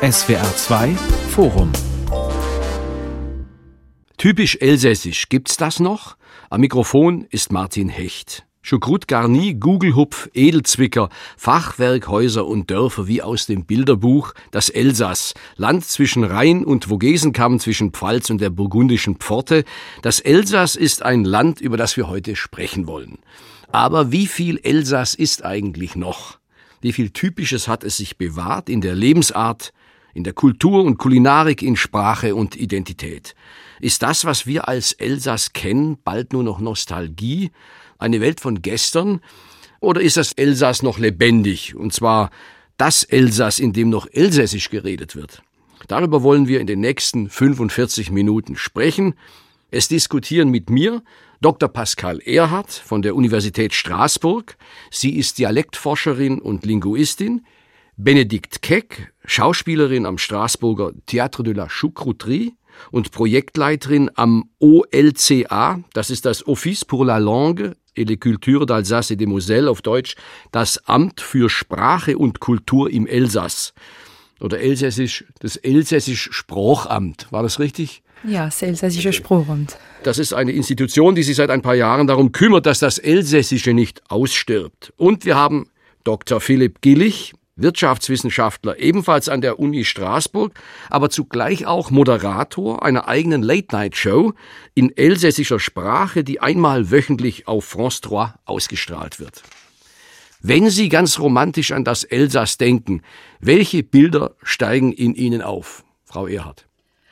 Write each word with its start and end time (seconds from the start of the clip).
SWR 0.00 0.54
2 0.54 0.94
Forum 1.30 1.72
Typisch 4.16 4.56
elsässisch, 4.60 5.28
gibt's 5.28 5.56
das 5.56 5.80
noch? 5.80 6.16
Am 6.50 6.60
Mikrofon 6.60 7.26
ist 7.30 7.50
Martin 7.50 7.88
Hecht. 7.88 8.46
Schukrut 8.62 9.08
Garni, 9.08 9.54
Gugelhupf, 9.54 10.30
Edelzwicker, 10.34 11.08
Fachwerkhäuser 11.36 12.46
und 12.46 12.70
Dörfer 12.70 13.08
wie 13.08 13.22
aus 13.22 13.46
dem 13.46 13.66
Bilderbuch, 13.66 14.34
das 14.52 14.68
Elsass, 14.68 15.34
Land 15.56 15.84
zwischen 15.84 16.22
Rhein 16.22 16.64
und 16.64 16.84
Vogesenkamm, 16.88 17.58
zwischen 17.58 17.90
Pfalz 17.90 18.30
und 18.30 18.40
der 18.40 18.50
burgundischen 18.50 19.16
Pforte. 19.16 19.64
Das 20.02 20.20
Elsass 20.20 20.76
ist 20.76 21.02
ein 21.02 21.24
Land, 21.24 21.60
über 21.60 21.76
das 21.76 21.96
wir 21.96 22.06
heute 22.06 22.36
sprechen 22.36 22.86
wollen. 22.86 23.18
Aber 23.72 24.12
wie 24.12 24.28
viel 24.28 24.58
Elsass 24.62 25.16
ist 25.16 25.44
eigentlich 25.44 25.96
noch? 25.96 26.38
Wie 26.80 26.92
viel 26.92 27.10
Typisches 27.10 27.66
hat 27.66 27.82
es 27.82 27.96
sich 27.96 28.16
bewahrt 28.16 28.68
in 28.68 28.80
der 28.80 28.94
Lebensart, 28.94 29.72
in 30.14 30.24
der 30.24 30.32
Kultur 30.32 30.84
und 30.84 30.98
Kulinarik, 30.98 31.62
in 31.62 31.76
Sprache 31.76 32.34
und 32.34 32.56
Identität? 32.56 33.34
Ist 33.80 34.02
das, 34.02 34.24
was 34.24 34.46
wir 34.46 34.68
als 34.68 34.92
Elsass 34.92 35.52
kennen, 35.52 35.98
bald 36.02 36.32
nur 36.32 36.42
noch 36.42 36.60
Nostalgie, 36.60 37.50
eine 37.98 38.20
Welt 38.20 38.40
von 38.40 38.62
gestern? 38.62 39.20
Oder 39.80 40.00
ist 40.00 40.16
das 40.16 40.32
Elsass 40.32 40.82
noch 40.82 40.98
lebendig, 40.98 41.74
und 41.76 41.92
zwar 41.92 42.30
das 42.76 43.04
Elsass, 43.04 43.58
in 43.58 43.72
dem 43.72 43.90
noch 43.90 44.08
Elsässisch 44.10 44.70
geredet 44.70 45.14
wird? 45.14 45.42
Darüber 45.86 46.22
wollen 46.22 46.48
wir 46.48 46.60
in 46.60 46.66
den 46.66 46.80
nächsten 46.80 47.30
45 47.30 48.10
Minuten 48.10 48.56
sprechen. 48.56 49.14
Es 49.70 49.88
diskutieren 49.88 50.50
mit 50.50 50.70
mir 50.70 51.02
Dr. 51.40 51.68
Pascal 51.68 52.18
Erhardt 52.20 52.72
von 52.72 53.02
der 53.02 53.14
Universität 53.14 53.72
Straßburg. 53.72 54.56
Sie 54.90 55.16
ist 55.16 55.38
Dialektforscherin 55.38 56.40
und 56.40 56.66
Linguistin. 56.66 57.46
Benedikt 57.96 58.62
Keck, 58.62 59.12
Schauspielerin 59.28 60.06
am 60.06 60.16
Straßburger 60.16 60.92
Théâtre 61.06 61.42
de 61.42 61.52
la 61.52 61.68
Choucrouterie 61.68 62.54
und 62.90 63.10
Projektleiterin 63.10 64.10
am 64.14 64.44
OLCA, 64.58 65.80
das 65.92 66.10
ist 66.10 66.24
das 66.24 66.46
Office 66.46 66.84
pour 66.84 67.04
la 67.04 67.18
Langue 67.18 67.74
et 67.94 68.08
les 68.08 68.16
Cultures 68.16 68.64
d'Alsace 68.64 69.12
et 69.12 69.16
de 69.16 69.26
Moselle 69.26 69.68
auf 69.68 69.82
Deutsch, 69.82 70.14
das 70.50 70.78
Amt 70.88 71.20
für 71.20 71.50
Sprache 71.50 72.16
und 72.16 72.40
Kultur 72.40 72.90
im 72.90 73.06
Elsass. 73.06 73.74
Oder 74.40 74.60
Elsässisch, 74.60 75.24
das 75.40 75.56
Elsässisch 75.56 76.30
Sprachamt. 76.32 77.26
War 77.30 77.42
das 77.42 77.58
richtig? 77.58 78.02
Ja, 78.24 78.46
das 78.46 78.62
Elsässische 78.62 79.12
Sprachamt. 79.12 79.76
Das 80.04 80.18
ist 80.18 80.32
eine 80.32 80.52
Institution, 80.52 81.14
die 81.14 81.22
sich 81.22 81.36
seit 81.36 81.50
ein 81.50 81.60
paar 81.60 81.74
Jahren 81.74 82.06
darum 82.06 82.32
kümmert, 82.32 82.64
dass 82.64 82.78
das 82.78 82.98
Elsässische 82.98 83.74
nicht 83.74 84.00
ausstirbt. 84.10 84.92
Und 84.96 85.24
wir 85.24 85.36
haben 85.36 85.68
Dr. 86.04 86.40
Philipp 86.40 86.80
Gillich, 86.80 87.34
Wirtschaftswissenschaftler, 87.58 88.78
ebenfalls 88.78 89.28
an 89.28 89.40
der 89.40 89.58
Uni 89.58 89.84
Straßburg, 89.84 90.52
aber 90.88 91.10
zugleich 91.10 91.66
auch 91.66 91.90
Moderator 91.90 92.82
einer 92.82 93.08
eigenen 93.08 93.42
Late-Night-Show 93.42 94.32
in 94.74 94.96
elsässischer 94.96 95.60
Sprache, 95.60 96.24
die 96.24 96.40
einmal 96.40 96.90
wöchentlich 96.90 97.48
auf 97.48 97.64
France 97.64 98.00
3 98.02 98.34
ausgestrahlt 98.44 99.20
wird. 99.20 99.42
Wenn 100.40 100.70
Sie 100.70 100.88
ganz 100.88 101.18
romantisch 101.18 101.72
an 101.72 101.84
das 101.84 102.04
Elsass 102.04 102.58
denken, 102.58 103.02
welche 103.40 103.82
Bilder 103.82 104.36
steigen 104.42 104.92
in 104.92 105.14
Ihnen 105.14 105.42
auf, 105.42 105.84
Frau 106.04 106.28
Erhardt? 106.28 106.67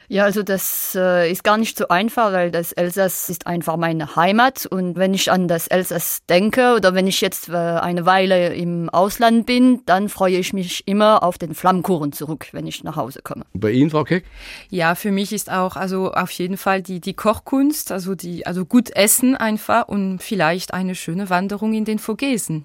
Ja, 0.08 0.24
also 0.24 0.42
das 0.42 0.94
äh, 0.94 1.30
ist 1.30 1.42
gar 1.42 1.58
nicht 1.58 1.76
so 1.76 1.88
einfach, 1.88 2.32
weil 2.32 2.50
das 2.50 2.72
Elsass 2.72 3.28
ist 3.28 3.46
einfach 3.46 3.76
meine 3.76 4.16
Heimat. 4.16 4.66
Und 4.66 4.96
wenn 4.96 5.14
ich 5.14 5.30
an 5.30 5.48
das 5.48 5.66
Elsass 5.66 6.20
denke 6.28 6.74
oder 6.76 6.94
wenn 6.94 7.06
ich 7.06 7.20
jetzt 7.20 7.48
äh, 7.48 7.56
eine 7.56 8.06
Weile 8.06 8.54
im 8.54 8.88
Ausland 8.88 9.46
bin, 9.46 9.82
dann 9.86 10.08
freue 10.08 10.36
ich 10.36 10.52
mich 10.52 10.86
immer 10.86 11.22
auf 11.22 11.38
den 11.38 11.54
Flammkuchen 11.54 12.12
zurück, 12.12 12.48
wenn 12.52 12.66
ich 12.66 12.84
nach 12.84 12.96
Hause 12.96 13.20
komme. 13.22 13.44
Bei 13.52 13.70
Ihnen, 13.70 13.90
Frau 13.90 14.04
Keck? 14.04 14.24
Ja, 14.70 14.94
für 14.94 15.10
mich 15.10 15.32
ist 15.32 15.50
auch 15.50 15.76
also 15.76 16.12
auf 16.12 16.30
jeden 16.32 16.56
Fall 16.56 16.82
die, 16.82 17.00
die 17.00 17.14
Kochkunst, 17.14 17.90
also 17.90 18.14
die, 18.14 18.46
also 18.46 18.64
gut 18.64 18.90
essen 18.94 19.36
einfach 19.36 19.88
und 19.88 20.20
vielleicht 20.22 20.72
eine 20.72 20.94
schöne 20.94 21.30
Wanderung 21.30 21.74
in 21.74 21.84
den 21.84 21.98
Vogesen. 21.98 22.64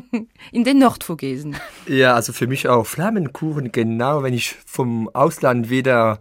in 0.52 0.64
den 0.64 0.78
Nordvogesen. 0.78 1.56
Ja, 1.86 2.14
also 2.14 2.32
für 2.32 2.46
mich 2.46 2.68
auch 2.68 2.86
Flammenkuchen, 2.86 3.72
genau, 3.72 4.22
wenn 4.22 4.34
ich 4.34 4.54
vom 4.66 5.08
Ausland 5.12 5.70
wieder 5.70 6.20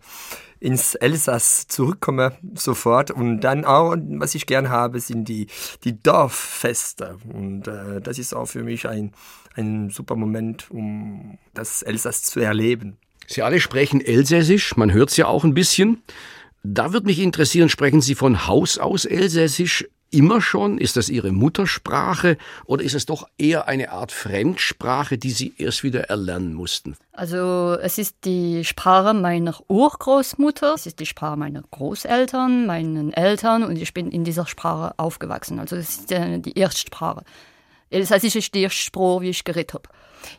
ins 0.60 0.96
Elsass 0.96 1.68
zurückkomme 1.68 2.38
sofort. 2.56 3.12
Und 3.12 3.42
dann 3.42 3.66
auch, 3.66 3.96
was 3.96 4.36
ich 4.36 4.46
gern 4.46 4.70
habe, 4.70 5.00
sind 5.00 5.28
die, 5.28 5.48
die 5.84 6.02
Dorffeste. 6.02 7.18
Und 7.32 7.68
äh, 7.68 8.02
das 8.02 8.20
ist 8.20 8.34
auch 8.34 8.46
für 8.46 8.64
mich 8.64 8.88
ein, 8.88 9.12
ein 9.56 9.90
super 9.90 10.16
Moment, 10.16 10.70
um 10.72 11.38
das 11.54 11.82
Elsass 11.82 12.24
zu 12.24 12.40
erleben. 12.40 12.98
Sie 13.28 13.42
alle 13.42 13.60
sprechen 13.60 14.00
Elsässisch, 14.00 14.78
man 14.78 14.94
hört 14.94 15.10
es 15.10 15.18
ja 15.18 15.28
auch 15.28 15.44
ein 15.44 15.54
bisschen. 15.54 16.02
Da 16.64 16.94
würde 16.94 17.08
mich 17.08 17.20
interessieren, 17.20 17.70
sprechen 17.70 18.02
Sie 18.02 18.16
von 18.16 18.48
Haus 18.48 18.78
aus 18.78 19.06
Elsässisch 19.06 19.86
immer 20.12 20.42
schon? 20.42 20.78
Ist 20.78 20.98
das 20.98 21.10
Ihre 21.10 21.32
Muttersprache 21.32 22.38
oder 22.66 22.84
ist 22.84 22.94
es 22.94 23.06
doch 23.06 23.28
eher 23.38 23.68
eine 23.68 23.92
Art 23.92 24.12
Fremdsprache, 24.12 25.18
die 25.18 25.32
Sie 25.32 25.54
erst 25.58 25.84
wieder 25.84 26.10
erlernen 26.10 26.54
mussten? 26.54 26.96
Also 27.12 27.78
es 27.82 27.98
ist 27.98 28.18
die 28.26 28.64
Sprache 28.64 29.14
meiner 29.14 29.56
Urgroßmutter, 29.68 30.74
es 30.74 30.86
ist 30.86 31.00
die 31.00 31.06
Sprache 31.06 31.38
meiner 31.38 31.64
Großeltern, 31.72 32.66
meinen 32.66 33.14
Eltern 33.14 33.64
und 33.64 33.78
ich 33.78 33.94
bin 33.94 34.12
in 34.12 34.24
dieser 34.24 34.48
Sprache 34.48 34.94
aufgewachsen. 34.98 35.60
Also 35.60 35.76
es 35.76 35.98
ist 35.98 36.12
äh, 36.12 36.40
die 36.40 36.58
Erstsprache. 36.58 37.24
Elsässisch 37.90 38.36
ist 38.36 38.54
die 38.54 38.64
erste 38.64 38.82
Sprache, 38.82 39.22
wie 39.22 39.30
ich 39.30 39.44
geredet 39.44 39.74
habe. 39.74 39.90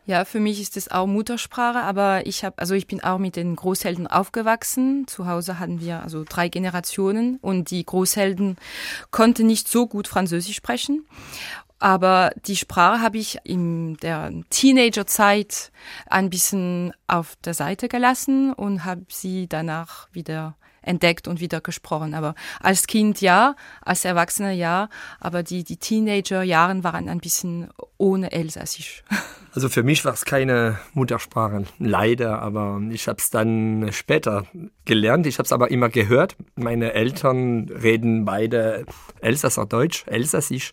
Ja, 0.07 0.25
für 0.25 0.41
mich 0.41 0.61
ist 0.61 0.77
es 0.77 0.91
auch 0.91 1.07
Muttersprache, 1.07 1.81
aber 1.81 2.27
ich 2.27 2.45
habe, 2.45 2.59
also 2.59 2.75
ich 2.75 2.87
bin 2.87 3.03
auch 3.03 3.19
mit 3.19 3.37
den 3.37 3.57
Großhelden 3.57 4.07
aufgewachsen. 4.07 5.07
Zu 5.07 5.27
Hause 5.27 5.59
hatten 5.59 5.81
wir 5.81 6.03
also 6.03 6.25
drei 6.29 6.49
Generationen 6.49 7.39
und 7.41 7.71
die 7.71 7.85
Großhelden 7.85 8.57
konnten 9.11 9.47
nicht 9.47 9.69
so 9.69 9.87
gut 9.87 10.09
Französisch 10.09 10.57
sprechen. 10.57 11.07
Aber 11.79 12.33
die 12.47 12.57
Sprache 12.57 13.01
habe 13.01 13.19
ich 13.19 13.39
in 13.45 13.97
der 13.99 14.33
Teenagerzeit 14.51 15.71
ein 16.09 16.29
bisschen 16.29 16.93
auf 17.07 17.37
der 17.45 17.55
Seite 17.55 17.89
gelassen 17.89 18.53
und 18.53 18.85
habe 18.85 19.07
sie 19.09 19.47
danach 19.49 20.09
wieder 20.13 20.57
entdeckt 20.83 21.29
und 21.29 21.41
wieder 21.41 21.61
gesprochen. 21.61 22.15
Aber 22.15 22.35
als 22.61 22.87
Kind 22.87 23.21
ja, 23.21 23.55
als 23.83 24.05
Erwachsener 24.05 24.51
ja, 24.51 24.89
aber 25.21 25.43
die, 25.43 25.63
die 25.63 25.77
Teenager-Jahren 25.77 26.83
waren 26.83 27.09
ein 27.09 27.21
bisschen 27.21 27.69
ohne 27.99 28.33
Elsassisch. 28.33 29.05
Also 29.55 29.71
für 29.71 29.83
mich 29.83 30.05
war 30.05 30.13
es 30.13 30.25
keine 30.25 30.79
Muttersprache, 30.93 31.65
leider, 31.81 32.41
aber 32.43 32.81
ich 32.91 33.09
habe 33.09 33.19
es 33.19 33.31
dann 33.31 33.89
später 33.93 34.47
gelernt. 34.85 35.27
Ich 35.27 35.39
habe 35.39 35.47
es 35.47 35.53
aber 35.53 35.71
immer 35.71 35.89
gehört. 35.89 36.37
Meine 36.55 36.93
Eltern 36.93 37.69
reden 37.71 38.25
beide 38.25 38.85
Elsasser 39.21 39.67
Deutsch, 39.67 40.05
Elsassisch, 40.07 40.73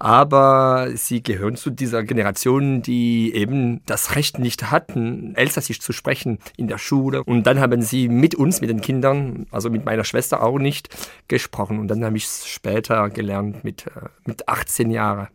aber 0.00 0.88
sie 0.94 1.22
gehören 1.22 1.54
zu 1.54 1.70
dieser 1.70 2.02
Generation, 2.02 2.82
die 2.82 3.32
eben 3.34 3.82
das 3.86 4.16
Recht 4.16 4.40
nicht 4.40 4.70
hatten, 4.70 5.36
Elsassisch 5.36 5.78
zu 5.78 5.92
sprechen 5.92 6.38
in 6.56 6.66
der 6.66 6.78
Schule. 6.78 7.22
Und 7.22 7.44
dann 7.44 7.60
haben 7.60 7.82
sie 7.82 8.08
mit 8.08 8.34
uns, 8.34 8.62
mit 8.62 8.70
den 8.70 8.80
Kindern, 8.80 9.46
also 9.52 9.70
mit 9.70 9.84
meiner 9.84 10.02
Schwester 10.02 10.42
auch 10.42 10.58
nicht 10.58 10.88
gesprochen. 11.28 11.78
Und 11.78 11.88
dann 11.88 12.04
habe 12.04 12.16
ich 12.16 12.24
es 12.24 12.48
später 12.48 13.10
gelernt 13.10 13.62
mit, 13.62 13.86
äh, 13.86 14.08
mit 14.24 14.48
18 14.48 14.90
Jahren. 14.90 15.28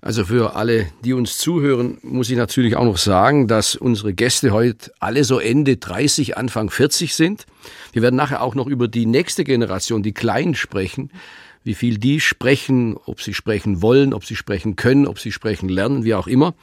Also 0.00 0.24
für 0.24 0.54
alle, 0.54 0.86
die 1.04 1.12
uns 1.12 1.38
zuhören, 1.38 1.98
muss 2.02 2.30
ich 2.30 2.36
natürlich 2.36 2.76
auch 2.76 2.84
noch 2.84 2.98
sagen, 2.98 3.48
dass 3.48 3.74
unsere 3.74 4.14
Gäste 4.14 4.52
heute 4.52 4.92
alle 5.00 5.24
so 5.24 5.40
Ende 5.40 5.76
30, 5.76 6.36
Anfang 6.36 6.70
40 6.70 7.14
sind. 7.16 7.46
Wir 7.92 8.02
werden 8.02 8.14
nachher 8.14 8.42
auch 8.42 8.54
noch 8.54 8.68
über 8.68 8.86
die 8.86 9.06
nächste 9.06 9.42
Generation, 9.42 10.04
die 10.04 10.12
Kleinen, 10.12 10.54
sprechen. 10.54 11.10
Wie 11.64 11.74
viel 11.74 11.98
die 11.98 12.20
sprechen, 12.20 12.96
ob 13.06 13.20
sie 13.20 13.34
sprechen 13.34 13.82
wollen, 13.82 14.14
ob 14.14 14.24
sie 14.24 14.36
sprechen 14.36 14.76
können, 14.76 15.06
ob 15.06 15.18
sie 15.18 15.32
sprechen 15.32 15.68
lernen, 15.68 16.04
wie 16.04 16.14
auch 16.14 16.28
immer. 16.28 16.54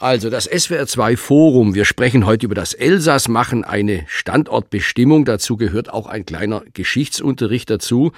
Also 0.00 0.28
das 0.28 0.50
SWR2 0.50 1.16
Forum. 1.16 1.74
Wir 1.74 1.84
sprechen 1.84 2.26
heute 2.26 2.46
über 2.46 2.54
das 2.56 2.74
Elsass, 2.74 3.28
machen 3.28 3.64
eine 3.64 4.04
Standortbestimmung. 4.08 5.24
Dazu 5.24 5.56
gehört 5.56 5.92
auch 5.92 6.06
ein 6.06 6.26
kleiner 6.26 6.64
Geschichtsunterricht 6.72 7.70
dazu. 7.70 8.10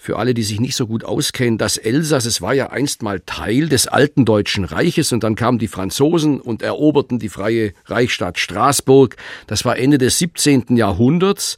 Für 0.00 0.16
alle, 0.16 0.32
die 0.32 0.44
sich 0.44 0.60
nicht 0.60 0.76
so 0.76 0.86
gut 0.86 1.02
auskennen, 1.02 1.58
das 1.58 1.76
Elsass, 1.76 2.24
es 2.24 2.40
war 2.40 2.54
ja 2.54 2.70
einst 2.70 3.02
mal 3.02 3.20
Teil 3.26 3.68
des 3.68 3.88
alten 3.88 4.24
Deutschen 4.24 4.64
Reiches 4.64 5.12
und 5.12 5.24
dann 5.24 5.34
kamen 5.34 5.58
die 5.58 5.66
Franzosen 5.66 6.40
und 6.40 6.62
eroberten 6.62 7.18
die 7.18 7.28
freie 7.28 7.72
Reichsstadt 7.86 8.38
Straßburg. 8.38 9.16
Das 9.48 9.64
war 9.64 9.76
Ende 9.76 9.98
des 9.98 10.18
17. 10.18 10.76
Jahrhunderts. 10.76 11.56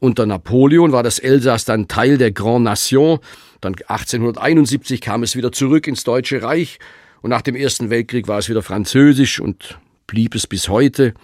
Unter 0.00 0.26
Napoleon 0.26 0.90
war 0.90 1.04
das 1.04 1.20
Elsass 1.20 1.64
dann 1.64 1.86
Teil 1.86 2.18
der 2.18 2.32
Grand 2.32 2.64
Nation. 2.64 3.20
Dann 3.60 3.74
1871 3.74 5.00
kam 5.00 5.22
es 5.22 5.36
wieder 5.36 5.52
zurück 5.52 5.86
ins 5.86 6.02
Deutsche 6.02 6.42
Reich 6.42 6.80
und 7.22 7.30
nach 7.30 7.42
dem 7.42 7.54
Ersten 7.54 7.88
Weltkrieg 7.88 8.26
war 8.26 8.40
es 8.40 8.48
wieder 8.48 8.62
französisch 8.62 9.38
und 9.38 9.78
blieb 10.08 10.34
es 10.34 10.48
bis 10.48 10.68
heute, 10.68 11.14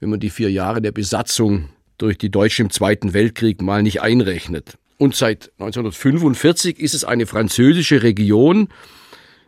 wenn 0.00 0.10
man 0.10 0.18
die 0.18 0.30
vier 0.30 0.50
Jahre 0.50 0.82
der 0.82 0.92
Besatzung 0.92 1.68
durch 1.96 2.18
die 2.18 2.30
Deutschen 2.30 2.66
im 2.66 2.70
Zweiten 2.70 3.14
Weltkrieg 3.14 3.62
mal 3.62 3.84
nicht 3.84 4.02
einrechnet. 4.02 4.78
Und 5.02 5.16
seit 5.16 5.50
1945 5.58 6.78
ist 6.78 6.94
es 6.94 7.02
eine 7.02 7.26
französische 7.26 8.04
Region. 8.04 8.68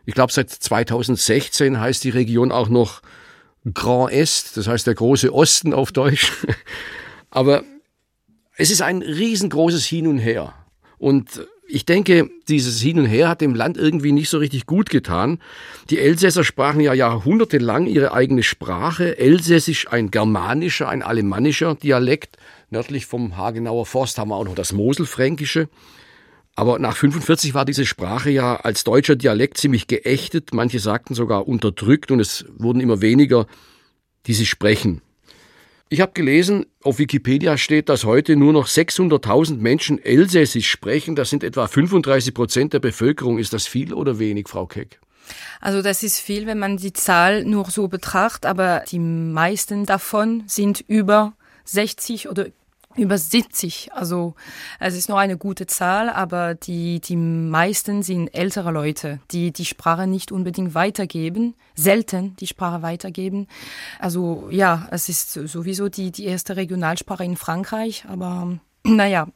Ich 0.05 0.13
glaube, 0.13 0.33
seit 0.33 0.49
2016 0.49 1.79
heißt 1.79 2.03
die 2.03 2.09
Region 2.09 2.51
auch 2.51 2.67
noch 2.67 3.01
Grand 3.73 4.11
Est, 4.11 4.57
das 4.57 4.67
heißt 4.67 4.85
der 4.85 4.95
große 4.95 5.33
Osten 5.33 5.73
auf 5.73 5.93
Deutsch. 5.93 6.29
Aber 7.29 7.63
es 8.57 8.69
ist 8.69 8.81
ein 8.81 9.01
riesengroßes 9.01 9.85
Hin 9.85 10.07
und 10.07 10.17
Her. 10.17 10.53
Und 10.97 11.47
ich 11.69 11.85
denke, 11.85 12.29
dieses 12.49 12.81
Hin 12.81 12.99
und 12.99 13.05
Her 13.05 13.29
hat 13.29 13.39
dem 13.39 13.55
Land 13.55 13.77
irgendwie 13.77 14.11
nicht 14.11 14.29
so 14.29 14.39
richtig 14.39 14.65
gut 14.65 14.89
getan. 14.89 15.39
Die 15.89 15.99
Elsässer 15.99 16.43
sprachen 16.43 16.81
ja 16.81 16.93
jahrhundertelang 16.93 17.87
ihre 17.87 18.11
eigene 18.11 18.43
Sprache. 18.43 19.17
Elsässisch 19.17 19.87
ein 19.87 20.11
germanischer, 20.11 20.89
ein 20.89 21.01
alemannischer 21.01 21.75
Dialekt. 21.75 22.35
Nördlich 22.75 23.05
vom 23.05 23.37
Hagenauer 23.37 23.85
Forst 23.85 24.17
haben 24.17 24.31
wir 24.31 24.35
auch 24.35 24.43
noch 24.43 24.53
das 24.53 24.73
Moselfränkische. 24.73 25.69
Aber 26.55 26.77
nach 26.77 26.97
45 26.97 27.53
war 27.53 27.63
diese 27.63 27.85
Sprache 27.85 28.29
ja 28.31 28.57
als 28.57 28.83
deutscher 28.83 29.15
Dialekt 29.15 29.57
ziemlich 29.57 29.87
geächtet. 29.87 30.49
Manche 30.53 30.79
sagten 30.79 31.13
sogar 31.13 31.47
unterdrückt 31.47 32.11
und 32.11 32.19
es 32.19 32.43
wurden 32.57 32.81
immer 32.81 32.99
weniger, 32.99 33.47
die 34.25 34.33
sie 34.33 34.45
sprechen. 34.45 35.01
Ich 35.87 36.01
habe 36.01 36.11
gelesen, 36.11 36.65
auf 36.83 36.99
Wikipedia 36.99 37.57
steht, 37.57 37.87
dass 37.87 38.03
heute 38.03 38.35
nur 38.35 38.51
noch 38.51 38.67
600.000 38.67 39.55
Menschen 39.55 40.03
Elsässisch 40.03 40.69
sprechen. 40.69 41.15
Das 41.15 41.29
sind 41.29 41.45
etwa 41.45 41.67
35 41.67 42.33
Prozent 42.33 42.73
der 42.73 42.79
Bevölkerung. 42.79 43.39
Ist 43.39 43.53
das 43.53 43.67
viel 43.67 43.93
oder 43.93 44.19
wenig, 44.19 44.49
Frau 44.49 44.65
Keck? 44.65 44.99
Also 45.61 45.81
das 45.81 46.03
ist 46.03 46.19
viel, 46.19 46.45
wenn 46.45 46.59
man 46.59 46.75
die 46.75 46.91
Zahl 46.91 47.45
nur 47.45 47.71
so 47.71 47.87
betrachtet, 47.87 48.45
aber 48.45 48.83
die 48.91 48.99
meisten 48.99 49.85
davon 49.85 50.43
sind 50.47 50.83
über 50.89 51.31
60 51.63 52.27
oder 52.27 52.47
über 52.97 53.17
70. 53.17 53.93
Also 53.93 54.35
es 54.79 54.95
ist 54.95 55.09
noch 55.09 55.17
eine 55.17 55.37
gute 55.37 55.67
Zahl, 55.67 56.09
aber 56.09 56.55
die, 56.55 56.99
die 56.99 57.15
meisten 57.15 58.03
sind 58.03 58.29
ältere 58.29 58.71
Leute, 58.71 59.19
die 59.31 59.51
die 59.51 59.65
Sprache 59.65 60.07
nicht 60.07 60.31
unbedingt 60.31 60.75
weitergeben, 60.75 61.55
selten 61.75 62.35
die 62.37 62.47
Sprache 62.47 62.81
weitergeben. 62.81 63.47
Also 63.99 64.47
ja, 64.51 64.87
es 64.91 65.09
ist 65.09 65.33
sowieso 65.33 65.89
die, 65.89 66.11
die 66.11 66.25
erste 66.25 66.55
Regionalsprache 66.55 67.23
in 67.23 67.37
Frankreich, 67.37 68.05
aber 68.07 68.59
naja, 68.83 69.27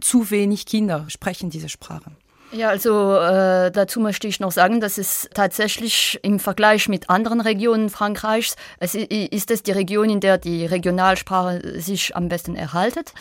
zu 0.00 0.30
wenig 0.30 0.66
Kinder 0.66 1.06
sprechen 1.08 1.50
diese 1.50 1.68
Sprache. 1.68 2.10
Ja, 2.56 2.70
also 2.70 3.16
äh, 3.16 3.70
dazu 3.70 4.00
möchte 4.00 4.28
ich 4.28 4.40
noch 4.40 4.50
sagen, 4.50 4.80
dass 4.80 4.96
es 4.96 5.28
tatsächlich 5.34 6.18
im 6.22 6.38
Vergleich 6.38 6.88
mit 6.88 7.10
anderen 7.10 7.42
Regionen 7.42 7.90
Frankreichs, 7.90 8.56
es 8.78 8.94
ist 8.94 9.50
es 9.50 9.62
die 9.62 9.72
Region, 9.72 10.08
in 10.08 10.20
der 10.20 10.38
die 10.38 10.64
Regionalsprache 10.64 11.78
sich 11.78 12.16
am 12.16 12.30
besten 12.30 12.56
erhaltet. 12.56 13.12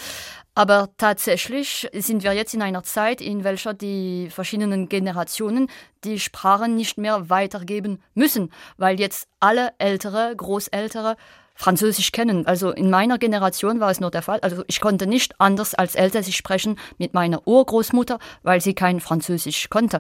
Aber 0.54 0.88
tatsächlich 0.96 1.90
sind 1.92 2.24
wir 2.24 2.32
jetzt 2.32 2.54
in 2.54 2.62
einer 2.62 2.84
Zeit, 2.84 3.20
in 3.20 3.44
welcher 3.44 3.74
die 3.74 4.30
verschiedenen 4.30 4.88
Generationen 4.88 5.68
die 6.06 6.22
Sprachen 6.22 6.78
nicht 6.78 6.98
mehr 6.98 7.30
weitergeben 7.30 8.02
müssen, 8.14 8.54
weil 8.78 9.02
jetzt 9.02 9.28
alle 9.42 9.74
Ältere, 9.80 10.34
Großältere 10.38 11.18
Französisch 11.56 12.12
kennen. 12.12 12.46
Also 12.46 12.72
in 12.72 12.90
meiner 12.90 13.18
Generation 13.18 13.80
war 13.80 13.90
es 13.90 14.00
nur 14.00 14.12
der 14.12 14.22
Fall. 14.22 14.40
Also 14.42 14.64
ich 14.68 14.82
konnte 14.82 15.08
nicht 15.08 15.40
anders 15.40 15.74
als 15.74 15.96
Elsässisch 15.96 16.36
sprechen 16.36 16.78
mit 16.98 17.14
meiner 17.14 17.48
Urgroßmutter, 17.48 18.20
weil 18.44 18.62
sie 18.62 18.76
kein 18.76 19.00
Französisch 19.00 19.70
konnte. 19.70 20.00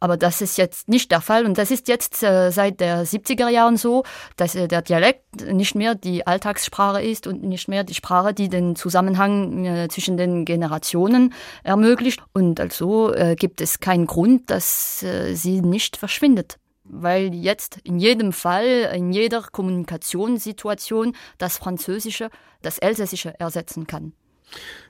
Aber 0.00 0.16
das 0.16 0.42
ist 0.42 0.58
jetzt 0.58 0.88
nicht 0.88 1.10
der 1.10 1.20
Fall 1.20 1.46
und 1.46 1.56
das 1.56 1.70
ist 1.70 1.88
jetzt 1.88 2.22
äh, 2.22 2.50
seit 2.50 2.80
der 2.80 3.06
70er 3.06 3.48
Jahren 3.48 3.76
so, 3.78 4.02
dass 4.36 4.54
äh, 4.54 4.68
der 4.68 4.82
Dialekt 4.82 5.46
nicht 5.50 5.74
mehr 5.74 5.94
die 5.94 6.26
Alltagssprache 6.26 7.00
ist 7.00 7.26
und 7.26 7.42
nicht 7.42 7.68
mehr 7.68 7.84
die 7.84 7.94
Sprache, 7.94 8.34
die 8.34 8.48
den 8.48 8.76
Zusammenhang 8.76 9.64
äh, 9.64 9.88
zwischen 9.88 10.16
den 10.16 10.44
Generationen 10.44 11.32
ermöglicht. 11.62 12.20
Und 12.34 12.60
also 12.60 13.14
äh, 13.14 13.34
gibt 13.34 13.62
es 13.62 13.80
keinen 13.80 14.06
Grund, 14.06 14.50
dass 14.50 15.02
äh, 15.02 15.34
sie 15.34 15.62
nicht 15.62 15.96
verschwindet 15.96 16.58
weil 16.84 17.34
jetzt 17.34 17.78
in 17.84 17.98
jedem 17.98 18.32
Fall, 18.32 18.92
in 18.94 19.12
jeder 19.12 19.42
Kommunikationssituation 19.42 21.16
das 21.38 21.58
Französische 21.58 22.30
das 22.62 22.78
Elsässische 22.78 23.38
ersetzen 23.40 23.86
kann. 23.86 24.12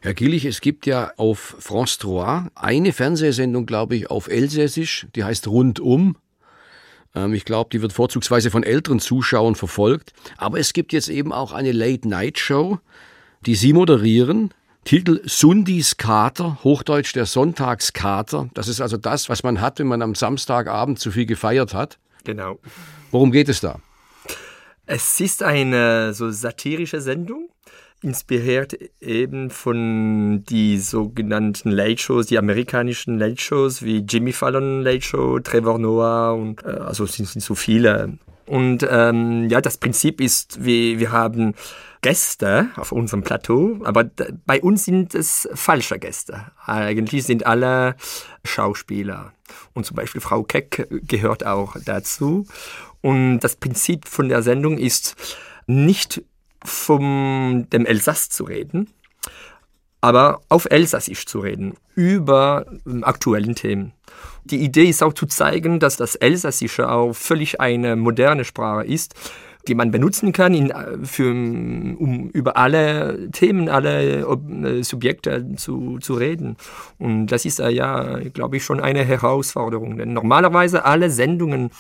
Herr 0.00 0.14
Gillich, 0.14 0.44
es 0.44 0.60
gibt 0.60 0.86
ja 0.86 1.12
auf 1.16 1.56
France 1.58 1.98
3 2.00 2.48
eine 2.54 2.92
Fernsehsendung, 2.92 3.66
glaube 3.66 3.96
ich, 3.96 4.10
auf 4.10 4.28
Elsässisch, 4.28 5.06
die 5.14 5.24
heißt 5.24 5.48
Rundum. 5.48 6.16
Ähm, 7.14 7.32
ich 7.32 7.44
glaube, 7.44 7.70
die 7.72 7.80
wird 7.80 7.92
vorzugsweise 7.92 8.50
von 8.50 8.62
älteren 8.62 9.00
Zuschauern 9.00 9.54
verfolgt. 9.54 10.12
Aber 10.36 10.58
es 10.58 10.72
gibt 10.72 10.92
jetzt 10.92 11.08
eben 11.08 11.32
auch 11.32 11.52
eine 11.52 11.72
Late-Night-Show, 11.72 12.78
die 13.46 13.54
Sie 13.54 13.72
moderieren. 13.72 14.52
Titel 14.84 15.22
Sundis 15.24 15.96
Kater, 15.96 16.58
Hochdeutsch 16.62 17.14
der 17.14 17.24
Sonntagskater. 17.24 18.50
Das 18.52 18.68
ist 18.68 18.82
also 18.82 18.98
das, 18.98 19.30
was 19.30 19.42
man 19.42 19.62
hat, 19.62 19.78
wenn 19.78 19.86
man 19.86 20.02
am 20.02 20.14
Samstagabend 20.14 20.98
zu 20.98 21.10
viel 21.10 21.24
gefeiert 21.24 21.72
hat. 21.72 21.98
Genau. 22.24 22.58
Worum 23.10 23.32
geht 23.32 23.48
es 23.48 23.60
da? 23.60 23.80
Es 24.84 25.20
ist 25.20 25.42
eine 25.42 26.12
so 26.12 26.30
satirische 26.30 27.00
Sendung, 27.00 27.48
inspiriert 28.02 28.76
eben 29.00 29.48
von 29.48 30.44
die 30.44 30.78
sogenannten 30.78 31.70
Late 31.70 32.02
Shows, 32.02 32.26
die 32.26 32.36
amerikanischen 32.36 33.18
Late 33.18 33.40
Shows 33.40 33.82
wie 33.82 34.04
Jimmy 34.06 34.32
Fallon 34.32 34.82
Late 34.82 35.00
Show, 35.00 35.38
Trevor 35.40 35.78
Noah 35.78 36.34
und 36.34 36.62
äh, 36.62 36.68
also 36.68 37.06
sind, 37.06 37.26
sind 37.26 37.40
so 37.40 37.54
viele. 37.54 38.18
Und 38.44 38.86
ähm, 38.90 39.48
ja, 39.48 39.62
das 39.62 39.78
Prinzip 39.78 40.20
ist, 40.20 40.62
wir, 40.62 40.98
wir 40.98 41.10
haben 41.12 41.54
Gäste 42.04 42.68
auf 42.76 42.92
unserem 42.92 43.22
Plateau, 43.22 43.78
aber 43.82 44.04
bei 44.44 44.60
uns 44.60 44.84
sind 44.84 45.14
es 45.14 45.48
falsche 45.54 45.98
Gäste. 45.98 46.52
Eigentlich 46.66 47.24
sind 47.24 47.46
alle 47.46 47.96
Schauspieler. 48.44 49.32
Und 49.72 49.86
zum 49.86 49.96
Beispiel 49.96 50.20
Frau 50.20 50.42
Keck 50.42 50.86
gehört 50.90 51.46
auch 51.46 51.76
dazu. 51.82 52.46
Und 53.00 53.40
das 53.40 53.56
Prinzip 53.56 54.06
von 54.06 54.28
der 54.28 54.42
Sendung 54.42 54.76
ist, 54.76 55.16
nicht 55.66 56.22
vom 56.62 57.68
dem 57.72 57.86
Elsass 57.86 58.28
zu 58.28 58.44
reden, 58.44 58.90
aber 60.02 60.42
auf 60.50 60.66
Elsassisch 60.66 61.24
zu 61.24 61.38
reden, 61.40 61.72
über 61.94 62.66
aktuellen 63.00 63.54
Themen. 63.54 63.94
Die 64.44 64.62
Idee 64.62 64.90
ist 64.90 65.02
auch 65.02 65.14
zu 65.14 65.24
zeigen, 65.24 65.80
dass 65.80 65.96
das 65.96 66.16
Elsassische 66.16 66.90
auch 66.90 67.14
völlig 67.14 67.62
eine 67.62 67.96
moderne 67.96 68.44
Sprache 68.44 68.84
ist, 68.84 69.14
die 69.68 69.74
man 69.74 69.90
benutzen 69.90 70.32
kann, 70.32 70.54
in, 70.54 70.72
für, 71.04 71.30
um 71.30 72.30
über 72.32 72.56
alle 72.56 73.30
Themen, 73.30 73.68
alle 73.68 74.20
äh, 74.20 74.82
Subjekte 74.82 75.54
zu, 75.56 75.98
zu 75.98 76.14
reden. 76.14 76.56
Und 76.98 77.26
das 77.28 77.44
ist 77.44 77.58
ja, 77.58 78.18
glaube 78.32 78.56
ich, 78.56 78.64
schon 78.64 78.80
eine 78.80 79.04
Herausforderung. 79.04 79.96
Denn 79.96 80.12
normalerweise 80.12 80.84
alle 80.84 81.10
Sendungen 81.10 81.70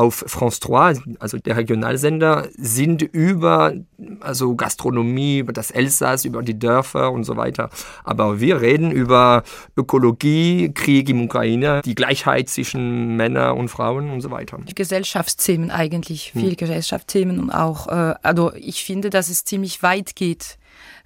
auf 0.00 0.24
France 0.26 0.60
3, 0.60 0.94
also 1.18 1.36
der 1.36 1.58
Regionalsender, 1.58 2.48
sind 2.56 3.02
über 3.02 3.74
also 4.20 4.54
Gastronomie, 4.56 5.40
über 5.40 5.52
das 5.52 5.70
Elsass, 5.70 6.24
über 6.24 6.42
die 6.42 6.58
Dörfer 6.58 7.12
und 7.12 7.24
so 7.24 7.36
weiter. 7.36 7.68
Aber 8.02 8.40
wir 8.40 8.62
reden 8.62 8.92
über 8.92 9.42
Ökologie, 9.76 10.72
Krieg 10.72 11.10
im 11.10 11.20
Ukraine, 11.24 11.82
die 11.84 11.94
Gleichheit 11.94 12.48
zwischen 12.48 13.14
Männern 13.16 13.58
und 13.58 13.68
Frauen 13.68 14.08
und 14.10 14.22
so 14.22 14.30
weiter. 14.30 14.58
Gesellschaftsthemen 14.74 15.70
eigentlich, 15.70 16.32
viele 16.32 16.52
hm. 16.52 16.56
Gesellschaftsthemen 16.56 17.38
und 17.38 17.50
auch, 17.50 17.88
äh, 17.88 18.14
also 18.22 18.54
ich 18.54 18.84
finde, 18.84 19.10
dass 19.10 19.28
es 19.28 19.44
ziemlich 19.44 19.82
weit 19.82 20.16
geht 20.16 20.56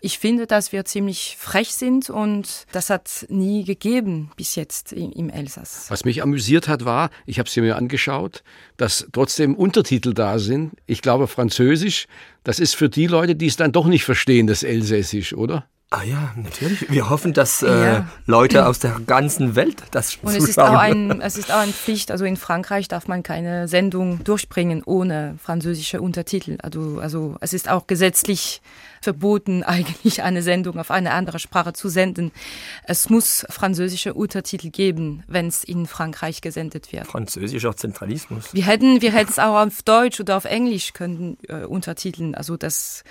ich 0.05 0.19
finde, 0.19 0.47
dass 0.47 0.71
wir 0.71 0.85
ziemlich 0.85 1.37
frech 1.41 1.73
sind 1.73 2.11
und 2.11 2.67
das 2.73 2.91
hat 2.91 3.25
nie 3.31 3.65
gegeben 3.65 4.31
bis 4.37 4.55
jetzt 4.55 4.93
im 4.93 5.31
Elsass. 5.31 5.87
Was 5.89 6.05
mich 6.05 6.23
amüsiert 6.23 6.69
hat, 6.69 6.85
war, 6.85 7.09
ich 7.25 7.39
habe 7.39 7.49
es 7.49 7.57
mir 7.57 7.75
angeschaut, 7.75 8.45
dass 8.77 9.07
trotzdem 9.13 9.55
Untertitel 9.55 10.13
da 10.13 10.39
sind. 10.39 10.73
Ich 10.85 11.01
glaube, 11.01 11.27
Französisch, 11.27 12.07
das 12.43 12.61
ist 12.61 12.75
für 12.77 12.91
die 12.91 13.07
Leute, 13.07 13.35
die 13.35 13.47
es 13.47 13.57
dann 13.57 13.73
doch 13.73 13.87
nicht 13.87 14.05
verstehen, 14.05 14.47
das 14.47 14.63
Elsässisch, 14.63 15.33
oder? 15.33 15.65
Ah 15.89 16.03
ja, 16.03 16.35
natürlich. 16.35 16.91
Wir 16.91 17.09
hoffen, 17.09 17.33
dass 17.33 17.63
äh, 17.63 17.69
ja. 17.69 18.09
Leute 18.27 18.67
aus 18.67 18.81
der 18.81 19.01
ganzen 19.07 19.55
Welt 19.55 19.81
das 19.93 20.19
Und 20.21 20.35
es 20.35 20.49
ist, 20.49 20.59
auch 20.59 20.75
ein, 20.75 21.21
es 21.21 21.39
ist 21.39 21.53
auch 21.53 21.61
eine 21.61 21.73
Pflicht. 21.73 22.11
Also 22.11 22.25
in 22.25 22.37
Frankreich 22.37 22.89
darf 22.89 23.07
man 23.07 23.23
keine 23.23 23.69
Sendung 23.69 24.25
durchbringen 24.25 24.83
ohne 24.85 25.39
französische 25.41 26.03
Untertitel. 26.03 26.59
Also, 26.63 26.99
also 27.01 27.37
es 27.41 27.53
ist 27.53 27.71
auch 27.71 27.87
gesetzlich 27.87 28.61
verboten, 29.05 29.63
eigentlich 29.63 30.23
eine 30.23 30.43
Sendung 30.43 30.79
auf 30.79 30.91
eine 30.91 31.13
andere 31.13 31.39
Sprache 31.39 31.73
zu 31.73 31.89
senden. 31.89 32.33
Es 32.85 33.09
muss 33.09 33.47
französische 33.49 34.15
Untertitel 34.15 34.71
geben, 34.71 35.23
wenn 35.29 35.47
es 35.47 35.63
in 35.63 35.87
Frankreich 35.87 36.41
gesendet 36.41 36.93
wird. 36.93 37.07
Französischer 37.07 37.77
Zentralismus. 37.77 38.53
Wir 38.53 38.67
hätten, 38.67 39.01
wir 39.01 39.13
hätten 39.13 39.31
es 39.31 39.39
auch 39.39 39.65
auf 39.65 39.83
Deutsch 39.83 40.19
oder 40.21 40.37
auf 40.37 40.45
Englisch 40.45 40.93
können 40.93 41.39
äh, 41.49 41.65
untertiteln. 41.65 42.35
Also 42.35 42.57
das 42.57 43.05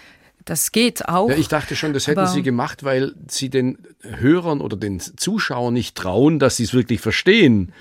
das 0.45 0.71
geht 0.71 1.07
auch. 1.07 1.29
Ja, 1.29 1.38
ich 1.38 1.47
dachte 1.47 1.75
schon, 1.75 1.93
das 1.93 2.07
hätten 2.07 2.27
Sie 2.27 2.41
gemacht, 2.41 2.83
weil 2.83 3.13
Sie 3.27 3.50
den 3.50 3.77
Hörern 4.01 4.59
oder 4.59 4.75
den 4.75 5.00
Zuschauern 5.00 5.73
nicht 5.73 5.95
trauen, 5.95 6.39
dass 6.39 6.57
sie 6.57 6.63
es 6.63 6.73
wirklich 6.73 7.00
verstehen. 7.00 7.71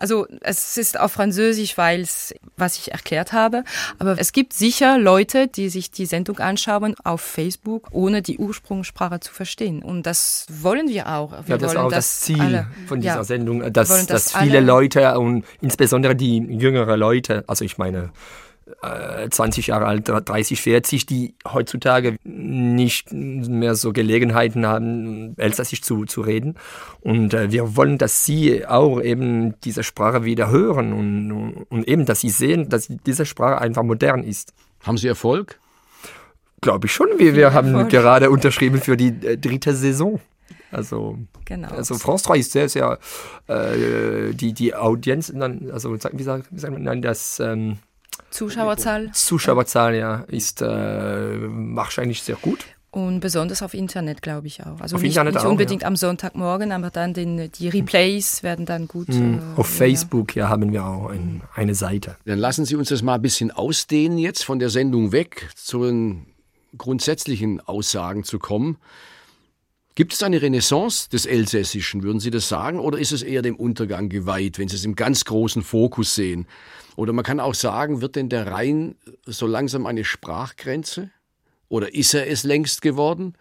Also 0.00 0.26
es 0.40 0.78
ist 0.78 0.98
auf 0.98 1.12
Französisch, 1.12 1.76
weil 1.76 2.00
es, 2.00 2.34
was 2.56 2.78
ich 2.78 2.92
erklärt 2.92 3.32
habe. 3.32 3.64
Aber 3.98 4.18
es 4.18 4.32
gibt 4.32 4.54
sicher 4.54 4.98
Leute, 4.98 5.46
die 5.46 5.68
sich 5.68 5.90
die 5.90 6.06
Sendung 6.06 6.38
anschauen 6.38 6.94
auf 7.04 7.20
Facebook, 7.20 7.88
ohne 7.92 8.22
die 8.22 8.38
Ursprungssprache 8.38 9.20
zu 9.20 9.32
verstehen. 9.32 9.82
Und 9.82 10.06
das 10.06 10.46
wollen 10.48 10.88
wir 10.88 11.08
auch. 11.08 11.32
Wir 11.46 11.56
ja, 11.56 11.58
das 11.58 11.72
ist 11.72 11.76
auch 11.76 11.90
das 11.90 12.20
Ziel 12.20 12.40
alle, 12.40 12.66
von 12.86 13.00
dieser 13.02 13.16
ja, 13.16 13.24
Sendung, 13.24 13.72
dass, 13.72 14.06
dass 14.06 14.34
viele 14.34 14.60
Leute 14.60 15.18
und 15.18 15.44
insbesondere 15.60 16.16
die 16.16 16.38
jüngeren 16.38 16.98
Leute, 16.98 17.44
also 17.46 17.64
ich 17.64 17.76
meine 17.76 18.10
20 19.30 19.66
Jahre 19.68 19.86
alt, 19.86 20.08
30, 20.08 20.60
40, 20.60 21.06
die 21.06 21.34
heutzutage 21.46 22.16
nicht 22.24 23.12
mehr 23.12 23.74
so 23.74 23.92
Gelegenheiten 23.92 24.66
haben, 24.66 25.34
Elsassisch 25.36 25.82
zu, 25.82 26.04
zu 26.04 26.20
reden. 26.20 26.56
Und 27.00 27.34
äh, 27.34 27.50
wir 27.50 27.76
wollen, 27.76 27.98
dass 27.98 28.24
sie 28.24 28.66
auch 28.66 29.00
eben 29.00 29.60
diese 29.60 29.82
Sprache 29.82 30.24
wieder 30.24 30.50
hören 30.50 30.92
und, 30.92 31.66
und 31.68 31.88
eben, 31.88 32.06
dass 32.06 32.20
sie 32.20 32.30
sehen, 32.30 32.68
dass 32.68 32.88
diese 33.06 33.26
Sprache 33.26 33.60
einfach 33.60 33.82
modern 33.82 34.22
ist. 34.22 34.52
Haben 34.82 34.96
Sie 34.96 35.08
Erfolg? 35.08 35.58
Glaube 36.60 36.86
ich 36.86 36.92
schon. 36.92 37.08
Wir, 37.18 37.34
wir 37.34 37.52
haben 37.52 37.88
gerade 37.88 38.30
unterschrieben 38.30 38.80
für 38.80 38.96
die 38.96 39.08
äh, 39.08 39.36
dritte 39.36 39.74
Saison. 39.74 40.20
Also, 40.70 41.18
genau. 41.44 41.68
also 41.68 41.96
France 41.96 42.24
3 42.24 42.38
ist 42.38 42.52
sehr, 42.52 42.68
sehr 42.68 42.98
äh, 43.48 44.32
die, 44.32 44.52
die 44.52 44.74
Audienz, 44.74 45.32
also 45.72 45.92
wie 45.92 45.98
sagt, 45.98 46.50
wie 46.50 46.58
sagt 46.58 46.78
man 46.78 47.02
das? 47.02 47.40
Ähm, 47.40 47.78
Zuschauerzahl. 48.30 49.10
Zuschauerzahl, 49.12 49.94
ja, 49.94 50.24
ist 50.28 50.62
äh, 50.62 50.66
wahrscheinlich 50.66 52.22
sehr 52.22 52.36
gut. 52.36 52.64
Und 52.92 53.20
besonders 53.20 53.62
auf 53.62 53.72
Internet, 53.72 54.20
glaube 54.20 54.48
ich 54.48 54.64
auch. 54.66 54.80
Also 54.80 54.96
auf 54.96 55.02
nicht, 55.02 55.12
Internet 55.12 55.34
nicht 55.34 55.44
auch, 55.44 55.50
unbedingt 55.50 55.82
ja. 55.82 55.88
am 55.88 55.94
Sonntagmorgen, 55.94 56.72
aber 56.72 56.90
dann 56.90 57.14
den, 57.14 57.50
die 57.52 57.68
Replays 57.68 58.42
werden 58.42 58.66
dann 58.66 58.88
gut. 58.88 59.08
Mhm. 59.08 59.38
Äh, 59.56 59.60
auf 59.60 59.68
Facebook 59.68 60.34
ja, 60.34 60.48
haben 60.48 60.72
wir 60.72 60.84
auch 60.84 61.10
ein, 61.10 61.42
eine 61.54 61.76
Seite. 61.76 62.16
Dann 62.24 62.40
lassen 62.40 62.64
Sie 62.64 62.74
uns 62.74 62.88
das 62.88 63.02
mal 63.02 63.14
ein 63.14 63.22
bisschen 63.22 63.52
ausdehnen 63.52 64.18
jetzt 64.18 64.44
von 64.44 64.58
der 64.58 64.70
Sendung 64.70 65.12
weg 65.12 65.50
zu 65.54 65.84
den 65.84 66.26
grundsätzlichen 66.76 67.60
Aussagen 67.60 68.24
zu 68.24 68.40
kommen. 68.40 68.76
Gibt 69.94 70.12
es 70.12 70.22
eine 70.22 70.40
Renaissance 70.42 71.08
des 71.10 71.26
Elsässischen, 71.26 72.02
würden 72.02 72.20
Sie 72.20 72.30
das 72.30 72.48
sagen, 72.48 72.80
oder 72.80 72.98
ist 72.98 73.12
es 73.12 73.22
eher 73.22 73.42
dem 73.42 73.54
Untergang 73.54 74.08
geweiht, 74.08 74.58
wenn 74.58 74.68
Sie 74.68 74.76
es 74.76 74.84
im 74.84 74.96
ganz 74.96 75.24
großen 75.24 75.62
Fokus 75.62 76.14
sehen? 76.14 76.46
Oder 77.00 77.14
man 77.14 77.24
kann 77.24 77.40
auch 77.40 77.54
sagen, 77.54 78.02
wird 78.02 78.14
denn 78.14 78.28
der 78.28 78.48
Rhein 78.48 78.94
so 79.24 79.46
langsam 79.46 79.86
eine 79.86 80.04
Sprachgrenze? 80.04 81.08
Oder 81.70 81.94
ist 81.94 82.12
er 82.12 82.28
es 82.28 82.44
längst 82.44 82.82
geworden? 82.82 83.36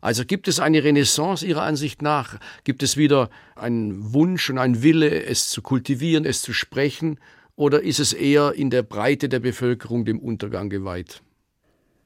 Also 0.00 0.24
gibt 0.24 0.48
es 0.48 0.58
eine 0.58 0.82
Renaissance 0.82 1.46
Ihrer 1.46 1.62
Ansicht 1.62 2.02
nach? 2.02 2.40
Gibt 2.64 2.82
es 2.82 2.96
wieder 2.96 3.30
einen 3.54 4.12
Wunsch 4.12 4.50
und 4.50 4.58
einen 4.58 4.82
Wille, 4.82 5.22
es 5.22 5.50
zu 5.50 5.62
kultivieren, 5.62 6.24
es 6.24 6.42
zu 6.42 6.52
sprechen? 6.52 7.20
Oder 7.54 7.80
ist 7.80 8.00
es 8.00 8.12
eher 8.12 8.54
in 8.54 8.70
der 8.70 8.82
Breite 8.82 9.28
der 9.28 9.38
Bevölkerung 9.38 10.04
dem 10.04 10.18
Untergang 10.18 10.68
geweiht? 10.68 11.22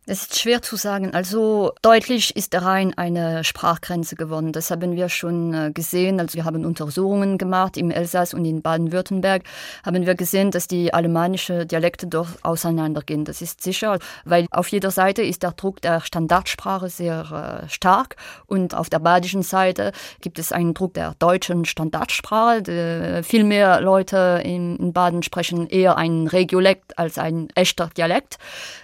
Es 0.06 0.22
ist 0.22 0.40
schwer 0.40 0.62
zu 0.62 0.76
sagen. 0.76 1.12
Also 1.12 1.72
deutlich 1.82 2.34
ist 2.34 2.54
der 2.54 2.62
Rhein 2.62 2.96
eine 2.96 3.44
Sprachgrenze 3.44 4.16
geworden. 4.16 4.50
Das 4.50 4.70
haben 4.70 4.96
wir 4.96 5.10
schon 5.10 5.52
äh, 5.52 5.70
gesehen. 5.72 6.18
Also 6.20 6.34
wir 6.34 6.46
haben 6.46 6.64
Untersuchungen 6.64 7.36
gemacht 7.36 7.76
im 7.76 7.90
Elsass 7.90 8.32
und 8.32 8.46
in 8.46 8.62
Baden-Württemberg. 8.62 9.42
Haben 9.84 10.06
wir 10.06 10.14
gesehen, 10.14 10.50
dass 10.52 10.66
die 10.66 10.94
alemannischen 10.94 11.68
Dialekte 11.68 12.06
dort 12.06 12.28
auseinandergehen. 12.42 13.26
Das 13.26 13.42
ist 13.42 13.62
sicher, 13.62 13.98
weil 14.24 14.46
auf 14.50 14.68
jeder 14.68 14.90
Seite 14.90 15.22
ist 15.22 15.42
der 15.42 15.52
Druck 15.52 15.82
der 15.82 16.00
Standardsprache 16.00 16.88
sehr 16.88 17.62
äh, 17.64 17.68
stark 17.68 18.16
und 18.46 18.74
auf 18.74 18.88
der 18.88 19.00
badischen 19.00 19.42
Seite 19.42 19.92
gibt 20.22 20.38
es 20.38 20.50
einen 20.50 20.72
Druck 20.72 20.94
der 20.94 21.14
deutschen 21.18 21.66
Standardsprache. 21.66 23.22
Viel 23.22 23.44
mehr 23.44 23.82
Leute 23.82 24.40
in, 24.44 24.92
Baden 24.92 25.22
sprechen 25.22 25.68
eher 25.68 25.98
ein 25.98 26.26
Regiolekt 26.26 26.98
als 26.98 27.18
ein 27.18 27.48
echter 27.54 27.90
Dialekt. 27.96 28.38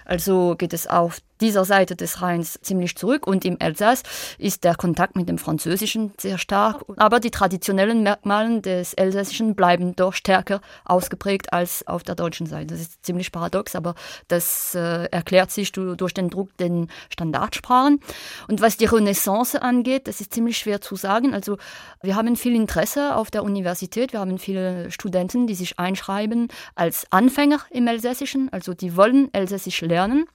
Also 0.05 0.55
geht 0.57 0.73
es 0.73 0.87
auf 1.07 1.21
dieser 1.39 1.63
Seite 1.63 1.95
des 1.95 2.21
Rheins 2.21 2.59
ziemlich 2.61 2.97
zurück 2.97 3.27
und 3.27 3.45
im 3.45 3.57
Elsass 3.59 4.03
ist 4.37 4.63
der 4.65 4.75
Kontakt 4.75 5.15
mit 5.15 5.29
dem 5.29 5.37
Französischen 5.37 6.11
sehr 6.19 6.37
stark. 6.37 6.83
Aber 6.97 7.19
die 7.19 7.31
traditionellen 7.31 8.03
Merkmale 8.03 8.59
des 8.59 8.93
Elsässischen 8.93 9.55
bleiben 9.55 9.95
doch 9.95 10.13
stärker 10.13 10.61
ausgeprägt 10.83 11.53
als 11.53 11.87
auf 11.87 12.03
der 12.03 12.15
deutschen 12.15 12.47
Seite. 12.47 12.67
Das 12.67 12.81
ist 12.81 13.05
ziemlich 13.05 13.31
paradox, 13.31 13.75
aber 13.75 13.95
das 14.27 14.75
äh, 14.75 15.05
erklärt 15.05 15.51
sich 15.51 15.71
durch 15.71 16.13
den 16.13 16.29
Druck 16.29 16.55
den 16.57 16.89
Standardsprachen. 17.09 18.01
Und 18.49 18.61
was 18.61 18.75
die 18.75 18.85
Renaissance 18.85 19.61
angeht, 19.61 20.07
das 20.07 20.19
ist 20.19 20.33
ziemlich 20.33 20.57
schwer 20.57 20.81
zu 20.81 20.97
sagen. 20.97 21.33
Also 21.33 21.57
wir 22.01 22.15
haben 22.15 22.35
viel 22.35 22.55
Interesse 22.55 23.15
auf 23.15 23.31
der 23.31 23.43
Universität. 23.43 24.11
Wir 24.11 24.19
haben 24.19 24.39
viele 24.39 24.91
Studenten, 24.91 25.47
die 25.47 25.55
sich 25.55 25.79
einschreiben 25.79 26.49
als 26.75 27.05
Anfänger 27.11 27.61
im 27.69 27.87
Elsässischen. 27.87 28.51
Also 28.51 28.73
die 28.73 28.97
wollen 28.97 29.33
Elsässisch 29.33 29.81
lernen. 29.81 30.25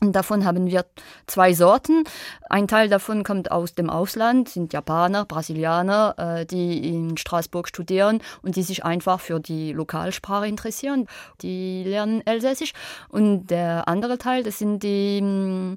Und 0.00 0.12
davon 0.12 0.46
haben 0.46 0.66
wir 0.66 0.86
zwei 1.26 1.52
Sorten. 1.52 2.04
Ein 2.48 2.68
Teil 2.68 2.88
davon 2.88 3.22
kommt 3.22 3.50
aus 3.50 3.74
dem 3.74 3.90
Ausland, 3.90 4.48
sind 4.48 4.72
Japaner, 4.72 5.26
Brasilianer, 5.26 6.14
äh, 6.16 6.46
die 6.46 6.88
in 6.88 7.18
Straßburg 7.18 7.68
studieren 7.68 8.22
und 8.42 8.56
die 8.56 8.62
sich 8.62 8.84
einfach 8.84 9.20
für 9.20 9.40
die 9.40 9.72
Lokalsprache 9.72 10.46
interessieren. 10.46 11.06
Die 11.42 11.84
lernen 11.84 12.26
Elsässisch. 12.26 12.72
Und 13.10 13.48
der 13.48 13.88
andere 13.88 14.16
Teil, 14.16 14.42
das 14.42 14.58
sind 14.58 14.82
die, 14.82 15.76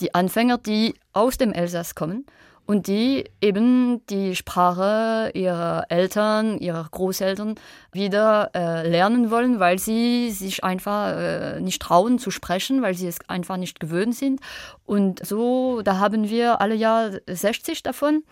die 0.00 0.14
Anfänger, 0.14 0.58
die 0.58 0.94
aus 1.14 1.38
dem 1.38 1.52
Elsass 1.52 1.94
kommen 1.94 2.26
und 2.66 2.86
die 2.86 3.24
eben 3.40 4.04
die 4.06 4.36
Sprache 4.36 5.30
ihrer 5.34 5.86
Eltern, 5.88 6.58
ihrer 6.58 6.86
Großeltern 6.90 7.56
wieder 7.92 8.50
äh, 8.54 8.88
lernen 8.88 9.30
wollen, 9.30 9.58
weil 9.60 9.78
sie 9.78 10.30
sich 10.30 10.62
einfach 10.62 11.16
äh, 11.16 11.60
nicht 11.60 11.82
trauen 11.82 12.18
zu 12.18 12.30
sprechen, 12.30 12.82
weil 12.82 12.94
sie 12.94 13.08
es 13.08 13.18
einfach 13.28 13.56
nicht 13.56 13.80
gewöhnt 13.80 14.14
sind. 14.14 14.40
Und 14.86 15.24
so, 15.26 15.82
da 15.82 15.98
haben 15.98 16.28
wir 16.28 16.60
alle 16.60 16.74
Jahr 16.74 17.10
60 17.26 17.82
davon. 17.82 18.22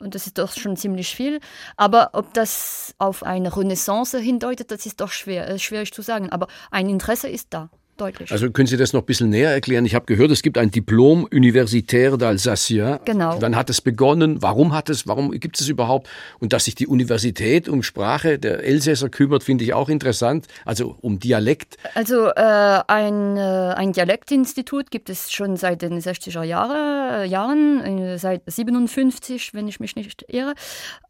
Und 0.00 0.14
das 0.14 0.26
ist 0.26 0.38
doch 0.38 0.52
schon 0.52 0.76
ziemlich 0.76 1.14
viel. 1.14 1.40
Aber 1.76 2.10
ob 2.12 2.32
das 2.34 2.94
auf 2.98 3.22
eine 3.22 3.56
Renaissance 3.56 4.18
hindeutet, 4.18 4.70
das 4.70 4.86
ist 4.86 5.00
doch 5.00 5.10
schwer, 5.10 5.48
äh, 5.48 5.58
schwierig 5.58 5.92
zu 5.92 6.02
sagen. 6.02 6.30
Aber 6.30 6.46
ein 6.70 6.88
Interesse 6.88 7.28
ist 7.28 7.48
da 7.50 7.70
deutlich. 8.00 8.32
Also 8.32 8.50
können 8.50 8.66
Sie 8.66 8.76
das 8.76 8.92
noch 8.92 9.02
ein 9.02 9.06
bisschen 9.06 9.30
näher 9.30 9.50
erklären? 9.50 9.84
Ich 9.84 9.94
habe 9.94 10.06
gehört, 10.06 10.30
es 10.30 10.42
gibt 10.42 10.58
ein 10.58 10.70
Diplom 10.70 11.24
Universitaire 11.32 12.16
d'Alsacien. 12.16 13.00
Genau. 13.04 13.36
Wann 13.40 13.56
hat 13.56 13.70
es 13.70 13.80
begonnen? 13.80 14.40
Warum 14.42 14.72
hat 14.72 14.88
es, 14.88 15.06
warum 15.06 15.32
gibt 15.32 15.60
es 15.60 15.68
überhaupt? 15.68 16.08
Und 16.38 16.52
dass 16.52 16.64
sich 16.64 16.74
die 16.74 16.86
Universität 16.86 17.68
um 17.68 17.82
Sprache 17.82 18.38
der 18.38 18.64
Elsässer 18.64 19.08
kümmert, 19.08 19.42
finde 19.42 19.64
ich 19.64 19.74
auch 19.74 19.88
interessant. 19.88 20.46
Also 20.64 20.96
um 21.00 21.18
Dialekt. 21.18 21.76
Also 21.94 22.28
äh, 22.28 22.80
ein, 22.86 23.36
äh, 23.36 23.40
ein 23.76 23.92
Dialektinstitut 23.92 24.90
gibt 24.90 25.10
es 25.10 25.32
schon 25.32 25.56
seit 25.56 25.82
den 25.82 26.00
60er 26.00 26.42
Jahre, 26.42 27.24
äh, 27.24 27.28
Jahren, 27.28 27.80
äh, 27.80 28.18
seit 28.18 28.42
57, 28.46 29.54
wenn 29.54 29.68
ich 29.68 29.80
mich 29.80 29.96
nicht 29.96 30.24
irre. 30.28 30.54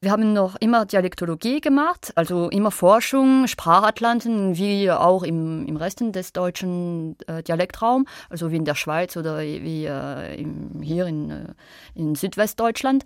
Wir 0.01 0.11
haben 0.11 0.33
noch 0.33 0.57
immer 0.61 0.87
Dialektologie 0.87 1.61
gemacht, 1.61 2.13
also 2.15 2.49
immer 2.49 2.71
Forschung, 2.71 3.47
Sprachatlanten, 3.47 4.57
wie 4.57 4.91
auch 4.91 5.23
im, 5.23 5.67
im 5.67 5.77
Resten 5.77 6.13
des 6.13 6.33
deutschen 6.33 6.78
äh, 7.27 7.43
Dialektraum, 7.43 8.07
also 8.31 8.51
wie 8.51 8.57
in 8.57 8.65
der 8.65 8.75
Schweiz 8.75 9.17
oder 9.17 9.41
wie 9.41 9.87
äh, 9.87 10.41
im, 10.41 10.83
hier 10.83 11.07
in, 11.07 11.31
äh, 11.31 11.55
in 11.95 12.15
Südwestdeutschland. 12.15 13.05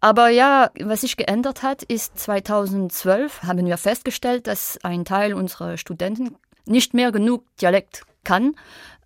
Aber 0.00 0.28
ja, 0.28 0.70
was 0.80 1.02
sich 1.02 1.16
geändert 1.16 1.62
hat, 1.62 1.82
ist 1.82 2.18
2012 2.18 3.42
haben 3.42 3.66
wir 3.66 3.76
festgestellt, 3.76 4.46
dass 4.46 4.78
ein 4.82 5.04
Teil 5.04 5.34
unserer 5.34 5.76
Studenten 5.76 6.36
nicht 6.66 6.94
mehr 6.94 7.12
genug 7.12 7.44
Dialekt 7.60 8.02
kann, 8.24 8.54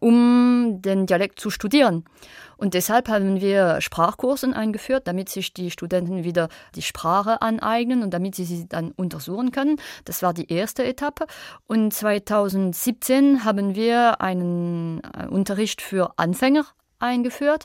um 0.00 0.80
den 0.80 1.06
Dialekt 1.06 1.40
zu 1.40 1.50
studieren. 1.50 2.04
Und 2.58 2.74
deshalb 2.74 3.08
haben 3.08 3.40
wir 3.40 3.80
Sprachkursen 3.80 4.52
eingeführt, 4.52 5.06
damit 5.06 5.28
sich 5.30 5.54
die 5.54 5.70
Studenten 5.70 6.24
wieder 6.24 6.48
die 6.74 6.82
Sprache 6.82 7.40
aneignen 7.40 8.02
und 8.02 8.12
damit 8.12 8.34
sie 8.34 8.44
sie 8.44 8.68
dann 8.68 8.90
untersuchen 8.90 9.52
können. 9.52 9.76
Das 10.04 10.22
war 10.22 10.34
die 10.34 10.52
erste 10.52 10.84
Etappe. 10.84 11.26
Und 11.66 11.94
2017 11.94 13.44
haben 13.44 13.74
wir 13.74 14.20
einen 14.20 15.00
äh, 15.04 15.26
Unterricht 15.28 15.80
für 15.80 16.12
Anfänger 16.16 16.66
eingeführt. 16.98 17.64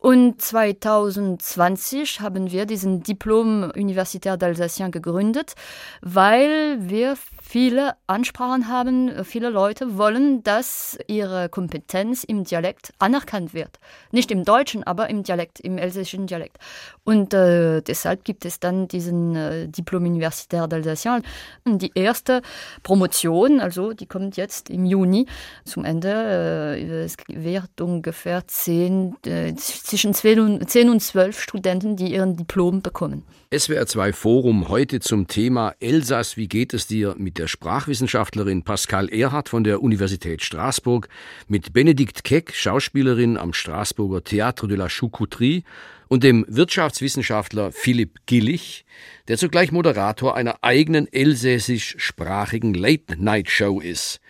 Und 0.00 0.40
2020 0.40 2.20
haben 2.20 2.52
wir 2.52 2.66
diesen 2.66 3.02
Diplom 3.02 3.72
Universitaire 3.74 4.36
d'Alsacien 4.36 4.90
gegründet, 4.90 5.54
weil 6.02 6.78
wir 6.80 7.16
viele 7.48 7.94
Ansprachen 8.06 8.68
haben, 8.68 9.24
viele 9.24 9.48
Leute 9.48 9.96
wollen, 9.96 10.42
dass 10.42 10.98
ihre 11.06 11.48
Kompetenz 11.48 12.22
im 12.22 12.44
Dialekt 12.44 12.92
anerkannt 12.98 13.54
wird. 13.54 13.80
Nicht 14.12 14.30
im 14.30 14.44
Deutschen, 14.44 14.84
aber 14.84 15.08
im 15.08 15.22
Dialekt, 15.22 15.58
im 15.60 15.78
elsässischen 15.78 16.26
Dialekt. 16.26 16.58
Und 17.04 17.32
äh, 17.32 17.80
deshalb 17.80 18.24
gibt 18.24 18.44
es 18.44 18.60
dann 18.60 18.86
diesen 18.86 19.34
äh, 19.34 19.66
Diplom 19.66 20.04
Universitaire 20.04 20.66
d'Alsacien. 20.66 21.22
Die 21.64 21.90
erste 21.94 22.42
Promotion, 22.82 23.60
also 23.60 23.94
die 23.94 24.06
kommt 24.06 24.36
jetzt 24.36 24.68
im 24.68 24.84
Juni 24.84 25.24
zum 25.64 25.86
Ende. 25.86 26.76
Äh, 26.76 27.04
es 27.04 27.16
wird 27.28 27.80
ungefähr 27.80 28.46
zehn, 28.46 29.16
äh, 29.24 29.54
zwischen 29.54 30.12
10 30.12 30.40
und, 30.40 30.68
10 30.68 30.90
und 30.90 31.00
12 31.00 31.40
Studenten, 31.40 31.96
die 31.96 32.12
ihren 32.12 32.36
Diplom 32.36 32.82
bekommen. 32.82 33.24
SWR 33.50 33.86
2 33.86 34.12
Forum 34.12 34.68
heute 34.68 35.00
zum 35.00 35.26
Thema 35.26 35.74
Elsass. 35.80 36.36
Wie 36.36 36.48
geht 36.48 36.74
es 36.74 36.86
dir 36.86 37.14
mit 37.16 37.38
der 37.38 37.46
Sprachwissenschaftlerin 37.46 38.62
Pascal 38.62 39.08
Erhardt 39.08 39.48
von 39.48 39.64
der 39.64 39.82
Universität 39.82 40.42
Straßburg, 40.42 41.08
mit 41.46 41.72
Benedikt 41.72 42.24
Keck, 42.24 42.54
Schauspielerin 42.54 43.38
am 43.38 43.54
Straßburger 43.54 44.18
Théâtre 44.18 44.66
de 44.66 44.76
la 44.76 44.88
Choucoutrie 44.90 45.64
und 46.08 46.24
dem 46.24 46.44
Wirtschaftswissenschaftler 46.46 47.72
Philipp 47.72 48.26
Gillich, 48.26 48.84
der 49.28 49.38
zugleich 49.38 49.72
Moderator 49.72 50.36
einer 50.36 50.58
eigenen 50.60 51.10
elsässischsprachigen 51.10 52.74
Late-Night-Show 52.74 53.80
ist. 53.80 54.20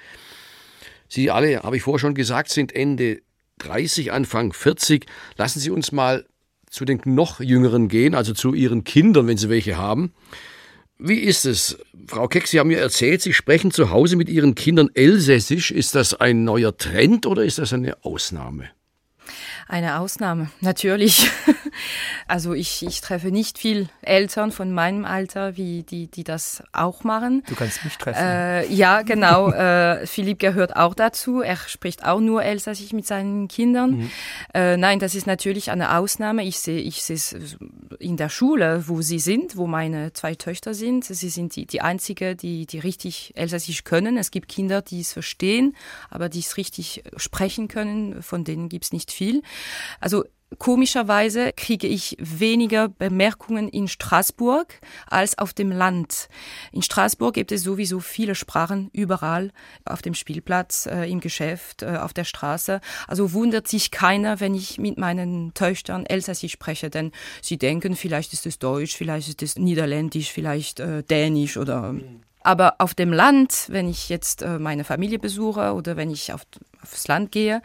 Sie 1.08 1.32
alle, 1.32 1.64
habe 1.64 1.76
ich 1.76 1.82
vorher 1.82 1.98
schon 1.98 2.14
gesagt, 2.14 2.50
sind 2.50 2.72
Ende 2.72 3.22
30, 3.58 4.12
Anfang 4.12 4.52
40. 4.52 5.06
Lassen 5.36 5.58
Sie 5.58 5.70
uns 5.70 5.90
mal 5.90 6.24
zu 6.70 6.84
den 6.84 7.00
noch 7.04 7.40
Jüngeren 7.40 7.88
gehen, 7.88 8.14
also 8.14 8.34
zu 8.34 8.54
Ihren 8.54 8.84
Kindern, 8.84 9.26
wenn 9.26 9.36
Sie 9.36 9.48
welche 9.48 9.76
haben. 9.76 10.12
Wie 10.98 11.18
ist 11.18 11.46
es? 11.46 11.78
Frau 12.08 12.26
Keck, 12.26 12.48
Sie 12.48 12.58
haben 12.58 12.68
mir 12.68 12.80
erzählt, 12.80 13.22
Sie 13.22 13.32
sprechen 13.32 13.70
zu 13.70 13.90
Hause 13.90 14.16
mit 14.16 14.28
Ihren 14.28 14.54
Kindern 14.54 14.90
Elsässisch. 14.94 15.70
Ist 15.70 15.94
das 15.94 16.14
ein 16.14 16.44
neuer 16.44 16.76
Trend 16.76 17.24
oder 17.24 17.44
ist 17.44 17.58
das 17.58 17.72
eine 17.72 18.04
Ausnahme? 18.04 18.70
Eine 19.68 20.00
Ausnahme, 20.00 20.50
natürlich. 20.60 21.30
Also 22.26 22.54
ich, 22.54 22.84
ich 22.84 23.00
treffe 23.00 23.30
nicht 23.30 23.58
viel 23.58 23.88
Eltern 24.02 24.52
von 24.52 24.72
meinem 24.72 25.04
Alter, 25.04 25.56
wie 25.56 25.82
die, 25.82 26.08
die 26.08 26.24
das 26.24 26.62
auch 26.72 27.04
machen. 27.04 27.42
Du 27.48 27.54
kannst 27.54 27.84
mich 27.84 27.96
treffen. 27.96 28.22
Äh, 28.22 28.66
ja, 28.72 29.02
genau. 29.02 29.50
äh, 29.52 30.06
Philipp 30.06 30.38
gehört 30.38 30.76
auch 30.76 30.94
dazu. 30.94 31.40
Er 31.40 31.56
spricht 31.56 32.04
auch 32.04 32.20
nur 32.20 32.42
Elsassisch 32.42 32.92
mit 32.92 33.06
seinen 33.06 33.48
Kindern. 33.48 33.90
Mhm. 33.90 34.10
Äh, 34.54 34.76
nein, 34.76 34.98
das 34.98 35.14
ist 35.14 35.26
natürlich 35.26 35.70
eine 35.70 35.96
Ausnahme. 35.96 36.44
Ich 36.44 36.58
sehe 36.58 36.80
ich 36.80 37.02
sehe 37.02 37.16
es 37.16 37.36
in 37.98 38.16
der 38.16 38.28
Schule, 38.28 38.84
wo 38.86 39.02
sie 39.02 39.18
sind, 39.18 39.56
wo 39.56 39.66
meine 39.66 40.12
zwei 40.12 40.34
Töchter 40.34 40.74
sind. 40.74 41.04
Sie 41.04 41.28
sind 41.28 41.56
die, 41.56 41.66
die 41.66 41.80
einzige, 41.80 42.36
die, 42.36 42.66
die 42.66 42.78
richtig 42.78 43.32
Elsassisch 43.36 43.84
können. 43.84 44.16
Es 44.16 44.30
gibt 44.30 44.48
Kinder, 44.48 44.82
die 44.82 45.00
es 45.00 45.12
verstehen, 45.12 45.76
aber 46.10 46.28
die 46.28 46.40
es 46.40 46.56
richtig 46.56 47.02
sprechen 47.16 47.68
können. 47.68 48.22
Von 48.22 48.44
denen 48.44 48.68
gibt 48.68 48.84
es 48.84 48.92
nicht 48.92 49.12
viel. 49.12 49.42
Also 50.00 50.24
Komischerweise 50.56 51.52
kriege 51.54 51.86
ich 51.86 52.16
weniger 52.18 52.88
Bemerkungen 52.88 53.68
in 53.68 53.86
Straßburg 53.86 54.80
als 55.06 55.36
auf 55.36 55.52
dem 55.52 55.70
Land. 55.70 56.28
In 56.72 56.80
Straßburg 56.80 57.34
gibt 57.34 57.52
es 57.52 57.62
sowieso 57.62 58.00
viele 58.00 58.34
Sprachen 58.34 58.88
überall, 58.94 59.52
auf 59.84 60.00
dem 60.00 60.14
Spielplatz, 60.14 60.86
äh, 60.86 61.04
im 61.10 61.20
Geschäft, 61.20 61.82
äh, 61.82 61.98
auf 61.98 62.14
der 62.14 62.24
Straße. 62.24 62.80
Also 63.06 63.34
wundert 63.34 63.68
sich 63.68 63.90
keiner, 63.90 64.40
wenn 64.40 64.54
ich 64.54 64.78
mit 64.78 64.96
meinen 64.96 65.52
Töchtern 65.52 66.06
Elsassisch 66.06 66.52
spreche, 66.52 66.88
denn 66.88 67.12
sie 67.42 67.58
denken, 67.58 67.94
vielleicht 67.94 68.32
ist 68.32 68.46
es 68.46 68.58
Deutsch, 68.58 68.96
vielleicht 68.96 69.28
ist 69.28 69.42
es 69.42 69.58
Niederländisch, 69.58 70.32
vielleicht 70.32 70.80
äh, 70.80 71.02
Dänisch 71.02 71.58
oder 71.58 71.94
aber 72.42 72.76
auf 72.78 72.94
dem 72.94 73.12
Land, 73.12 73.66
wenn 73.68 73.88
ich 73.88 74.08
jetzt 74.08 74.42
äh, 74.42 74.58
meine 74.58 74.84
Familie 74.84 75.18
besuche 75.18 75.72
oder 75.72 75.96
wenn 75.96 76.10
ich 76.10 76.32
auf, 76.32 76.42
aufs 76.82 77.08
Land 77.08 77.32
gehe, 77.32 77.62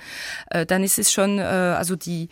äh, 0.49 0.65
dann 0.65 0.83
ist 0.83 0.99
es 0.99 1.11
schon, 1.11 1.39
äh, 1.39 1.41
also 1.41 1.95
die 1.95 2.29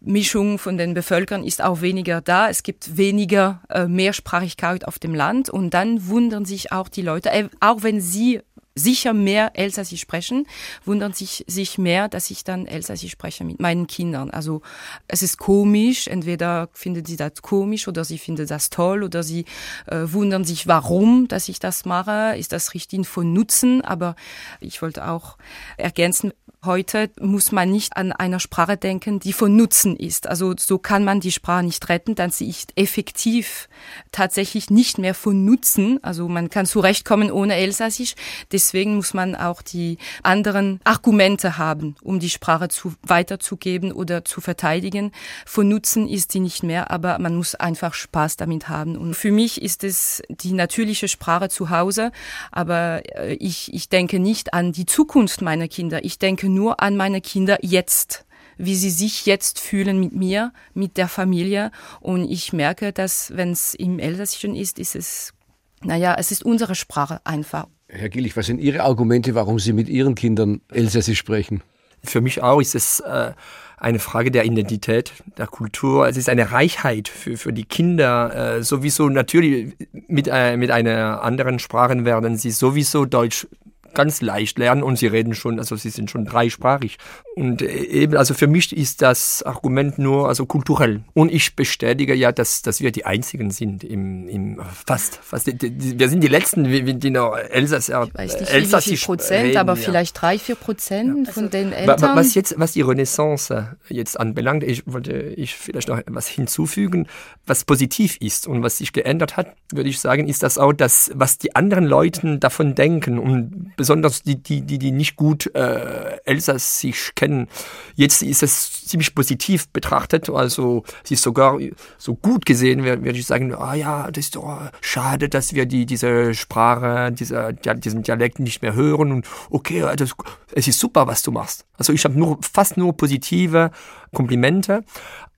Mischung 0.00 0.58
von 0.58 0.78
den 0.78 0.94
Bevölkern 0.94 1.44
ist 1.44 1.62
auch 1.62 1.80
weniger 1.80 2.20
da. 2.20 2.48
Es 2.48 2.62
gibt 2.62 2.96
weniger 2.96 3.60
Mehrsprachigkeit 3.88 4.86
auf 4.86 4.98
dem 4.98 5.14
Land 5.14 5.50
und 5.50 5.70
dann 5.70 6.06
wundern 6.06 6.44
sich 6.44 6.72
auch 6.72 6.88
die 6.88 7.02
Leute, 7.02 7.50
auch 7.60 7.82
wenn 7.82 8.00
sie 8.00 8.40
sicher 8.76 9.14
mehr 9.14 9.52
Elsassisch 9.54 10.00
sprechen, 10.00 10.46
wundern 10.84 11.12
sich, 11.12 11.44
sich 11.48 11.78
mehr, 11.78 12.08
dass 12.08 12.30
ich 12.30 12.44
dann 12.44 12.66
Elsassisch 12.66 13.10
spreche 13.10 13.42
mit 13.42 13.58
meinen 13.58 13.86
Kindern. 13.86 14.30
Also 14.30 14.62
es 15.08 15.22
ist 15.22 15.38
komisch, 15.38 16.06
entweder 16.06 16.68
finden 16.72 17.04
sie 17.04 17.16
das 17.16 17.42
komisch 17.42 17.88
oder 17.88 18.04
sie 18.04 18.18
finden 18.18 18.46
das 18.46 18.70
toll 18.70 19.02
oder 19.02 19.22
sie 19.22 19.46
äh, 19.86 20.02
wundern 20.04 20.44
sich, 20.44 20.66
warum, 20.66 21.26
dass 21.26 21.48
ich 21.48 21.58
das 21.58 21.84
mache. 21.84 22.36
Ist 22.36 22.52
das 22.52 22.74
richtig 22.74 22.86
von 23.06 23.32
Nutzen? 23.32 23.80
Aber 23.80 24.14
ich 24.60 24.82
wollte 24.82 25.08
auch 25.08 25.38
ergänzen, 25.76 26.32
Heute 26.66 27.10
muss 27.20 27.52
man 27.52 27.70
nicht 27.70 27.96
an 27.96 28.12
einer 28.12 28.40
Sprache 28.40 28.76
denken, 28.76 29.20
die 29.20 29.32
von 29.32 29.56
Nutzen 29.56 29.96
ist. 29.96 30.26
Also 30.26 30.54
so 30.58 30.78
kann 30.78 31.04
man 31.04 31.20
die 31.20 31.32
Sprache 31.32 31.64
nicht 31.64 31.88
retten, 31.88 32.14
dann 32.16 32.30
sie 32.30 32.48
ist 32.48 32.72
effektiv 32.76 33.68
tatsächlich 34.12 34.68
nicht 34.68 34.98
mehr 34.98 35.14
von 35.14 35.44
Nutzen. 35.44 36.02
Also 36.02 36.28
man 36.28 36.50
kann 36.50 36.66
zurechtkommen 36.66 37.30
ohne 37.30 37.54
Elsassisch. 37.54 38.14
Deswegen 38.50 38.96
muss 38.96 39.14
man 39.14 39.36
auch 39.36 39.62
die 39.62 39.98
anderen 40.22 40.80
Argumente 40.84 41.56
haben, 41.56 41.94
um 42.02 42.18
die 42.18 42.30
Sprache 42.30 42.68
zu, 42.68 42.94
weiterzugeben 43.02 43.92
oder 43.92 44.24
zu 44.24 44.40
verteidigen. 44.40 45.12
Von 45.46 45.68
Nutzen 45.68 46.08
ist 46.08 46.32
sie 46.32 46.40
nicht 46.40 46.62
mehr, 46.62 46.90
aber 46.90 47.18
man 47.18 47.36
muss 47.36 47.54
einfach 47.54 47.94
Spaß 47.94 48.36
damit 48.36 48.68
haben. 48.68 48.96
Und 48.96 49.14
für 49.14 49.30
mich 49.30 49.62
ist 49.62 49.84
es 49.84 50.22
die 50.28 50.52
natürliche 50.52 51.06
Sprache 51.06 51.48
zu 51.48 51.70
Hause, 51.70 52.10
aber 52.50 53.02
äh, 53.16 53.34
ich, 53.34 53.72
ich 53.72 53.88
denke 53.88 54.18
nicht 54.18 54.52
an 54.52 54.72
die 54.72 54.86
Zukunft 54.86 55.42
meiner 55.42 55.68
Kinder. 55.68 56.04
Ich 56.04 56.18
denke 56.18 56.48
nur 56.56 56.82
an 56.82 56.96
meine 56.96 57.20
Kinder 57.20 57.58
jetzt 57.62 58.26
wie 58.58 58.74
sie 58.74 58.90
sich 58.90 59.26
jetzt 59.26 59.60
fühlen 59.60 60.00
mit 60.00 60.12
mir, 60.12 60.52
mit 60.74 60.96
der 60.96 61.08
Familie. 61.08 61.70
Und 62.00 62.30
ich 62.30 62.52
merke, 62.52 62.92
dass 62.92 63.36
wenn 63.36 63.52
es 63.52 63.74
im 63.74 63.98
Elsassischen 63.98 64.56
ist, 64.56 64.78
ist 64.78 64.96
es, 64.96 65.34
naja, 65.82 66.16
es 66.18 66.32
ist 66.32 66.44
unsere 66.44 66.74
Sprache 66.74 67.20
einfach. 67.24 67.66
Herr 67.88 68.08
Gillich, 68.08 68.36
was 68.36 68.46
sind 68.46 68.58
Ihre 68.58 68.82
Argumente, 68.82 69.34
warum 69.34 69.58
Sie 69.58 69.72
mit 69.72 69.88
Ihren 69.88 70.14
Kindern 70.14 70.60
Elsässisch 70.72 71.18
sprechen? 71.18 71.62
Für 72.02 72.20
mich 72.20 72.42
auch 72.42 72.60
ist 72.60 72.74
es 72.74 73.00
äh, 73.00 73.32
eine 73.78 73.98
Frage 73.98 74.30
der 74.30 74.44
Identität, 74.44 75.12
der 75.38 75.46
Kultur. 75.46 76.08
Es 76.08 76.16
ist 76.16 76.28
eine 76.28 76.50
Reichheit 76.50 77.08
für, 77.08 77.36
für 77.36 77.52
die 77.52 77.64
Kinder. 77.64 78.56
Äh, 78.56 78.62
sowieso 78.62 79.08
natürlich 79.08 79.74
mit, 79.92 80.28
äh, 80.30 80.56
mit 80.56 80.70
einer 80.70 81.22
anderen 81.22 81.58
Sprache 81.58 82.04
werden 82.04 82.36
sie 82.36 82.50
sowieso 82.50 83.04
Deutsch 83.04 83.46
ganz 83.96 84.20
leicht 84.20 84.58
lernen 84.58 84.84
und 84.84 84.96
sie 84.96 85.08
reden 85.08 85.34
schon, 85.34 85.58
also 85.58 85.74
sie 85.74 85.90
sind 85.90 86.10
schon 86.10 86.24
dreisprachig. 86.24 86.98
Und 87.34 87.62
äh, 87.62 87.66
eben, 87.66 88.16
also 88.16 88.34
für 88.34 88.46
mich 88.46 88.76
ist 88.76 89.02
das 89.02 89.42
Argument 89.42 89.98
nur 89.98 90.28
also 90.28 90.46
kulturell. 90.46 91.00
Und 91.14 91.32
ich 91.32 91.56
bestätige 91.56 92.14
ja, 92.14 92.30
dass, 92.30 92.62
dass 92.62 92.80
wir 92.80 92.92
die 92.92 93.04
Einzigen 93.04 93.50
sind 93.50 93.82
im, 93.82 94.28
im 94.28 94.60
fast, 94.86 95.16
fast, 95.16 95.46
wir 95.48 96.08
sind 96.08 96.22
die 96.22 96.28
Letzten, 96.28 97.00
die 97.00 97.10
noch 97.10 97.36
Elsass, 97.36 97.88
ich 97.88 97.94
weiß 97.94 98.40
nicht, 98.40 98.52
Elsassisch 98.52 98.92
wie 98.92 98.96
viel 98.96 99.06
Prozent, 99.06 99.44
reden, 99.46 99.58
aber 99.58 99.74
ja. 99.74 99.82
vielleicht 99.82 100.20
drei, 100.20 100.38
vier 100.38 100.54
Prozent 100.54 101.26
ja. 101.26 101.32
von 101.32 101.50
den 101.50 101.72
Eltern. 101.72 102.16
Was 102.16 102.34
jetzt, 102.34 102.54
was 102.58 102.72
die 102.72 102.82
Renaissance 102.82 103.76
jetzt 103.88 104.20
anbelangt, 104.20 104.62
ich 104.62 104.86
wollte 104.86 105.12
ich 105.12 105.56
vielleicht 105.56 105.88
noch 105.88 106.00
was 106.06 106.28
hinzufügen, 106.28 107.08
was 107.46 107.64
positiv 107.64 108.16
ist 108.20 108.46
und 108.46 108.62
was 108.62 108.78
sich 108.78 108.92
geändert 108.92 109.36
hat, 109.36 109.54
würde 109.72 109.88
ich 109.88 110.00
sagen, 110.00 110.28
ist 110.28 110.42
das 110.42 110.58
auch 110.58 110.72
das, 110.72 111.10
was 111.14 111.38
die 111.38 111.56
anderen 111.56 111.84
Leute 111.84 112.38
davon 112.38 112.74
denken 112.74 113.18
und 113.18 113.72
besonders 113.86 114.24
die, 114.24 114.42
die, 114.42 114.62
die, 114.62 114.78
die 114.80 114.90
nicht 114.90 115.14
gut 115.14 115.54
äh, 115.54 116.18
Elsassisch 116.24 117.12
kennen. 117.14 117.46
Jetzt 117.94 118.20
ist 118.20 118.42
es 118.42 118.84
ziemlich 118.84 119.14
positiv 119.14 119.68
betrachtet, 119.68 120.28
also 120.28 120.82
es 121.04 121.12
ist 121.12 121.22
sogar 121.22 121.60
so 121.96 122.16
gut 122.16 122.44
gesehen, 122.46 122.82
würde 122.82 123.10
ich 123.10 123.26
sagen, 123.26 123.54
ah 123.54 123.74
ja, 123.74 124.10
das 124.10 124.24
ist 124.24 124.34
doch 124.34 124.58
schade, 124.80 125.28
dass 125.28 125.54
wir 125.54 125.66
die, 125.66 125.86
diese 125.86 126.34
Sprache, 126.34 127.12
dieser, 127.12 127.52
diesen 127.52 128.02
Dialekt 128.02 128.40
nicht 128.40 128.60
mehr 128.60 128.74
hören 128.74 129.12
und 129.12 129.26
okay, 129.50 129.84
das, 129.96 130.14
es 130.52 130.66
ist 130.66 130.80
super, 130.80 131.06
was 131.06 131.22
du 131.22 131.30
machst. 131.30 131.64
Also 131.78 131.92
ich 131.92 132.04
habe 132.04 132.18
nur 132.18 132.38
fast 132.42 132.76
nur 132.76 132.96
positive 132.96 133.70
Komplimente, 134.12 134.82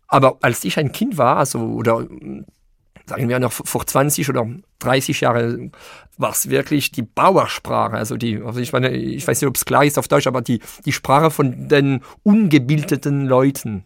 aber 0.07 0.39
als 0.41 0.65
ich 0.65 0.79
ein 0.79 0.93
Kind 0.93 1.19
war, 1.19 1.37
also 1.37 1.59
oder 1.59 2.07
sagen 3.09 3.29
wir 3.29 3.39
noch 3.39 3.53
vor 3.53 3.87
20 3.87 4.29
oder 4.29 4.47
30 4.81 5.21
Jahren 5.21 5.73
war 6.17 6.31
es 6.31 6.51
wirklich 6.51 6.93
die 6.93 7.03
Bauersprache. 7.03 7.97
Also 7.97 8.17
die, 8.17 8.43
also 8.43 8.61
ich 8.61 8.73
meine, 8.73 8.91
ich 8.91 9.27
weiß 9.27 9.41
nicht, 9.41 9.49
ob 9.49 9.57
es 9.57 9.65
klar 9.65 9.85
ist 9.85 9.99
auf 9.99 10.09
Deutsch, 10.09 10.27
aber 10.27 10.43
die, 10.43 10.61
die 10.85 10.93
Sprache 10.93 11.31
von 11.31 11.69
den 11.69 12.03
ungebildeten 12.23 13.27
Leuten. 13.27 13.85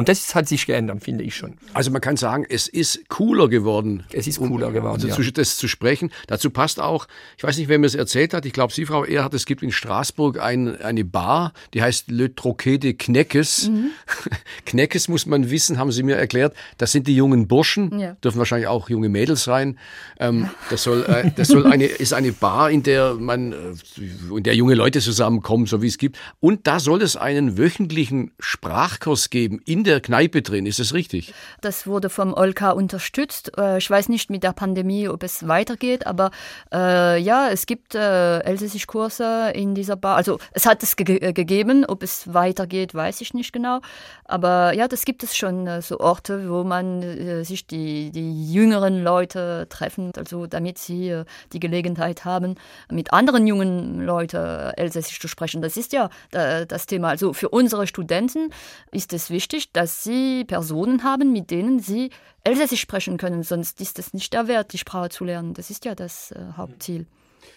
Und 0.00 0.08
das 0.08 0.34
hat 0.34 0.48
sich 0.48 0.64
geändert, 0.64 1.04
finde 1.04 1.24
ich 1.24 1.36
schon. 1.36 1.58
Also 1.74 1.90
man 1.90 2.00
kann 2.00 2.16
sagen, 2.16 2.46
es 2.48 2.68
ist 2.68 3.06
cooler 3.10 3.48
geworden. 3.48 4.04
Es 4.14 4.26
ist 4.26 4.38
cooler 4.38 4.68
um, 4.68 4.72
geworden. 4.72 4.94
Also 4.94 5.08
ja. 5.08 5.14
zu, 5.14 5.30
das 5.30 5.58
zu 5.58 5.68
sprechen. 5.68 6.10
Dazu 6.26 6.48
passt 6.48 6.80
auch, 6.80 7.06
ich 7.36 7.44
weiß 7.44 7.58
nicht, 7.58 7.68
wer 7.68 7.78
mir 7.78 7.84
es 7.84 7.94
erzählt 7.94 8.32
hat, 8.32 8.46
ich 8.46 8.54
glaube, 8.54 8.72
Sie, 8.72 8.86
Frau 8.86 9.04
Erhardt, 9.04 9.34
es 9.34 9.44
gibt 9.44 9.62
in 9.62 9.70
Straßburg 9.70 10.40
ein, 10.40 10.80
eine 10.80 11.04
Bar, 11.04 11.52
die 11.74 11.82
heißt 11.82 12.10
Le 12.10 12.34
Troquet 12.34 12.78
de 12.78 12.94
Kneckes. 12.94 13.68
Mhm. 13.68 13.90
Kneckes 14.64 15.08
muss 15.08 15.26
man 15.26 15.50
wissen, 15.50 15.76
haben 15.76 15.92
Sie 15.92 16.02
mir 16.02 16.16
erklärt. 16.16 16.54
Das 16.78 16.92
sind 16.92 17.06
die 17.06 17.14
jungen 17.14 17.46
Burschen, 17.46 17.98
ja. 17.98 18.14
dürfen 18.24 18.38
wahrscheinlich 18.38 18.68
auch 18.68 18.88
junge 18.88 19.10
Mädels 19.10 19.44
sein. 19.44 19.78
Ähm, 20.18 20.48
das 20.70 20.82
soll, 20.82 21.04
äh, 21.04 21.30
das 21.36 21.48
soll 21.48 21.66
eine, 21.66 21.84
ist 21.84 22.14
eine 22.14 22.32
Bar, 22.32 22.70
in 22.70 22.82
der 22.82 23.16
man, 23.16 23.52
äh, 23.52 24.34
in 24.34 24.44
der 24.44 24.54
junge 24.54 24.76
Leute 24.76 25.00
zusammenkommen, 25.00 25.66
so 25.66 25.82
wie 25.82 25.88
es 25.88 25.98
gibt. 25.98 26.16
Und 26.40 26.66
da 26.66 26.80
soll 26.80 27.02
es 27.02 27.16
einen 27.16 27.58
wöchentlichen 27.58 28.30
Sprachkurs 28.38 29.28
geben 29.28 29.60
in 29.66 29.84
der 29.84 29.89
Kneipe 29.98 30.42
drin. 30.42 30.66
Ist 30.66 30.78
das 30.78 30.94
richtig? 30.94 31.34
Das 31.60 31.88
wurde 31.88 32.08
vom 32.10 32.32
Olka 32.32 32.70
unterstützt. 32.70 33.50
Äh, 33.58 33.78
ich 33.78 33.90
weiß 33.90 34.08
nicht 34.08 34.30
mit 34.30 34.44
der 34.44 34.52
Pandemie, 34.52 35.08
ob 35.08 35.24
es 35.24 35.48
weitergeht, 35.48 36.06
aber 36.06 36.30
äh, 36.72 37.18
ja, 37.20 37.48
es 37.48 37.66
gibt 37.66 37.96
äh, 37.96 38.38
Elsässisch-Kurse 38.40 39.50
in 39.54 39.74
dieser 39.74 39.96
Bar. 39.96 40.16
Also 40.16 40.38
es 40.52 40.66
hat 40.66 40.82
es 40.82 40.96
ge 40.96 41.16
äh, 41.16 41.32
gegeben. 41.32 41.84
Ob 41.84 42.02
es 42.02 42.32
weitergeht, 42.32 42.94
weiß 42.94 43.20
ich 43.22 43.34
nicht 43.34 43.52
genau. 43.52 43.80
Aber 44.24 44.72
ja, 44.74 44.86
das 44.86 45.04
gibt 45.04 45.22
es 45.22 45.36
schon 45.36 45.66
äh, 45.66 45.82
so 45.82 45.98
Orte, 45.98 46.48
wo 46.50 46.62
man 46.62 47.02
äh, 47.02 47.44
sich 47.44 47.66
die, 47.66 48.10
die 48.10 48.52
jüngeren 48.52 49.02
Leute 49.02 49.66
treffen, 49.70 50.12
also 50.16 50.46
damit 50.46 50.78
sie 50.78 51.22
die 51.52 51.60
Gelegenheit 51.60 52.24
haben, 52.24 52.56
mit 52.90 53.12
anderen 53.12 53.46
jungen 53.46 54.04
Leuten 54.04 54.36
Elsässisch 54.76 55.20
zu 55.20 55.28
sprechen. 55.28 55.62
Das 55.62 55.76
ist 55.76 55.92
ja 55.92 56.10
das 56.30 56.86
Thema. 56.86 57.08
Also 57.08 57.32
für 57.32 57.48
unsere 57.48 57.86
Studenten 57.86 58.52
ist 58.90 59.12
es 59.12 59.30
wichtig, 59.30 59.69
dass 59.72 60.02
sie 60.02 60.44
Personen 60.44 61.04
haben, 61.04 61.32
mit 61.32 61.50
denen 61.50 61.80
sie 61.80 62.10
Elsässisch 62.44 62.80
sprechen 62.80 63.16
können. 63.16 63.42
Sonst 63.42 63.80
ist 63.80 63.98
es 63.98 64.14
nicht 64.14 64.32
der 64.32 64.48
Wert, 64.48 64.72
die 64.72 64.78
Sprache 64.78 65.10
zu 65.10 65.24
lernen. 65.24 65.54
Das 65.54 65.70
ist 65.70 65.84
ja 65.84 65.94
das 65.94 66.32
äh, 66.32 66.40
Hauptziel. 66.56 67.06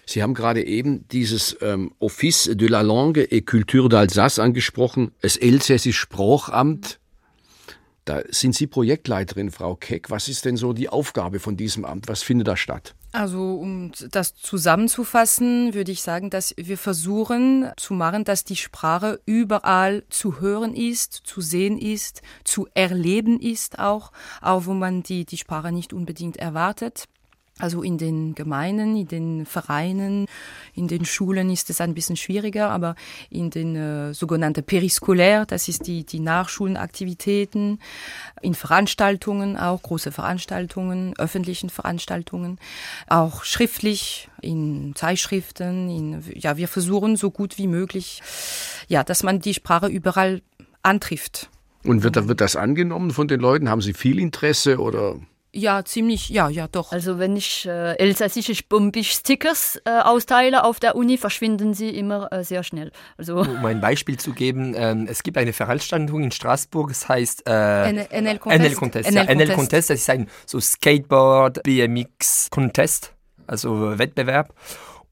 Sie 0.06 0.22
haben 0.22 0.34
gerade 0.34 0.66
eben 0.66 1.08
dieses 1.10 1.58
ähm, 1.62 1.94
Office 2.00 2.50
de 2.54 2.68
la 2.68 2.82
Langue 2.82 3.24
et 3.32 3.46
Culture 3.46 3.88
d'Alsace 3.88 4.40
angesprochen, 4.40 5.12
das 5.22 5.38
Elsässische 5.38 6.00
Sprachamt. 6.00 7.00
Da 8.06 8.22
sind 8.30 8.54
Sie 8.54 8.68
Projektleiterin, 8.68 9.52
Frau 9.52 9.76
Keck. 9.76 10.10
Was 10.10 10.28
ist 10.28 10.44
denn 10.44 10.58
so 10.58 10.74
die 10.74 10.90
Aufgabe 10.90 11.40
von 11.40 11.56
diesem 11.56 11.86
Amt? 11.86 12.10
Was 12.10 12.22
findet 12.22 12.48
da 12.48 12.58
statt? 12.58 12.96
Also 13.16 13.58
um 13.58 13.92
das 14.10 14.34
zusammenzufassen, 14.34 15.76
würde 15.76 15.92
ich 15.92 16.02
sagen, 16.02 16.32
dass 16.32 16.56
wir 16.58 16.80
versuchen 16.80 17.72
zu 17.78 17.94
machen, 17.94 18.24
dass 18.24 18.44
die 18.44 18.56
Sprache 18.56 19.22
überall 19.28 20.04
zu 20.10 20.40
hören 20.40 20.76
ist, 20.76 21.14
zu 21.14 21.40
sehen 21.40 21.78
ist, 21.78 22.24
zu 22.44 22.68
erleben 22.74 23.40
ist 23.40 23.78
auch, 23.78 24.12
auch 24.42 24.66
wo 24.66 24.74
man 24.74 25.04
die, 25.04 25.26
die 25.26 25.38
Sprache 25.38 25.72
nicht 25.72 25.94
unbedingt 25.94 26.38
erwartet. 26.38 27.08
Also 27.60 27.84
in 27.84 28.00
den 28.00 28.34
Gemeinden, 28.34 28.98
in 28.98 29.08
den 29.08 29.46
Vereinen, 29.46 30.26
in 30.74 30.88
den 30.88 31.06
Schulen 31.06 31.52
ist 31.52 31.70
es 31.70 31.82
ein 31.82 31.94
bisschen 31.94 32.18
schwieriger, 32.18 32.72
aber 32.72 32.96
in 33.30 33.52
den 33.52 33.76
äh, 33.76 34.14
sogenannten 34.16 34.64
Periskolär, 34.64 35.46
das 35.46 35.68
ist 35.68 35.86
die, 35.86 36.04
die 36.04 36.20
Nachschulenaktivitäten, 36.20 37.80
in 38.42 38.56
Veranstaltungen 38.56 39.56
auch, 39.56 39.84
große 39.84 40.12
Veranstaltungen, 40.12 41.14
öffentlichen 41.20 41.70
Veranstaltungen, 41.70 42.58
auch 43.08 43.44
schriftlich, 43.44 44.30
in 44.42 44.94
Zeitschriften, 44.96 45.90
in, 45.90 46.24
ja, 46.34 46.58
wir 46.58 46.68
versuchen 46.68 47.18
so 47.18 47.30
gut 47.30 47.60
wie 47.60 47.68
möglich, 47.68 48.22
ja, 48.88 49.04
dass 49.04 49.22
man 49.22 49.40
die 49.40 49.54
Sprache 49.54 49.88
überall 49.88 50.42
antrifft. 50.82 51.50
Und 51.86 52.02
wird, 52.02 52.28
wird 52.28 52.42
das 52.42 52.56
angenommen 52.56 53.12
von 53.12 53.28
den 53.28 53.40
Leuten? 53.40 53.70
Haben 53.70 53.82
sie 53.82 53.94
viel 53.94 54.20
Interesse 54.20 54.80
oder? 54.80 55.18
Ja, 55.56 55.86
ziemlich, 55.86 56.30
ja, 56.30 56.50
ja, 56.50 56.68
doch. 56.68 56.92
Also 56.92 57.20
wenn 57.20 57.36
ich 57.36 57.68
äh, 57.68 57.94
elsässische 57.98 58.56
Bombisch-Stickers 58.68 59.82
äh, 59.86 60.00
austeile 60.00 60.64
auf 60.64 60.80
der 60.80 60.96
Uni, 60.96 61.20
verschwinden 61.20 61.76
sie 61.76 61.90
immer 61.90 62.32
äh, 62.34 62.44
sehr 62.44 62.64
schnell. 62.64 62.92
Also 63.20 63.38
um 63.38 63.64
ein 63.64 63.80
Beispiel 63.80 64.18
zu 64.18 64.34
geben, 64.34 64.74
ähm, 64.76 65.06
es 65.08 65.22
gibt 65.22 65.38
eine 65.38 65.54
Veranstaltung 65.54 66.24
in 66.24 66.32
Straßburg, 66.32 66.90
es 66.90 67.08
heißt 67.08 67.44
äh, 67.48 67.92
NL 67.94 68.40
Contest. 68.40 68.64
NL 68.64 68.74
Contest, 68.74 69.12
NL, 69.12 69.16
ja, 69.16 69.36
NL 69.36 69.54
Contest, 69.54 69.90
das 69.92 70.00
ist 70.00 70.10
ein 70.10 70.28
so 70.48 70.60
Skateboard, 70.60 71.62
BMX 71.62 72.50
Contest, 72.50 73.14
also 73.46 74.00
Wettbewerb. 74.00 74.56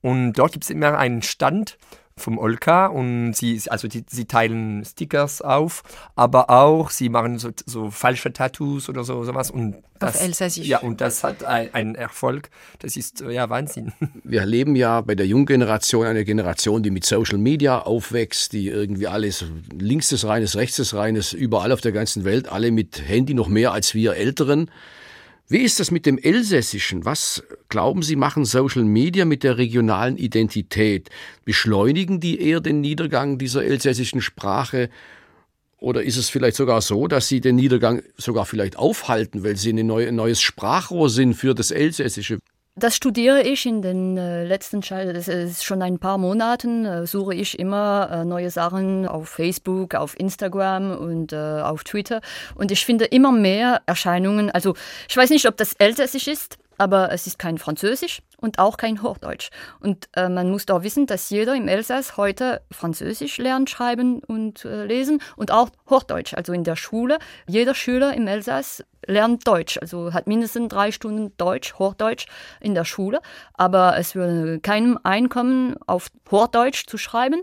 Und 0.02 0.34
dort 0.34 0.54
gibt 0.54 0.64
es 0.64 0.72
immer 0.72 0.98
einen 0.98 1.22
Stand 1.22 1.78
vom 2.22 2.38
Olka 2.38 2.88
und 2.88 3.34
sie, 3.34 3.62
also 3.68 3.88
die, 3.88 4.04
sie 4.08 4.26
teilen 4.26 4.84
Stickers 4.86 5.42
auf, 5.42 5.84
aber 6.16 6.50
auch 6.50 6.90
sie 6.90 7.10
machen 7.10 7.40
so, 7.40 7.52
so 7.66 7.92
falsche 7.92 8.34
Tattoos 8.34 8.90
oder 8.90 9.04
so 9.04 9.24
sowas 9.24 9.52
und 9.52 9.76
das, 10.02 10.16
auf 10.16 10.22
Elsassisch. 10.24 10.68
Ja, 10.68 10.80
und 10.80 11.00
das 11.00 11.24
hat 11.24 11.44
einen 11.44 11.96
Erfolg. 11.96 12.50
Das 12.80 12.96
ist 12.96 13.22
ja 13.22 13.50
Wahnsinn. 13.50 13.94
Wir 14.24 14.40
erleben 14.40 14.76
ja 14.76 15.02
bei 15.02 15.14
der 15.14 15.28
jungen 15.28 15.46
Generation 15.46 16.08
eine 16.08 16.26
Generation, 16.26 16.82
die 16.82 16.90
mit 16.90 17.06
Social 17.06 17.38
Media 17.38 17.80
aufwächst, 17.80 18.54
die 18.54 18.68
irgendwie 18.68 19.08
alles 19.08 19.46
links 19.78 20.10
des 20.10 20.26
Rheines, 20.26 20.56
rechts 20.56 20.78
des 20.78 20.96
Rheines, 20.96 21.34
überall 21.34 21.72
auf 21.72 21.82
der 21.82 21.92
ganzen 21.92 22.26
Welt, 22.26 22.52
alle 22.52 22.72
mit 22.72 23.08
Handy 23.08 23.34
noch 23.34 23.48
mehr 23.48 23.74
als 23.74 23.94
wir 23.94 24.16
Älteren. 24.16 24.72
Wie 25.52 25.64
ist 25.64 25.82
das 25.82 25.92
mit 25.92 26.06
dem 26.06 26.18
Elsässischen? 26.18 27.04
Was 27.04 27.44
glauben 27.68 28.04
Sie, 28.04 28.16
machen 28.16 28.46
Social 28.46 28.86
Media 28.86 29.26
mit 29.26 29.44
der 29.44 29.58
regionalen 29.58 30.16
Identität? 30.16 31.10
Beschleunigen 31.44 32.22
die 32.22 32.40
eher 32.40 32.62
den 32.62 32.80
Niedergang 32.80 33.38
dieser 33.38 33.66
elsässischen 33.66 34.22
Sprache? 34.22 34.90
Oder 35.78 36.04
ist 36.04 36.16
es 36.16 36.30
vielleicht 36.30 36.56
sogar 36.56 36.80
so, 36.80 37.06
dass 37.08 37.28
sie 37.28 37.42
den 37.42 37.58
Niedergang 37.58 38.02
sogar 38.16 38.46
vielleicht 38.46 38.78
aufhalten, 38.78 39.44
weil 39.44 39.58
sie 39.58 39.74
ein 39.74 40.16
neues 40.16 40.40
Sprachrohr 40.40 41.10
sind 41.10 41.34
für 41.34 41.54
das 41.54 41.72
Elsässische? 41.72 42.40
Das 42.76 42.96
studiere 42.96 43.42
ich 43.42 43.66
in 43.66 43.82
den 43.82 44.18
äh, 44.18 44.46
letzten, 44.46 44.80
das 44.80 45.28
ist 45.28 45.66
schon 45.66 45.82
ein 45.82 46.00
paar 46.00 46.18
Monaten, 46.18 46.86
äh, 46.86 47.06
suche 47.06 47.36
ich 47.36 47.60
immer 47.60 48.10
äh, 48.10 48.26
neue 48.26 48.50
Sachen 48.50 49.06
auf 49.06 49.28
Facebook, 49.28 49.94
auf 49.94 50.18
Instagram 50.18 50.98
und 50.98 51.34
äh, 51.34 51.36
auf 51.36 51.84
Twitter. 51.84 52.22
Und 52.56 52.72
ich 52.72 52.86
finde 52.86 53.04
immer 53.04 53.34
mehr 53.34 53.82
Erscheinungen. 53.88 54.50
Also 54.52 54.74
ich 55.10 55.18
weiß 55.18 55.32
nicht, 55.32 55.50
ob 55.50 55.58
das 55.58 55.74
Elsässisch 55.74 56.30
ist, 56.30 56.60
aber 56.78 57.12
es 57.12 57.28
ist 57.28 57.38
kein 57.38 57.58
Französisch 57.58 58.22
und 58.38 58.60
auch 58.60 58.78
kein 58.78 59.02
Hochdeutsch. 59.02 59.50
Und 59.80 60.10
äh, 60.16 60.30
man 60.30 60.50
muss 60.50 60.66
doch 60.66 60.84
wissen, 60.84 61.06
dass 61.06 61.30
jeder 61.30 61.56
im 61.56 61.68
Elsass 61.68 62.18
heute 62.18 62.62
Französisch 62.72 63.38
lernt, 63.38 63.70
schreiben 63.70 64.20
und 64.24 64.66
äh, 64.66 64.86
lesen 64.86 65.22
und 65.36 65.52
auch 65.52 65.70
Hochdeutsch. 65.90 66.34
Also 66.34 66.54
in 66.54 66.64
der 66.64 66.76
Schule, 66.76 67.20
jeder 67.48 67.76
Schüler 67.76 68.14
im 68.14 68.28
Elsass 68.28 68.84
lernt 69.06 69.48
Deutsch, 69.48 69.78
also 69.80 70.14
hat 70.14 70.28
mindestens 70.28 70.70
drei 70.70 70.92
Stunden 70.92 71.36
Deutsch, 71.38 71.76
Hochdeutsch 71.80 72.26
in 72.60 72.76
der 72.76 72.86
Schule, 72.86 73.22
aber 73.54 73.98
es 73.98 74.16
würde 74.16 74.60
keinem 74.60 75.00
Einkommen, 75.04 75.76
auf 75.88 76.10
Hochdeutsch 76.30 76.86
zu 76.88 76.98
schreiben. 76.98 77.42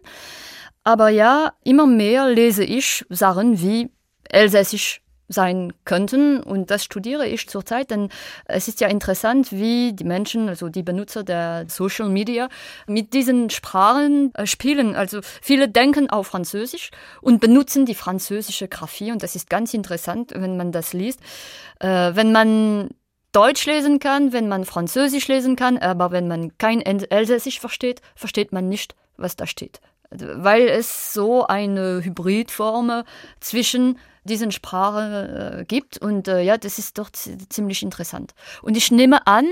Aber 0.85 1.11
ja, 1.11 1.53
immer 1.65 1.87
mehr 1.87 2.29
lese 2.29 2.65
ich 2.65 3.05
Sachen 3.09 3.61
wie 3.61 3.91
Elsässisch 4.25 5.01
sein 5.29 5.73
könnten. 5.85 6.43
Und 6.43 6.71
das 6.71 6.85
studiere 6.85 7.27
ich 7.27 7.49
zurzeit, 7.49 7.91
denn 7.91 8.09
es 8.47 8.69
ist 8.69 8.81
ja 8.81 8.89
interessant, 8.89 9.53
wie 9.53 9.93
die 9.93 10.05
Menschen, 10.05 10.49
also 10.49 10.69
die 10.69 10.83
Benutzer 10.83 11.23
der 11.23 11.67
Social 11.69 12.09
Media, 12.09 12.49
mit 12.87 13.13
diesen 13.13 13.51
Sprachen 13.51 14.35
äh, 14.35 14.47
spielen. 14.47 14.97
Also 14.97 15.21
viele 15.43 15.69
denken 15.69 16.11
auf 16.11 16.29
Französisch 16.29 16.91
und 17.21 17.41
benutzen 17.41 17.87
die 17.87 17.95
französische 17.95 18.69
Graphie. 18.69 19.13
Und 19.13 19.23
das 19.23 19.37
ist 19.37 19.51
ganz 19.51 19.75
interessant, 19.75 20.33
wenn 20.35 20.57
man 20.57 20.73
das 20.73 20.93
liest. 20.93 21.21
Äh, 21.81 22.13
wenn 22.15 22.33
man 22.33 22.89
Deutsch 23.33 23.67
lesen 23.67 23.99
kann, 23.99 24.33
wenn 24.33 24.49
man 24.49 24.65
Französisch 24.65 25.29
lesen 25.29 25.55
kann, 25.55 25.77
aber 25.77 26.11
wenn 26.11 26.29
man 26.29 26.57
kein 26.57 26.81
Elsässisch 26.81 27.61
versteht, 27.61 28.01
versteht 28.15 28.53
man 28.53 28.69
nicht, 28.69 28.97
was 29.19 29.37
da 29.37 29.47
steht. 29.47 29.81
Weil 30.11 30.69
es 30.69 31.13
so 31.13 31.47
eine 31.47 32.03
Hybridform 32.03 33.05
zwischen 33.41 33.99
diesen 34.29 34.53
Sprache 34.53 35.59
äh, 35.61 35.65
gibt. 35.65 35.99
Und 35.99 36.29
äh, 36.29 36.43
ja, 36.43 36.57
das 36.57 36.79
ist 36.79 36.99
doch 36.99 37.11
ziemlich 37.11 37.83
interessant. 37.83 38.35
Und 38.63 38.77
ich 38.77 38.91
nehme 38.91 39.27
an, 39.27 39.47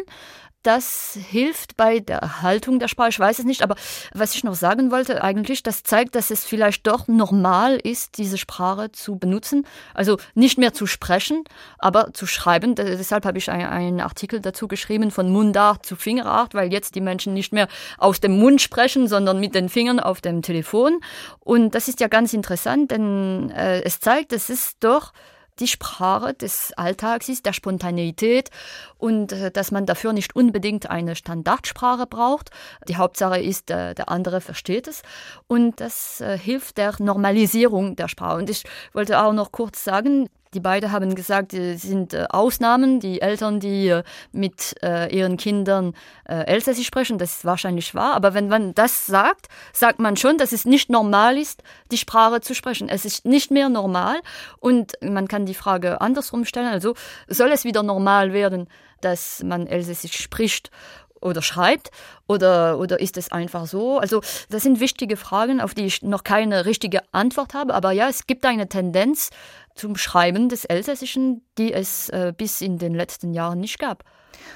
das 0.66 1.16
hilft 1.30 1.76
bei 1.76 2.00
der 2.00 2.18
Erhaltung 2.18 2.80
der 2.80 2.88
Sprache. 2.88 3.10
Ich 3.10 3.20
weiß 3.20 3.38
es 3.38 3.44
nicht, 3.44 3.62
aber 3.62 3.76
was 4.12 4.34
ich 4.34 4.42
noch 4.42 4.56
sagen 4.56 4.90
wollte, 4.90 5.22
eigentlich, 5.22 5.62
das 5.62 5.84
zeigt, 5.84 6.16
dass 6.16 6.30
es 6.30 6.44
vielleicht 6.44 6.86
doch 6.86 7.06
normal 7.06 7.76
ist, 7.76 8.18
diese 8.18 8.36
Sprache 8.36 8.90
zu 8.90 9.16
benutzen. 9.16 9.64
Also 9.94 10.18
nicht 10.34 10.58
mehr 10.58 10.74
zu 10.74 10.86
sprechen, 10.86 11.44
aber 11.78 12.12
zu 12.12 12.26
schreiben. 12.26 12.74
Deshalb 12.74 13.24
habe 13.24 13.38
ich 13.38 13.48
einen 13.48 14.00
Artikel 14.00 14.40
dazu 14.40 14.66
geschrieben, 14.66 15.12
von 15.12 15.30
Mundart 15.30 15.86
zu 15.86 15.94
Fingerart, 15.94 16.54
weil 16.54 16.72
jetzt 16.72 16.96
die 16.96 17.00
Menschen 17.00 17.32
nicht 17.32 17.52
mehr 17.52 17.68
aus 17.96 18.18
dem 18.18 18.38
Mund 18.38 18.60
sprechen, 18.60 19.06
sondern 19.06 19.38
mit 19.38 19.54
den 19.54 19.68
Fingern 19.68 20.00
auf 20.00 20.20
dem 20.20 20.42
Telefon. 20.42 21.00
Und 21.38 21.76
das 21.76 21.86
ist 21.86 22.00
ja 22.00 22.08
ganz 22.08 22.32
interessant, 22.32 22.90
denn 22.90 23.50
äh, 23.50 23.82
es 23.82 24.00
zeigt, 24.00 24.32
es 24.32 24.50
ist 24.50 24.78
doch 24.80 25.12
die 25.58 25.66
Sprache 25.66 26.34
des 26.34 26.72
Alltags 26.76 27.28
ist, 27.28 27.46
der 27.46 27.52
Spontaneität 27.52 28.50
und 28.98 29.32
äh, 29.32 29.50
dass 29.50 29.70
man 29.70 29.86
dafür 29.86 30.12
nicht 30.12 30.36
unbedingt 30.36 30.90
eine 30.90 31.16
Standardsprache 31.16 32.06
braucht. 32.06 32.50
Die 32.88 32.96
Hauptsache 32.96 33.40
ist, 33.40 33.70
äh, 33.70 33.94
der 33.94 34.08
andere 34.08 34.40
versteht 34.40 34.88
es 34.88 35.02
und 35.46 35.80
das 35.80 36.20
äh, 36.20 36.38
hilft 36.38 36.78
der 36.78 36.94
Normalisierung 36.98 37.96
der 37.96 38.08
Sprache. 38.08 38.38
Und 38.38 38.50
ich 38.50 38.64
wollte 38.92 39.20
auch 39.20 39.32
noch 39.32 39.52
kurz 39.52 39.82
sagen, 39.84 40.28
die 40.56 40.60
beiden 40.60 40.90
haben 40.90 41.14
gesagt, 41.14 41.52
es 41.52 41.82
sind 41.82 42.14
äh, 42.14 42.24
Ausnahmen, 42.30 42.98
die 42.98 43.20
Eltern, 43.20 43.60
die 43.60 43.88
äh, 43.88 44.02
mit 44.32 44.74
äh, 44.82 45.14
ihren 45.14 45.36
Kindern 45.36 45.92
Elsässisch 46.24 46.86
sprechen, 46.86 47.18
das 47.18 47.36
ist 47.36 47.44
wahrscheinlich 47.44 47.94
wahr. 47.94 48.14
Aber 48.14 48.34
wenn 48.34 48.48
man 48.48 48.74
das 48.74 49.06
sagt, 49.06 49.46
sagt 49.72 50.00
man 50.00 50.16
schon, 50.16 50.38
dass 50.38 50.50
es 50.50 50.64
nicht 50.64 50.90
normal 50.90 51.38
ist, 51.38 51.62
die 51.92 51.98
Sprache 51.98 52.40
zu 52.40 52.52
sprechen. 52.52 52.88
Es 52.88 53.04
ist 53.04 53.24
nicht 53.24 53.52
mehr 53.52 53.68
normal 53.68 54.16
und 54.58 54.94
man 55.02 55.28
kann 55.28 55.46
die 55.46 55.54
Frage 55.54 56.00
andersrum 56.00 56.44
stellen. 56.44 56.66
Also 56.66 56.94
soll 57.28 57.52
es 57.52 57.64
wieder 57.64 57.84
normal 57.84 58.32
werden, 58.32 58.66
dass 59.02 59.42
man 59.44 59.68
Elsässisch 59.68 60.20
spricht 60.20 60.72
oder 61.20 61.42
schreibt 61.42 61.90
oder, 62.26 62.78
oder 62.78 62.98
ist 62.98 63.16
es 63.16 63.30
einfach 63.30 63.66
so? 63.66 63.98
Also 63.98 64.20
das 64.48 64.62
sind 64.62 64.80
wichtige 64.80 65.16
Fragen, 65.16 65.60
auf 65.60 65.74
die 65.74 65.86
ich 65.86 66.02
noch 66.02 66.24
keine 66.24 66.66
richtige 66.66 67.02
Antwort 67.12 67.54
habe. 67.54 67.72
Aber 67.74 67.92
ja, 67.92 68.08
es 68.08 68.26
gibt 68.26 68.44
eine 68.44 68.68
Tendenz 68.68 69.30
zum 69.76 69.96
Schreiben 69.96 70.48
des 70.48 70.64
Elsässischen, 70.64 71.42
die 71.58 71.72
es 71.72 72.08
äh, 72.08 72.32
bis 72.36 72.60
in 72.60 72.78
den 72.78 72.94
letzten 72.94 73.32
Jahren 73.32 73.60
nicht 73.60 73.78
gab. 73.78 74.04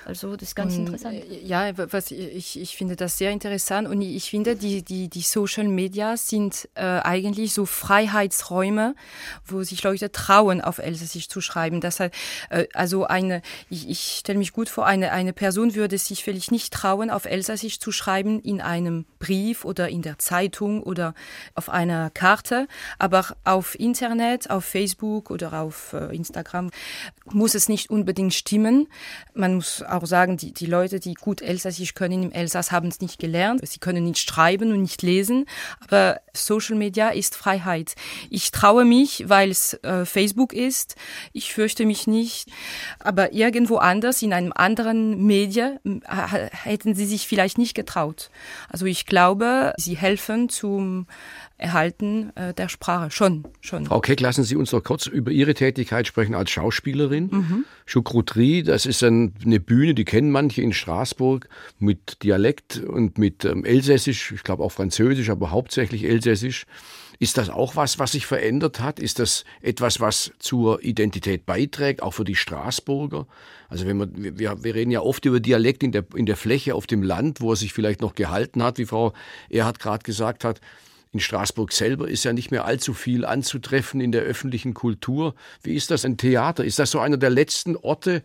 Also 0.04 0.36
das 0.36 0.50
ist 0.50 0.54
ganz 0.54 0.74
und, 0.74 0.86
interessant. 0.86 1.14
Äh, 1.14 1.44
ja, 1.44 1.72
was 1.92 2.10
ich, 2.10 2.60
ich 2.60 2.76
finde 2.76 2.96
das 2.96 3.18
sehr 3.18 3.30
interessant 3.30 3.88
und 3.88 4.00
ich 4.00 4.30
finde, 4.30 4.56
die, 4.56 4.82
die, 4.82 5.08
die 5.08 5.20
Social 5.20 5.68
Media 5.68 6.16
sind 6.16 6.68
äh, 6.74 6.82
eigentlich 6.82 7.52
so 7.52 7.66
Freiheitsräume, 7.66 8.94
wo 9.46 9.62
sich 9.62 9.82
Leute 9.82 10.12
trauen, 10.12 10.60
auf 10.60 10.78
Elsässisch 10.78 11.28
zu 11.28 11.40
schreiben. 11.40 11.80
Das 11.80 12.00
heißt, 12.00 12.14
äh, 12.50 12.66
also 12.74 13.04
eine, 13.04 13.42
ich, 13.68 13.88
ich 13.88 14.16
stelle 14.20 14.38
mich 14.38 14.52
gut 14.52 14.68
vor, 14.68 14.86
eine, 14.86 15.12
eine 15.12 15.32
Person 15.32 15.74
würde 15.74 15.98
sich 15.98 16.24
vielleicht 16.24 16.52
nicht 16.52 16.72
trauen, 16.72 17.10
auf 17.10 17.24
Elsässisch 17.24 17.78
zu 17.78 17.92
schreiben 17.92 18.40
in 18.40 18.60
einem 18.60 19.04
Brief 19.18 19.64
oder 19.64 19.88
in 19.88 20.02
der 20.02 20.18
Zeitung 20.18 20.82
oder 20.82 21.14
auf 21.54 21.68
einer 21.68 22.10
Karte, 22.10 22.66
aber 22.98 23.24
auf 23.44 23.78
Internet, 23.78 24.50
auf 24.50 24.64
Facebook 24.64 25.30
oder 25.30 25.60
auf 25.60 25.92
äh, 25.92 26.14
Instagram 26.14 26.70
muss 27.32 27.54
es 27.54 27.68
nicht 27.68 27.90
unbedingt 27.90 28.34
stimmen. 28.34 28.88
Man 29.34 29.54
muss 29.54 29.69
muss 29.70 29.82
auch 29.88 30.06
sagen, 30.06 30.36
die, 30.36 30.52
die 30.52 30.66
Leute, 30.66 31.00
die 31.00 31.14
gut 31.14 31.42
Elsassisch 31.42 31.94
können 31.94 32.24
im 32.24 32.32
Elsass, 32.32 32.72
haben 32.72 32.88
es 32.88 33.00
nicht 33.00 33.18
gelernt. 33.18 33.66
Sie 33.66 33.78
können 33.78 34.04
nicht 34.04 34.18
schreiben 34.18 34.72
und 34.72 34.82
nicht 34.82 35.02
lesen. 35.02 35.46
Aber 35.80 36.20
Social 36.32 36.76
Media 36.76 37.10
ist 37.10 37.36
Freiheit. 37.36 37.94
Ich 38.28 38.50
traue 38.50 38.84
mich, 38.84 39.28
weil 39.28 39.50
es 39.50 39.74
äh, 39.82 40.04
Facebook 40.04 40.52
ist. 40.52 40.96
Ich 41.32 41.52
fürchte 41.52 41.86
mich 41.86 42.06
nicht. 42.06 42.48
Aber 42.98 43.32
irgendwo 43.32 43.76
anders, 43.76 44.22
in 44.22 44.32
einem 44.32 44.52
anderen 44.54 45.24
Media, 45.26 45.78
hätten 46.52 46.94
sie 46.94 47.06
sich 47.06 47.26
vielleicht 47.26 47.58
nicht 47.58 47.74
getraut. 47.74 48.30
Also 48.68 48.86
ich 48.86 49.06
glaube, 49.06 49.72
sie 49.76 49.96
helfen 49.96 50.48
zum 50.48 51.06
Erhalten 51.60 52.34
äh, 52.36 52.54
der 52.54 52.68
Sprache. 52.70 53.10
Schon, 53.10 53.44
schon. 53.60 53.84
Frau 53.84 54.00
Keck, 54.00 54.20
lassen 54.20 54.44
Sie 54.44 54.56
uns 54.56 54.72
noch 54.72 54.82
kurz 54.82 55.06
über 55.06 55.30
Ihre 55.30 55.52
Tätigkeit 55.52 56.06
sprechen 56.06 56.34
als 56.34 56.50
Schauspielerin. 56.50 57.28
Mhm. 57.30 57.64
Choucroutry, 57.86 58.62
das 58.62 58.86
ist 58.86 59.02
ein, 59.02 59.34
eine 59.44 59.60
Bühne, 59.60 59.94
die 59.94 60.06
kennen 60.06 60.30
manche 60.30 60.62
in 60.62 60.72
Straßburg 60.72 61.48
mit 61.78 62.22
Dialekt 62.22 62.78
und 62.78 63.18
mit 63.18 63.44
ähm, 63.44 63.64
Elsässisch, 63.66 64.32
ich 64.32 64.42
glaube 64.42 64.62
auch 64.62 64.72
Französisch, 64.72 65.28
aber 65.28 65.50
hauptsächlich 65.50 66.04
Elsässisch. 66.04 66.64
Ist 67.18 67.36
das 67.36 67.50
auch 67.50 67.76
was, 67.76 67.98
was 67.98 68.12
sich 68.12 68.24
verändert 68.24 68.80
hat? 68.80 68.98
Ist 68.98 69.18
das 69.18 69.44
etwas, 69.60 70.00
was 70.00 70.32
zur 70.38 70.82
Identität 70.82 71.44
beiträgt, 71.44 72.02
auch 72.02 72.14
für 72.14 72.24
die 72.24 72.34
Straßburger? 72.34 73.26
Also 73.68 73.86
wenn 73.86 73.98
man, 73.98 74.38
wir, 74.38 74.64
wir 74.64 74.74
reden 74.74 74.90
ja 74.90 75.02
oft 75.02 75.26
über 75.26 75.40
Dialekt 75.40 75.82
in 75.82 75.92
der, 75.92 76.06
in 76.14 76.24
der 76.24 76.38
Fläche 76.38 76.74
auf 76.74 76.86
dem 76.86 77.02
Land, 77.02 77.42
wo 77.42 77.52
er 77.52 77.56
sich 77.56 77.74
vielleicht 77.74 78.00
noch 78.00 78.14
gehalten 78.14 78.62
hat, 78.62 78.78
wie 78.78 78.86
Frau 78.86 79.12
Erhard 79.50 79.78
gerade 79.78 80.02
gesagt 80.02 80.44
hat. 80.44 80.62
In 81.12 81.18
Straßburg 81.18 81.72
selber 81.72 82.08
ist 82.08 82.24
ja 82.24 82.32
nicht 82.32 82.52
mehr 82.52 82.64
allzu 82.64 82.94
viel 82.94 83.24
anzutreffen 83.24 84.00
in 84.00 84.12
der 84.12 84.22
öffentlichen 84.22 84.74
Kultur. 84.74 85.34
Wie 85.62 85.74
ist 85.74 85.90
das 85.90 86.04
ein 86.04 86.16
Theater? 86.16 86.64
Ist 86.64 86.78
das 86.78 86.92
so 86.92 87.00
einer 87.00 87.16
der 87.16 87.30
letzten 87.30 87.76
Orte, 87.76 88.22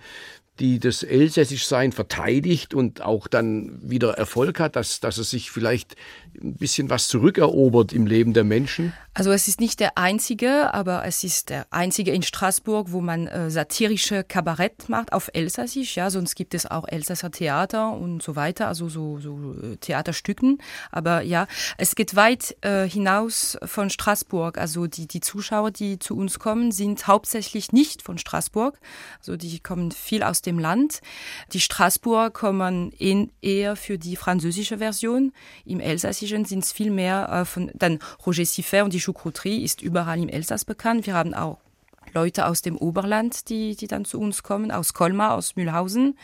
die 0.59 0.79
das 0.79 1.03
Elsässischsein 1.03 1.91
verteidigt 1.91 2.73
und 2.73 3.01
auch 3.01 3.27
dann 3.27 3.77
wieder 3.81 4.13
Erfolg 4.13 4.59
hat, 4.59 4.75
dass, 4.75 4.99
dass 5.01 5.17
es 5.17 5.29
sich 5.29 5.51
vielleicht 5.51 5.95
ein 6.41 6.55
bisschen 6.55 6.89
was 6.89 7.07
zurückerobert 7.07 7.93
im 7.93 8.05
Leben 8.05 8.33
der 8.33 8.43
Menschen? 8.43 8.93
Also 9.13 9.31
es 9.31 9.47
ist 9.47 9.61
nicht 9.61 9.79
der 9.79 9.97
einzige, 9.97 10.73
aber 10.73 11.05
es 11.05 11.23
ist 11.23 11.49
der 11.49 11.67
einzige 11.71 12.11
in 12.11 12.21
Straßburg, 12.21 12.91
wo 12.91 12.99
man 12.99 13.27
äh, 13.27 13.49
satirische 13.49 14.23
Kabarett 14.23 14.89
macht 14.89 15.13
auf 15.13 15.29
Elsassisch. 15.33 15.95
Ja, 15.95 16.09
sonst 16.09 16.35
gibt 16.35 16.53
es 16.53 16.65
auch 16.65 16.85
Elsasser 16.87 17.31
Theater 17.31 17.91
und 17.91 18.21
so 18.21 18.35
weiter, 18.35 18.67
also 18.67 18.89
so, 18.89 19.19
so 19.19 19.55
äh, 19.61 19.77
Theaterstücken. 19.77 20.59
Aber 20.91 21.21
ja, 21.21 21.47
es 21.77 21.95
geht 21.95 22.15
weit 22.15 22.57
äh, 22.61 22.87
hinaus 22.87 23.57
von 23.63 23.89
Straßburg. 23.89 24.57
Also 24.57 24.87
die, 24.87 25.07
die 25.07 25.21
Zuschauer, 25.21 25.71
die 25.71 25.97
zu 25.99 26.17
uns 26.17 26.39
kommen, 26.39 26.71
sind 26.71 27.07
hauptsächlich 27.07 27.71
nicht 27.71 28.01
von 28.01 28.17
Straßburg. 28.17 28.77
Also 29.19 29.37
die 29.37 29.59
kommen 29.59 29.91
viel 29.91 30.23
aus 30.23 30.41
dem 30.45 30.59
Land. 30.59 31.01
Die 31.53 31.59
Straßburger 31.59 32.31
kommen 32.31 32.91
in, 32.91 33.31
eher 33.41 33.75
für 33.75 33.97
die 33.97 34.15
französische 34.15 34.77
Version. 34.77 35.31
Im 35.65 35.79
Elsassischen 35.79 36.45
sind 36.45 36.63
es 36.63 36.71
viel 36.71 36.91
mehr 36.91 37.29
äh, 37.29 37.45
von 37.45 37.71
dann 37.73 37.99
Roger 38.25 38.45
Siffert 38.45 38.83
und 38.83 38.93
die 38.93 38.99
Choucroutry 38.99 39.63
ist 39.63 39.81
überall 39.81 40.19
im 40.19 40.29
Elsass 40.29 40.65
bekannt. 40.65 41.05
Wir 41.05 41.13
haben 41.13 41.33
auch 41.33 41.64
Leute 42.15 42.47
aus 42.47 42.61
dem 42.61 42.77
Oberland, 42.77 43.49
die, 43.49 43.75
die 43.75 43.87
dann 43.87 44.05
zu 44.05 44.19
uns 44.19 44.41
kommen, 44.41 44.71
aus 44.71 44.93
Colmar, 44.93 45.33
aus 45.33 45.55
Mühlhausen. 45.55 46.17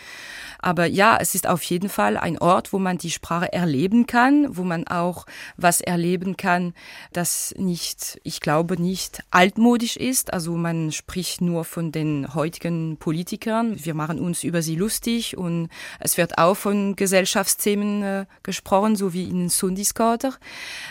Aber 0.60 0.86
ja, 0.86 1.18
es 1.20 1.36
ist 1.36 1.48
auf 1.48 1.62
jeden 1.64 1.90
Fall 1.90 2.18
ein 2.18 2.38
Ort, 2.38 2.72
wo 2.74 2.80
man 2.80 2.98
die 2.98 3.12
Sprache 3.12 3.52
erleben 3.52 4.08
kann, 4.08 4.56
wo 4.56 4.64
man 4.64 4.88
auch 4.88 5.26
was 5.58 5.82
erleben 5.82 6.38
kann, 6.38 6.74
das 7.12 7.54
nicht, 7.58 8.20
ich 8.24 8.40
glaube, 8.40 8.82
nicht 8.82 9.24
altmodisch 9.32 9.98
ist. 9.98 10.34
Also 10.34 10.56
man 10.56 10.92
spricht 10.92 11.42
nur 11.42 11.66
von 11.66 11.92
den 11.92 12.34
heutigen 12.34 12.98
Politikern. 12.98 13.84
Wir 13.84 13.94
machen 13.94 14.20
uns 14.20 14.44
über 14.44 14.62
sie 14.62 14.76
lustig 14.76 15.38
und 15.38 15.70
es 16.00 16.18
wird 16.18 16.38
auch 16.38 16.56
von 16.56 16.96
Gesellschaftsthemen 16.96 18.04
äh, 18.04 18.26
gesprochen, 18.44 18.96
so 18.96 19.14
wie 19.14 19.26
in 19.26 19.50
Sundiskoter. 19.50 20.34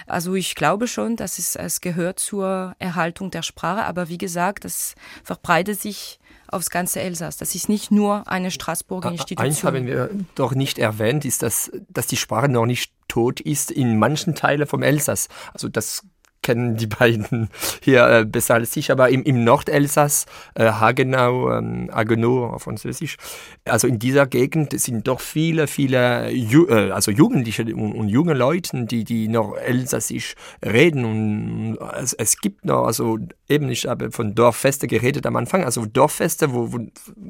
Also 0.07 0.35
ich 0.35 0.55
glaube 0.55 0.87
schon, 0.89 1.17
dass 1.17 1.39
es, 1.39 1.57
es 1.57 1.81
gehört 1.81 2.19
zur 2.19 2.75
Erhaltung 2.79 3.31
der 3.31 3.43
Sprache. 3.43 3.85
Aber 3.85 4.09
wie 4.09 4.19
gesagt, 4.19 4.65
das 4.65 4.90
verbreitet 5.25 5.81
sich 5.81 6.19
aufs 6.49 6.71
ganze 6.71 7.01
Elsass. 7.01 7.37
Das 7.37 7.55
ist 7.55 7.69
nicht 7.69 7.91
nur 7.91 8.29
eine 8.29 8.51
Straßburger 8.51 9.11
Institution. 9.11 9.47
Eins 9.47 9.65
haben 9.65 9.87
wir 9.87 10.11
doch 10.35 10.55
nicht 10.55 10.79
erwähnt, 10.79 11.25
ist, 11.25 11.43
dass, 11.43 11.71
dass 11.89 12.07
die 12.07 12.17
Sprache 12.17 12.49
noch 12.49 12.67
nicht 12.67 12.93
tot 13.09 13.41
ist 13.41 13.71
in 13.71 13.99
manchen 13.99 14.35
Teilen 14.35 14.67
vom 14.67 14.83
Elsass. 14.83 15.29
Also 15.53 15.69
das 15.69 16.05
kennen 16.43 16.77
die 16.77 16.87
beiden 17.01 17.49
hier 17.83 18.07
äh, 18.09 18.25
besser 18.25 18.55
als 18.55 18.77
ich, 18.77 18.91
aber 18.91 19.11
im, 19.11 19.23
im 19.25 19.45
Nordelsass, 19.45 20.27
äh, 20.55 20.71
Hagenau, 20.71 21.53
ähm, 21.53 21.91
Haguenau 21.93 22.47
auf 22.47 22.63
Französisch, 22.63 23.17
also 23.65 23.87
in 23.87 23.99
dieser 23.99 24.27
Gegend 24.27 24.79
sind 24.79 25.07
doch 25.07 25.21
viele, 25.21 25.67
viele 25.67 26.31
Ju 26.31 26.67
äh, 26.69 26.91
also 26.91 27.11
Jugendliche 27.11 27.63
und, 27.63 27.93
und, 27.93 28.09
junge 28.09 28.35
Leute, 28.35 28.85
die, 28.85 29.05
die 29.05 29.29
noch 29.29 29.57
Elsassisch 29.57 30.35
reden 30.65 31.05
und 31.05 31.79
es, 31.99 32.13
es 32.15 32.39
gibt 32.39 32.65
noch, 32.65 32.85
also 32.85 33.19
eben, 33.49 33.69
ich 33.69 33.87
habe 33.87 34.11
von 34.11 34.35
Dorffeste 34.35 34.87
geredet 34.87 35.27
am 35.27 35.37
Anfang, 35.37 35.65
also 35.65 35.87
Dorffeste, 35.87 36.53
wo, 36.53 36.73
wo 36.73 36.79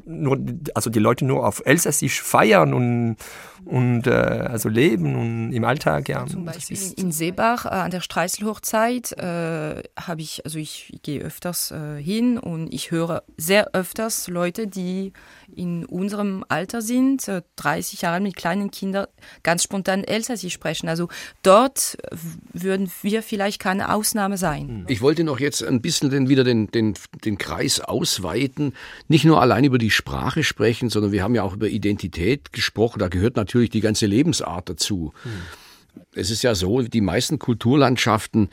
nur, 0.05 0.38
also 0.75 0.90
die 0.90 0.99
Leute 0.99 1.25
nur 1.25 1.46
auf 1.46 1.62
Elsassisch 1.64 2.23
feiern 2.23 2.75
und, 2.75 3.16
und 3.64 4.07
äh, 4.07 4.11
also 4.11 4.68
leben 4.68 5.14
und 5.14 5.53
im 5.53 5.64
Alltag, 5.64 6.09
ja. 6.09 6.27
Zum 6.27 6.44
Beispiel 6.44 6.79
in 6.96 7.12
Seebach 7.12 7.66
äh, 7.66 7.68
an 7.68 7.90
der 7.90 8.01
Streißelhochzeit 8.01 9.00
äh, 9.13 9.83
habe 9.99 10.21
ich, 10.21 10.45
also 10.45 10.59
ich, 10.59 10.91
ich 10.93 11.03
gehe 11.03 11.21
öfters 11.21 11.71
äh, 11.71 12.03
hin 12.03 12.39
und 12.39 12.73
ich 12.73 12.91
höre 12.91 13.23
sehr 13.37 13.75
öfters 13.75 14.29
Leute, 14.29 14.67
die 14.67 15.13
in 15.55 15.85
unserem 15.85 16.45
Alter 16.49 16.83
sind, 16.83 17.31
30 17.57 18.03
Jahre 18.03 18.21
mit 18.21 18.37
kleinen 18.37 18.71
Kindern, 18.71 19.07
ganz 19.43 19.65
spontan 19.65 20.05
Elsassisch 20.05 20.53
sprechen. 20.53 20.89
Also 20.89 21.09
dort 21.43 21.99
würden 22.53 22.91
wir 23.03 23.23
vielleicht 23.23 23.61
keine 23.61 23.93
Ausnahme 23.93 24.37
sein. 24.37 24.85
Ich 24.89 25.01
wollte 25.01 25.25
noch 25.25 25.41
jetzt 25.41 25.63
ein 25.65 25.81
bisschen 25.81 26.11
den, 26.11 26.29
wieder 26.29 26.45
den, 26.45 26.69
den, 26.69 26.95
den 27.25 27.39
Kreis 27.39 27.81
ausweiten, 27.81 28.75
nicht 29.09 29.25
nur 29.25 29.41
allein 29.41 29.65
über 29.65 29.79
die 29.79 29.91
Sprache 29.91 30.45
sprechen, 30.45 30.91
sondern 30.91 31.13
wir 31.13 31.23
haben 31.23 31.35
ja 31.35 31.43
auch 31.43 31.55
über 31.55 31.69
Identität 31.69 32.53
gesprochen. 32.53 32.99
Da 32.99 33.09
gehört 33.09 33.37
natürlich 33.37 33.71
die 33.71 33.81
ganze 33.81 34.07
Lebensart 34.07 34.69
dazu. 34.69 35.13
Hm. 35.23 35.31
Es 36.15 36.31
ist 36.31 36.43
ja 36.43 36.55
so, 36.55 36.83
die 36.83 37.01
meisten 37.01 37.39
Kulturlandschaften 37.39 38.49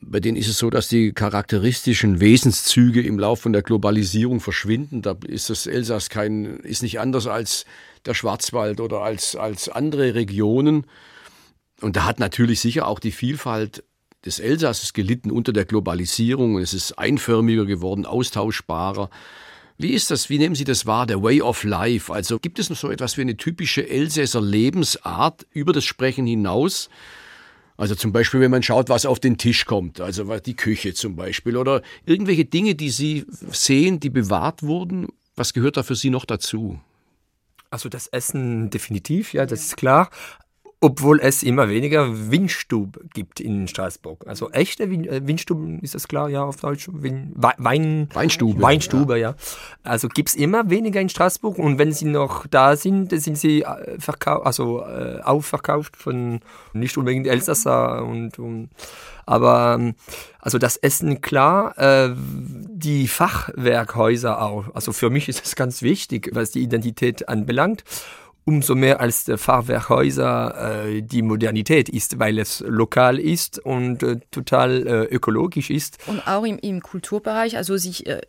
bei 0.00 0.20
denen 0.20 0.36
ist 0.36 0.48
es 0.48 0.58
so, 0.58 0.70
dass 0.70 0.88
die 0.88 1.12
charakteristischen 1.12 2.20
Wesenszüge 2.20 3.02
im 3.02 3.18
Laufe 3.18 3.50
der 3.50 3.62
Globalisierung 3.62 4.40
verschwinden. 4.40 5.02
Da 5.02 5.16
ist 5.26 5.50
das 5.50 5.66
Elsass 5.66 6.08
kein, 6.08 6.58
ist 6.60 6.82
nicht 6.82 7.00
anders 7.00 7.26
als 7.26 7.64
der 8.06 8.14
Schwarzwald 8.14 8.80
oder 8.80 9.00
als, 9.00 9.34
als 9.34 9.68
andere 9.68 10.14
Regionen. 10.14 10.86
Und 11.80 11.96
da 11.96 12.04
hat 12.04 12.20
natürlich 12.20 12.60
sicher 12.60 12.86
auch 12.86 13.00
die 13.00 13.10
Vielfalt 13.10 13.82
des 14.24 14.38
Elsasses 14.38 14.92
gelitten 14.92 15.30
unter 15.30 15.52
der 15.52 15.64
Globalisierung. 15.64 16.58
Es 16.58 16.72
ist 16.72 16.92
einförmiger 16.92 17.66
geworden, 17.66 18.06
austauschbarer. 18.06 19.10
Wie 19.76 19.90
ist 19.90 20.10
das? 20.10 20.30
Wie 20.30 20.38
nehmen 20.38 20.54
Sie 20.54 20.64
das 20.64 20.86
wahr? 20.86 21.06
Der 21.06 21.22
Way 21.22 21.42
of 21.42 21.64
Life. 21.64 22.12
Also 22.12 22.38
gibt 22.38 22.60
es 22.60 22.70
noch 22.70 22.76
so 22.76 22.90
etwas 22.90 23.16
wie 23.16 23.22
eine 23.22 23.36
typische 23.36 23.88
Elsässer 23.88 24.40
Lebensart 24.40 25.46
über 25.52 25.72
das 25.72 25.84
Sprechen 25.84 26.26
hinaus? 26.26 26.88
Also 27.76 27.94
zum 27.94 28.12
Beispiel, 28.12 28.40
wenn 28.40 28.50
man 28.50 28.62
schaut, 28.62 28.88
was 28.88 29.04
auf 29.04 29.18
den 29.18 29.36
Tisch 29.36 29.66
kommt, 29.66 30.00
also 30.00 30.38
die 30.38 30.54
Küche 30.54 30.94
zum 30.94 31.16
Beispiel 31.16 31.56
oder 31.56 31.82
irgendwelche 32.06 32.44
Dinge, 32.44 32.74
die 32.74 32.90
Sie 32.90 33.26
sehen, 33.28 33.98
die 33.98 34.10
bewahrt 34.10 34.62
wurden. 34.62 35.08
Was 35.34 35.52
gehört 35.52 35.76
da 35.76 35.82
für 35.82 35.96
Sie 35.96 36.10
noch 36.10 36.24
dazu? 36.24 36.80
Also 37.70 37.88
das 37.88 38.06
Essen 38.06 38.70
definitiv, 38.70 39.32
ja, 39.34 39.46
das 39.46 39.64
ist 39.64 39.76
klar 39.76 40.10
obwohl 40.84 41.18
es 41.20 41.42
immer 41.42 41.70
weniger 41.70 42.30
Windstube 42.30 43.00
gibt 43.14 43.40
in 43.40 43.66
Straßburg. 43.68 44.26
Also 44.26 44.50
echte 44.50 44.82
äh, 44.82 45.26
Windstuben, 45.26 45.80
ist 45.80 45.94
das 45.94 46.08
klar, 46.08 46.28
ja, 46.28 46.44
auf 46.44 46.56
Deutsch? 46.56 46.90
Wein, 46.92 48.08
Weinstube. 48.12 48.60
Weinstube, 48.60 49.18
ja. 49.18 49.30
ja. 49.30 49.36
Also 49.82 50.08
gibt 50.08 50.28
es 50.28 50.34
immer 50.34 50.68
weniger 50.68 51.00
in 51.00 51.08
Straßburg 51.08 51.58
und 51.58 51.78
wenn 51.78 51.92
sie 51.92 52.04
noch 52.04 52.46
da 52.48 52.76
sind, 52.76 53.18
sind 53.18 53.38
sie 53.38 53.62
äh, 53.62 53.98
verkauft, 53.98 54.44
also 54.44 54.82
äh, 54.82 55.20
aufverkauft 55.22 55.96
von 55.96 56.40
nicht 56.74 56.98
unbedingt 56.98 57.28
Elsasser 57.28 58.04
und, 58.04 58.38
und 58.38 58.68
aber 59.24 59.78
ähm, 59.80 59.94
also 60.38 60.58
das 60.58 60.76
Essen 60.76 61.22
klar, 61.22 61.78
äh, 61.78 62.14
die 62.14 63.08
Fachwerkhäuser 63.08 64.42
auch. 64.42 64.66
Also 64.74 64.92
für 64.92 65.08
mich 65.08 65.30
ist 65.30 65.42
das 65.42 65.56
ganz 65.56 65.80
wichtig, 65.80 66.28
was 66.34 66.50
die 66.50 66.60
Identität 66.60 67.26
anbelangt 67.26 67.84
umso 68.44 68.74
mehr 68.74 69.00
als 69.00 69.24
der 69.24 69.38
Fahrwerkhäuser 69.38 70.86
äh, 70.86 71.02
die 71.02 71.22
Modernität 71.22 71.88
ist, 71.88 72.18
weil 72.18 72.38
es 72.38 72.62
lokal 72.66 73.18
ist 73.18 73.58
und 73.58 74.02
äh, 74.02 74.20
total 74.30 74.86
äh, 74.86 75.04
ökologisch 75.04 75.70
ist. 75.70 75.98
Und 76.06 76.26
auch 76.26 76.44
im, 76.44 76.58
im 76.58 76.82
Kulturbereich, 76.82 77.56
also 77.56 77.76
sich 77.76 78.06
äh, 78.06 78.20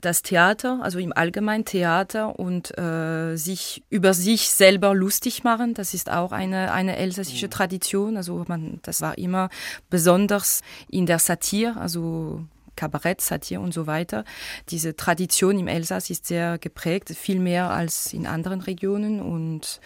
das 0.00 0.22
Theater, 0.22 0.80
also 0.82 0.98
im 0.98 1.12
Allgemeinen 1.12 1.64
Theater 1.64 2.38
und 2.38 2.76
äh, 2.78 3.36
sich 3.36 3.82
über 3.88 4.12
sich 4.12 4.50
selber 4.50 4.94
lustig 4.94 5.42
machen, 5.42 5.74
das 5.74 5.94
ist 5.94 6.10
auch 6.10 6.32
eine, 6.32 6.72
eine 6.72 6.96
elsässische 6.96 7.48
Tradition. 7.48 8.16
Also 8.16 8.44
man, 8.48 8.80
das 8.82 9.00
war 9.00 9.16
immer 9.16 9.48
besonders 9.88 10.60
in 10.88 11.06
der 11.06 11.18
Satire, 11.18 11.76
also 11.78 12.44
Kabarett, 12.76 13.20
Satire 13.20 13.60
und 13.60 13.72
so 13.74 13.86
weiter. 13.86 14.24
Diese 14.68 14.96
Tradition 14.96 15.58
im 15.58 15.68
Elsass 15.68 16.10
ist 16.10 16.26
sehr 16.26 16.58
geprägt, 16.58 17.10
viel 17.10 17.38
mehr 17.38 17.70
als 17.70 18.12
in 18.12 18.26
anderen 18.26 18.60
Regionen 18.60 19.20
und 19.20 19.80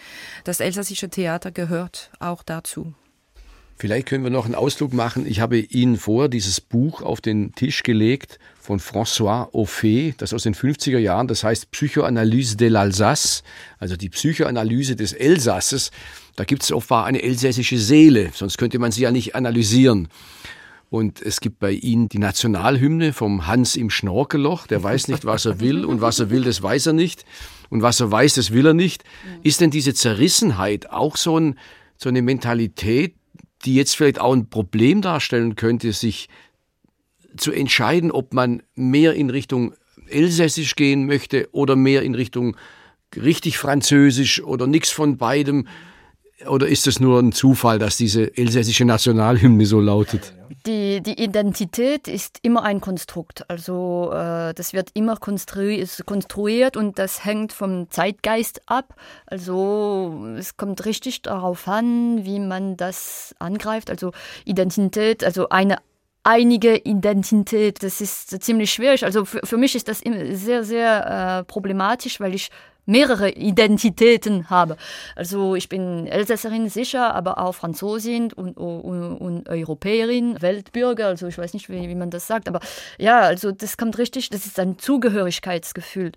das 0.44 0.60
elsassische 0.60 1.08
Theater 1.08 1.50
gehört 1.50 2.10
auch 2.18 2.42
dazu. 2.42 2.94
Vielleicht 3.78 4.08
können 4.08 4.24
wir 4.24 4.30
noch 4.30 4.46
einen 4.46 4.54
Ausdruck 4.54 4.94
machen. 4.94 5.26
Ich 5.26 5.40
habe 5.40 5.58
Ihnen 5.58 5.98
vor 5.98 6.30
dieses 6.30 6.62
Buch 6.62 7.02
auf 7.02 7.20
den 7.20 7.54
Tisch 7.54 7.82
gelegt 7.82 8.38
von 8.58 8.80
François 8.80 9.52
Offet, 9.52 10.14
das 10.16 10.32
aus 10.32 10.44
den 10.44 10.54
50er 10.54 10.96
Jahren, 10.96 11.28
das 11.28 11.44
heißt 11.44 11.70
Psychoanalyse 11.72 12.56
de 12.56 12.70
l'Alsace, 12.70 13.42
also 13.78 13.96
die 13.96 14.08
Psychoanalyse 14.08 14.96
des 14.96 15.12
Elsasses. 15.12 15.90
Da 16.36 16.44
gibt 16.44 16.62
es 16.62 16.72
offenbar 16.72 17.04
eine 17.04 17.22
elsässische 17.22 17.76
Seele, 17.76 18.30
sonst 18.32 18.56
könnte 18.56 18.78
man 18.78 18.92
sie 18.92 19.02
ja 19.02 19.10
nicht 19.10 19.34
analysieren. 19.34 20.08
Und 20.88 21.20
es 21.20 21.40
gibt 21.40 21.58
bei 21.58 21.72
Ihnen 21.72 22.08
die 22.08 22.18
Nationalhymne 22.18 23.12
vom 23.12 23.46
Hans 23.46 23.74
im 23.74 23.90
Schnorkelloch, 23.90 24.66
der 24.66 24.82
weiß 24.82 25.08
nicht, 25.08 25.24
was 25.24 25.44
er 25.44 25.60
will 25.60 25.84
und 25.84 26.00
was 26.00 26.20
er 26.20 26.30
will, 26.30 26.44
das 26.44 26.62
weiß 26.62 26.86
er 26.86 26.92
nicht 26.92 27.24
und 27.70 27.82
was 27.82 28.00
er 28.00 28.10
weiß, 28.10 28.34
das 28.34 28.52
will 28.52 28.66
er 28.66 28.74
nicht. 28.74 29.02
Ist 29.42 29.60
denn 29.60 29.70
diese 29.70 29.94
Zerrissenheit 29.94 30.90
auch 30.90 31.16
so, 31.16 31.38
ein, 31.38 31.58
so 31.96 32.08
eine 32.08 32.22
Mentalität, 32.22 33.16
die 33.64 33.74
jetzt 33.74 33.96
vielleicht 33.96 34.20
auch 34.20 34.32
ein 34.32 34.48
Problem 34.48 35.02
darstellen 35.02 35.56
könnte, 35.56 35.92
sich 35.92 36.28
zu 37.36 37.52
entscheiden, 37.52 38.12
ob 38.12 38.32
man 38.32 38.62
mehr 38.74 39.14
in 39.14 39.30
Richtung 39.30 39.74
Elsässisch 40.08 40.76
gehen 40.76 41.06
möchte 41.06 41.48
oder 41.50 41.74
mehr 41.74 42.02
in 42.02 42.14
Richtung 42.14 42.56
richtig 43.16 43.58
Französisch 43.58 44.42
oder 44.42 44.68
nichts 44.68 44.90
von 44.90 45.16
beidem? 45.16 45.66
Oder 46.46 46.68
ist 46.68 46.86
es 46.86 47.00
nur 47.00 47.18
ein 47.18 47.32
Zufall, 47.32 47.78
dass 47.78 47.96
diese 47.96 48.36
elsässische 48.36 48.84
Nationalhymne 48.84 49.64
so 49.64 49.80
lautet? 49.80 50.34
Die, 50.66 51.00
die 51.00 51.22
Identität 51.22 52.08
ist 52.08 52.40
immer 52.42 52.62
ein 52.62 52.82
Konstrukt. 52.82 53.48
Also 53.48 54.10
äh, 54.12 54.52
das 54.52 54.74
wird 54.74 54.90
immer 54.92 55.16
konstru 55.16 55.82
konstruiert 56.04 56.76
und 56.76 56.98
das 56.98 57.24
hängt 57.24 57.54
vom 57.54 57.90
Zeitgeist 57.90 58.60
ab. 58.66 58.94
Also 59.24 60.26
es 60.36 60.58
kommt 60.58 60.84
richtig 60.84 61.22
darauf 61.22 61.66
an, 61.68 62.24
wie 62.26 62.40
man 62.40 62.76
das 62.76 63.34
angreift. 63.38 63.88
Also 63.88 64.12
Identität, 64.44 65.24
also 65.24 65.48
eine 65.48 65.78
einige 66.22 66.76
Identität, 66.76 67.82
das 67.82 68.00
ist 68.00 68.42
ziemlich 68.42 68.72
schwierig. 68.72 69.04
Also 69.04 69.24
für, 69.24 69.40
für 69.44 69.56
mich 69.56 69.74
ist 69.74 69.88
das 69.88 70.02
sehr, 70.32 70.64
sehr 70.64 71.38
äh, 71.38 71.44
problematisch, 71.44 72.20
weil 72.20 72.34
ich 72.34 72.50
mehrere 72.86 73.30
Identitäten 73.30 74.48
habe. 74.48 74.76
Also 75.14 75.54
ich 75.54 75.68
bin 75.68 76.06
Elsässerin 76.06 76.68
sicher, 76.68 77.14
aber 77.14 77.38
auch 77.38 77.54
Franzosin 77.54 78.32
und, 78.32 78.56
und, 78.56 79.16
und 79.16 79.48
Europäerin, 79.48 80.40
Weltbürger, 80.40 81.08
also 81.08 81.26
ich 81.26 81.36
weiß 81.36 81.52
nicht, 81.54 81.68
wie, 81.68 81.88
wie 81.88 81.94
man 81.94 82.10
das 82.10 82.26
sagt, 82.26 82.48
aber 82.48 82.60
ja, 82.98 83.20
also 83.20 83.52
das 83.52 83.76
kommt 83.76 83.98
richtig, 83.98 84.30
das 84.30 84.46
ist 84.46 84.58
ein 84.58 84.78
Zugehörigkeitsgefühl. 84.78 86.12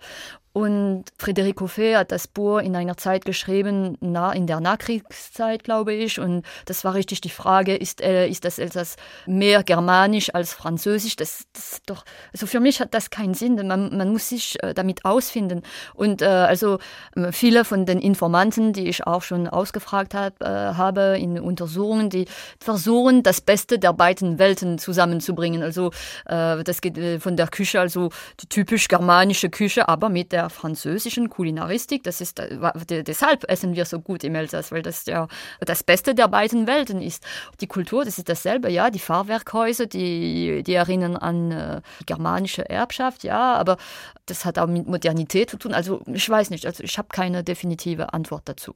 Und 0.52 1.06
Federico 1.18 1.68
Fee 1.68 1.96
hat 1.96 2.12
das 2.12 2.28
Buch 2.28 2.60
in 2.60 2.76
einer 2.76 2.98
Zeit 2.98 3.24
geschrieben, 3.24 3.98
na, 4.02 4.32
in 4.32 4.48
der 4.48 4.60
Nachkriegszeit, 4.60 5.64
glaube 5.64 5.94
ich. 5.94 6.20
Und 6.20 6.44
das 6.66 6.84
war 6.84 6.96
richtig 6.96 7.22
die 7.22 7.30
Frage, 7.30 7.76
ist, 7.76 8.02
äh, 8.02 8.28
ist 8.28 8.46
das 8.46 8.58
Elsass 8.58 8.96
mehr 9.28 9.64
germanisch 9.64 10.34
als 10.34 10.54
französisch? 10.54 11.16
Das, 11.16 11.44
das 11.54 11.82
doch, 11.86 12.04
also 12.34 12.48
für 12.48 12.60
mich 12.60 12.80
hat 12.80 12.96
das 12.96 13.12
keinen 13.12 13.36
Sinn. 13.36 13.56
Man, 13.68 13.96
man 13.96 14.12
muss 14.12 14.30
sich 14.30 14.62
äh, 14.64 14.74
damit 14.74 15.06
ausfinden. 15.06 15.62
Und 15.94 16.24
äh, 16.24 16.26
also 16.26 16.80
äh, 17.16 17.32
viele 17.32 17.64
von 17.64 17.86
den 17.86 18.00
Informanten, 18.00 18.74
die 18.74 18.88
ich 18.88 19.06
auch 19.06 19.22
schon 19.22 19.48
ausgefragt 19.48 20.16
hab, 20.16 20.42
äh, 20.42 20.46
habe 20.48 21.18
in 21.20 21.40
Untersuchungen, 21.40 22.10
die 22.10 22.26
versuchen, 22.60 23.22
das 23.22 23.40
Beste 23.40 23.78
der 23.78 23.94
beiden 23.94 24.40
Welten 24.40 24.80
zusammenzubringen. 24.80 25.62
Also 25.62 25.92
äh, 26.26 26.64
das 26.64 26.82
geht 26.82 27.22
von 27.22 27.38
der 27.38 27.48
Küche, 27.50 27.80
also 27.80 28.10
die 28.40 28.48
typisch 28.48 28.88
germanische 28.88 29.52
Küche, 29.52 29.88
aber 29.88 30.10
mit 30.10 30.32
der 30.32 30.39
der 30.40 30.50
französischen 30.50 31.30
Kulinaristik. 31.30 32.04
Das 32.04 32.22
ist 32.22 32.40
äh, 32.40 33.04
deshalb 33.04 33.50
essen 33.50 33.76
wir 33.76 33.86
so 33.86 34.00
gut 34.00 34.24
im 34.24 34.36
Elsass, 34.36 34.72
weil 34.72 34.82
das 34.82 35.06
ja 35.06 35.28
das 35.60 35.84
Beste 35.84 36.16
der 36.16 36.28
beiden 36.28 36.66
Welten 36.68 37.02
ist. 37.02 37.26
Die 37.62 37.68
Kultur, 37.68 38.06
das 38.06 38.18
ist 38.18 38.30
dasselbe, 38.30 38.70
ja, 38.70 38.90
die 38.90 39.00
Fahrwerkhäuser, 39.00 39.86
die, 39.86 40.64
die 40.64 40.74
erinnern 40.74 41.16
an 41.16 41.52
äh, 41.52 41.82
germanische 42.06 42.70
Erbschaft, 42.70 43.24
ja, 43.24 43.56
aber 43.56 43.78
das 44.26 44.46
hat 44.46 44.58
auch 44.58 44.68
mit 44.68 44.88
Modernität 44.88 45.50
zu 45.50 45.58
tun. 45.58 45.74
Also 45.74 46.02
ich 46.08 46.30
weiß 46.30 46.50
nicht, 46.52 46.66
also 46.66 46.84
ich 46.84 46.98
habe 46.98 47.10
keine 47.12 47.44
definitive 47.44 48.14
Antwort 48.14 48.44
dazu. 48.46 48.76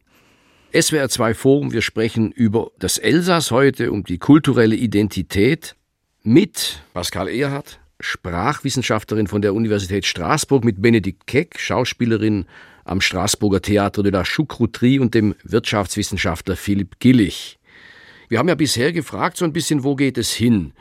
SWR 0.74 1.08
2 1.08 1.34
Forum, 1.36 1.72
wir 1.72 1.82
sprechen 1.82 2.32
über 2.32 2.72
das 2.80 2.98
Elsass 2.98 3.52
heute, 3.52 3.92
um 3.92 4.04
die 4.04 4.18
kulturelle 4.18 4.76
Identität 4.76 5.76
mit 6.24 6.82
Pascal 6.94 7.30
Erhardt, 7.30 7.80
Sprachwissenschaftlerin 8.04 9.28
von 9.28 9.42
der 9.42 9.54
Universität 9.54 10.06
Straßburg 10.06 10.64
mit 10.64 10.82
Benedikt 10.82 11.26
Keck, 11.26 11.60
Schauspielerin 11.60 12.46
am 12.84 13.02
Straßburger 13.02 13.62
Theater 13.62 14.04
de 14.04 14.12
la 14.12 14.24
Choucroutrie 14.24 15.00
und 15.00 15.14
dem 15.16 15.36
Wirtschaftswissenschaftler 15.44 16.56
Philipp 16.56 17.00
Gillig. 17.00 17.58
Wir 18.28 18.40
haben 18.40 18.50
ja 18.50 18.56
bisher 18.56 18.92
gefragt 18.92 19.38
so 19.38 19.46
ein 19.46 19.54
bisschen, 19.54 19.84
wo 19.84 19.96
geht 19.96 20.18
es 20.18 20.34
hin? 20.34 20.74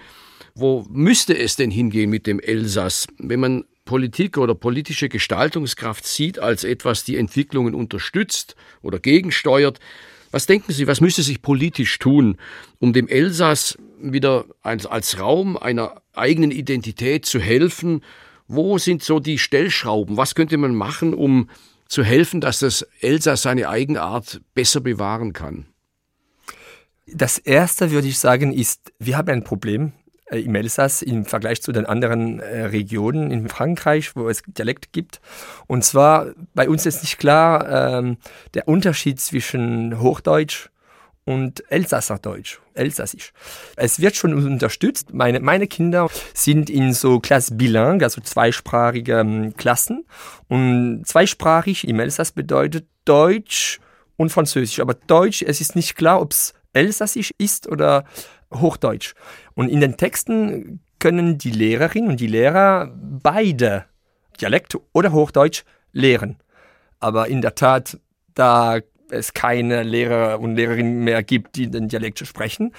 Wo 0.54 0.84
müsste 0.90 1.38
es 1.38 1.56
denn 1.56 1.70
hingehen 1.70 2.10
mit 2.10 2.26
dem 2.26 2.40
Elsass, 2.40 3.06
wenn 3.18 3.40
man 3.40 3.64
Politik 3.84 4.36
oder 4.38 4.54
politische 4.54 5.08
Gestaltungskraft 5.08 6.06
sieht 6.06 6.38
als 6.38 6.64
etwas, 6.64 7.04
die 7.04 7.16
Entwicklungen 7.16 7.74
unterstützt 7.74 8.56
oder 8.82 8.98
gegensteuert? 8.98 9.78
Was 10.30 10.46
denken 10.46 10.72
Sie, 10.72 10.86
was 10.86 11.00
müsste 11.00 11.22
sich 11.22 11.42
politisch 11.42 11.98
tun, 11.98 12.36
um 12.78 12.92
dem 12.92 13.06
Elsass 13.06 13.76
wieder 14.02 14.44
als, 14.62 14.86
als 14.86 15.18
Raum 15.18 15.56
einer 15.56 16.02
eigenen 16.14 16.50
Identität 16.50 17.26
zu 17.26 17.38
helfen? 17.38 18.02
Wo 18.48 18.78
sind 18.78 19.02
so 19.02 19.20
die 19.20 19.38
Stellschrauben? 19.38 20.16
Was 20.16 20.34
könnte 20.34 20.56
man 20.56 20.74
machen, 20.74 21.14
um 21.14 21.48
zu 21.86 22.02
helfen, 22.02 22.40
dass 22.40 22.60
das 22.60 22.86
Elsass 23.00 23.42
seine 23.42 23.68
Eigenart 23.68 24.40
besser 24.54 24.80
bewahren 24.80 25.32
kann? 25.32 25.66
Das 27.06 27.38
Erste 27.38 27.90
würde 27.90 28.08
ich 28.08 28.18
sagen 28.18 28.52
ist, 28.52 28.92
wir 28.98 29.16
haben 29.16 29.28
ein 29.28 29.44
Problem 29.44 29.92
äh, 30.32 30.40
im 30.40 30.54
Elsass 30.54 31.02
im 31.02 31.24
Vergleich 31.24 31.60
zu 31.62 31.72
den 31.72 31.84
anderen 31.84 32.40
äh, 32.40 32.64
Regionen 32.64 33.30
in 33.30 33.48
Frankreich, 33.48 34.16
wo 34.16 34.28
es 34.28 34.42
Dialekt 34.46 34.92
gibt. 34.92 35.20
Und 35.66 35.84
zwar, 35.84 36.32
bei 36.54 36.68
uns 36.68 36.86
ist 36.86 37.02
nicht 37.02 37.18
klar 37.18 37.98
ähm, 37.98 38.16
der 38.54 38.68
Unterschied 38.68 39.20
zwischen 39.20 40.00
Hochdeutsch 40.00 40.70
und 41.24 41.62
Elsasserdeutsch, 41.70 42.58
Elsassisch. 42.74 43.32
Es 43.76 44.00
wird 44.00 44.16
schon 44.16 44.34
unterstützt. 44.34 45.14
Meine, 45.14 45.40
meine 45.40 45.66
Kinder 45.66 46.08
sind 46.34 46.68
in 46.68 46.92
so 46.92 47.20
Klasse 47.20 47.54
bilingue, 47.54 48.02
also 48.04 48.20
zweisprachige 48.20 49.20
ähm, 49.20 49.54
Klassen. 49.56 50.04
Und 50.48 51.04
zweisprachig 51.06 51.86
im 51.86 52.00
Elsass 52.00 52.32
bedeutet 52.32 52.86
Deutsch 53.04 53.78
und 54.16 54.30
Französisch. 54.30 54.80
Aber 54.80 54.94
Deutsch, 54.94 55.42
es 55.42 55.60
ist 55.60 55.76
nicht 55.76 55.96
klar, 55.96 56.20
ob 56.20 56.32
es 56.32 56.54
Elsassisch 56.72 57.32
ist 57.38 57.68
oder 57.68 58.04
Hochdeutsch. 58.52 59.14
Und 59.54 59.68
in 59.68 59.80
den 59.80 59.96
Texten 59.96 60.80
können 60.98 61.38
die 61.38 61.50
Lehrerinnen 61.50 62.10
und 62.10 62.20
die 62.20 62.26
Lehrer 62.26 62.92
beide 62.96 63.84
Dialekt 64.40 64.76
oder 64.92 65.12
Hochdeutsch 65.12 65.64
lehren. 65.92 66.38
Aber 67.00 67.28
in 67.28 67.42
der 67.42 67.54
Tat, 67.54 67.98
da 68.34 68.80
es 69.12 69.34
keine 69.34 69.82
Lehrer 69.82 70.40
und 70.40 70.56
Lehrerinnen 70.56 71.04
mehr 71.04 71.22
gibt, 71.22 71.56
die 71.56 71.70
den 71.70 71.88
Dialekt 71.88 72.18
sprechen, 72.26 72.72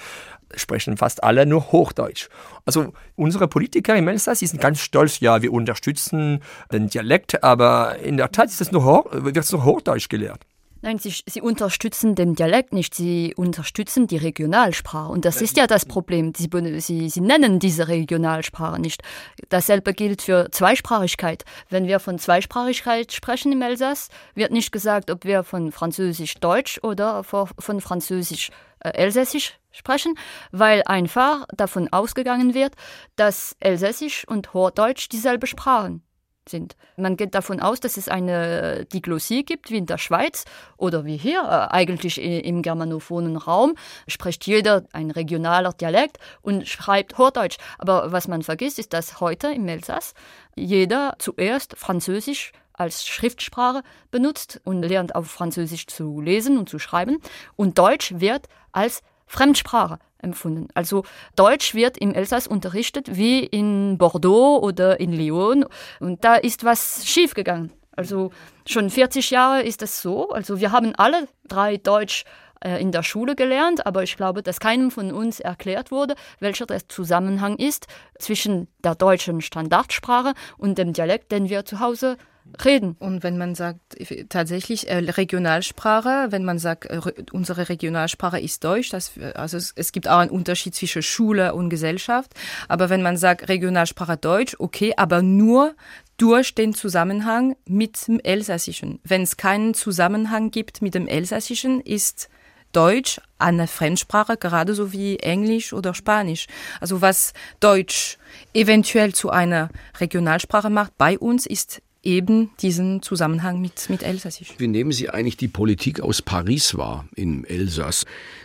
sprechen 0.54 0.96
fast 0.96 1.24
alle 1.24 1.46
nur 1.46 1.72
Hochdeutsch. 1.72 2.28
Also 2.64 2.92
unsere 3.16 3.48
Politiker 3.48 3.96
im 3.96 4.08
Elsass 4.08 4.40
sind 4.40 4.60
ganz 4.60 4.80
stolz, 4.80 5.20
ja, 5.20 5.42
wir 5.42 5.52
unterstützen 5.52 6.40
den 6.72 6.88
Dialekt, 6.88 7.42
aber 7.42 7.98
in 7.98 8.16
der 8.16 8.30
Tat 8.32 8.48
ist 8.48 8.60
es 8.60 8.72
nur, 8.72 9.06
wird 9.10 9.36
es 9.36 9.52
nur 9.52 9.64
Hochdeutsch 9.64 10.08
gelehrt. 10.08 10.40
Nein, 10.84 10.98
sie, 10.98 11.14
sie 11.26 11.40
unterstützen 11.40 12.14
den 12.14 12.34
Dialekt 12.34 12.74
nicht, 12.74 12.94
sie 12.94 13.32
unterstützen 13.34 14.06
die 14.06 14.18
Regionalsprache. 14.18 15.10
Und 15.10 15.24
das 15.24 15.40
ist 15.40 15.56
ja 15.56 15.66
das 15.66 15.86
Problem. 15.86 16.34
Sie, 16.36 16.50
sie, 16.80 17.08
sie 17.08 17.20
nennen 17.22 17.58
diese 17.58 17.88
Regionalsprache 17.88 18.78
nicht. 18.78 19.02
Dasselbe 19.48 19.94
gilt 19.94 20.20
für 20.20 20.50
Zweisprachigkeit. 20.50 21.46
Wenn 21.70 21.86
wir 21.86 22.00
von 22.00 22.18
Zweisprachigkeit 22.18 23.14
sprechen 23.14 23.50
im 23.52 23.62
Elsass, 23.62 24.10
wird 24.34 24.52
nicht 24.52 24.72
gesagt, 24.72 25.10
ob 25.10 25.24
wir 25.24 25.42
von 25.42 25.72
Französisch-Deutsch 25.72 26.80
oder 26.82 27.24
von 27.24 27.80
Französisch-Elsässisch 27.80 29.52
äh, 29.52 29.74
sprechen, 29.74 30.18
weil 30.52 30.82
einfach 30.84 31.46
davon 31.56 31.90
ausgegangen 31.94 32.52
wird, 32.52 32.74
dass 33.16 33.56
Elsässisch 33.58 34.28
und 34.28 34.52
Hochdeutsch 34.52 35.08
dieselbe 35.08 35.46
Sprachen 35.46 36.02
sind. 36.48 36.76
Man 36.96 37.16
geht 37.16 37.34
davon 37.34 37.60
aus, 37.60 37.80
dass 37.80 37.96
es 37.96 38.08
eine 38.08 38.84
Diglossie 38.86 39.44
gibt, 39.44 39.70
wie 39.70 39.78
in 39.78 39.86
der 39.86 39.98
Schweiz 39.98 40.44
oder 40.76 41.04
wie 41.04 41.16
hier, 41.16 41.42
äh, 41.42 41.72
eigentlich 41.72 42.20
im 42.20 42.62
germanophonen 42.62 43.36
Raum, 43.36 43.74
spricht 44.06 44.46
jeder 44.46 44.84
ein 44.92 45.10
regionaler 45.10 45.72
Dialekt 45.72 46.18
und 46.42 46.68
schreibt 46.68 47.18
Hochdeutsch. 47.18 47.58
Aber 47.78 48.12
was 48.12 48.28
man 48.28 48.42
vergisst, 48.42 48.78
ist, 48.78 48.92
dass 48.92 49.20
heute 49.20 49.48
im 49.48 49.68
Elsass 49.68 50.14
jeder 50.54 51.14
zuerst 51.18 51.76
Französisch 51.76 52.52
als 52.74 53.06
Schriftsprache 53.06 53.82
benutzt 54.10 54.60
und 54.64 54.82
lernt 54.82 55.14
auf 55.14 55.30
Französisch 55.30 55.86
zu 55.86 56.20
lesen 56.20 56.58
und 56.58 56.68
zu 56.68 56.78
schreiben 56.78 57.18
und 57.56 57.78
Deutsch 57.78 58.14
wird 58.18 58.48
als 58.72 59.02
Fremdsprache 59.34 59.98
empfunden. 60.18 60.68
Also 60.74 61.04
Deutsch 61.36 61.74
wird 61.74 61.98
im 61.98 62.14
Elsass 62.14 62.46
unterrichtet 62.46 63.16
wie 63.16 63.40
in 63.40 63.98
Bordeaux 63.98 64.60
oder 64.62 65.00
in 65.00 65.12
Lyon 65.12 65.66
und 66.00 66.24
da 66.24 66.36
ist 66.36 66.64
was 66.64 67.06
schiefgegangen. 67.06 67.72
Also 67.96 68.30
schon 68.66 68.90
40 68.90 69.30
Jahre 69.30 69.62
ist 69.62 69.82
das 69.82 70.02
so. 70.02 70.30
Also 70.30 70.60
wir 70.60 70.72
haben 70.72 70.94
alle 70.96 71.28
drei 71.46 71.76
Deutsch 71.76 72.24
äh, 72.60 72.80
in 72.80 72.92
der 72.92 73.02
Schule 73.02 73.34
gelernt, 73.36 73.86
aber 73.86 74.02
ich 74.02 74.16
glaube, 74.16 74.42
dass 74.42 74.60
keinem 74.60 74.90
von 74.90 75.12
uns 75.12 75.40
erklärt 75.40 75.90
wurde, 75.90 76.14
welcher 76.40 76.66
der 76.66 76.88
Zusammenhang 76.88 77.56
ist 77.56 77.86
zwischen 78.18 78.68
der 78.82 78.94
deutschen 78.94 79.40
Standardsprache 79.42 80.32
und 80.58 80.78
dem 80.78 80.92
Dialekt, 80.92 81.30
den 81.30 81.48
wir 81.48 81.64
zu 81.64 81.80
Hause 81.80 82.16
reden. 82.64 82.96
Und 82.98 83.22
wenn 83.22 83.38
man 83.38 83.54
sagt, 83.54 83.80
tatsächlich 84.28 84.88
äh, 84.88 84.98
Regionalsprache, 84.98 86.28
wenn 86.30 86.44
man 86.44 86.58
sagt, 86.58 86.86
äh, 86.86 87.00
unsere 87.32 87.68
Regionalsprache 87.68 88.40
ist 88.40 88.64
Deutsch, 88.64 88.90
das, 88.90 89.12
also 89.34 89.56
es, 89.56 89.72
es, 89.76 89.92
gibt 89.92 90.08
auch 90.08 90.18
einen 90.18 90.30
Unterschied 90.30 90.74
zwischen 90.74 91.02
Schule 91.02 91.54
und 91.54 91.70
Gesellschaft. 91.70 92.32
Aber 92.68 92.90
wenn 92.90 93.02
man 93.02 93.16
sagt 93.16 93.48
Regionalsprache 93.48 94.16
Deutsch, 94.16 94.56
okay, 94.58 94.92
aber 94.96 95.22
nur 95.22 95.74
durch 96.16 96.54
den 96.54 96.74
Zusammenhang 96.74 97.56
mit 97.66 98.06
dem 98.06 98.20
Elsässischen. 98.20 99.00
Wenn 99.02 99.22
es 99.22 99.36
keinen 99.36 99.74
Zusammenhang 99.74 100.50
gibt 100.50 100.80
mit 100.80 100.94
dem 100.94 101.08
Elsässischen, 101.08 101.80
ist 101.80 102.28
Deutsch 102.74 103.20
eine 103.38 103.66
Fremdsprache, 103.66 104.36
gerade 104.36 104.74
so 104.74 104.92
wie 104.92 105.18
Englisch 105.18 105.72
oder 105.72 105.94
Spanisch. 105.94 106.46
Also 106.80 107.00
was 107.00 107.32
Deutsch 107.60 108.18
eventuell 108.52 109.14
zu 109.14 109.30
einer 109.30 109.70
Regionalsprache 110.00 110.70
macht 110.70 110.98
bei 110.98 111.18
uns, 111.18 111.46
ist 111.46 111.82
eben 112.04 112.50
diesen 112.60 113.02
Zusammenhang 113.02 113.60
mit, 113.60 113.88
mit 113.90 114.02
Elsassisch. 114.02 114.54
Wie 114.58 114.68
nehmen 114.68 114.92
Sie 114.92 115.10
eigentlich 115.10 115.36
die 115.36 115.48
Politik 115.48 116.00
aus 116.00 116.22
Paris 116.22 116.76
wahr 116.76 117.06
im 117.16 117.44
Elsass? 117.44 118.04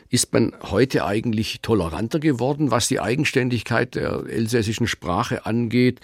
Ist 0.09 0.33
man 0.33 0.53
heute 0.61 1.05
eigentlich 1.05 1.61
toleranter 1.61 2.19
geworden, 2.19 2.71
was 2.71 2.87
die 2.87 2.99
Eigenständigkeit 2.99 3.95
der 3.95 4.23
elsässischen 4.27 4.87
Sprache 4.87 5.45
angeht? 5.45 5.99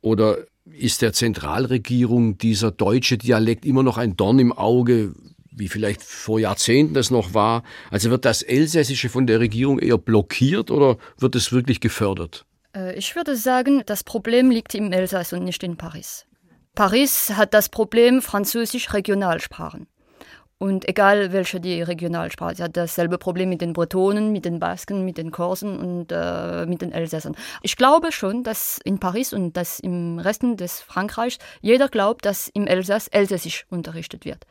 Oder 0.00 0.38
ist 0.64 1.02
der 1.02 1.12
Zentralregierung 1.12 2.38
dieser 2.38 2.70
deutsche 2.70 3.18
Dialekt 3.18 3.64
immer 3.64 3.82
noch 3.82 3.98
ein 3.98 4.16
Dorn 4.16 4.38
im 4.38 4.52
Auge, 4.52 5.14
wie 5.50 5.68
vielleicht 5.68 6.02
vor 6.02 6.38
Jahrzehnten 6.38 6.94
das 6.94 7.10
noch 7.10 7.34
war? 7.34 7.64
Also 7.90 8.10
wird 8.10 8.24
das 8.24 8.42
Elsässische 8.42 9.08
von 9.08 9.26
der 9.26 9.40
Regierung 9.40 9.78
eher 9.78 9.98
blockiert 9.98 10.70
oder 10.70 10.96
wird 11.18 11.34
es 11.34 11.52
wirklich 11.52 11.80
gefördert? 11.80 12.44
Äh, 12.74 12.96
ich 12.96 13.16
würde 13.16 13.36
sagen, 13.36 13.82
das 13.86 14.04
Problem 14.04 14.50
liegt 14.50 14.74
im 14.74 14.92
Elsass 14.92 15.32
und 15.32 15.44
nicht 15.44 15.62
in 15.62 15.76
Paris. 15.76 16.26
Paris 16.80 17.32
hat 17.36 17.52
das 17.52 17.68
Problem 17.68 18.22
französisch 18.22 18.94
Regionalsprachen. 18.94 19.86
Und 20.56 20.88
egal 20.88 21.30
welche 21.30 21.60
die 21.60 21.82
Regionalsprache, 21.82 22.56
sie 22.56 22.62
hat 22.62 22.74
dasselbe 22.74 23.18
Problem 23.18 23.50
mit 23.50 23.60
den 23.60 23.74
Bretonen, 23.74 24.32
mit 24.32 24.46
den 24.46 24.58
Basken, 24.58 25.04
mit 25.04 25.18
den 25.18 25.30
Korsen 25.30 25.78
und 25.78 26.10
äh, 26.10 26.64
mit 26.64 26.80
den 26.80 26.90
Elsässern. 26.90 27.36
Ich 27.60 27.76
glaube 27.76 28.12
schon, 28.12 28.44
dass 28.44 28.78
in 28.82 28.98
Paris 28.98 29.34
und 29.34 29.58
dass 29.58 29.78
im 29.78 30.18
Resten 30.18 30.56
des 30.56 30.80
Frankreichs 30.80 31.36
jeder 31.60 31.90
glaubt, 31.90 32.24
dass 32.24 32.48
im 32.48 32.66
Elsass 32.66 33.08
Elsässisch 33.08 33.66
unterrichtet 33.68 34.24
wird. 34.24 34.46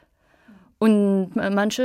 Und 0.80 1.36
manche 1.36 1.84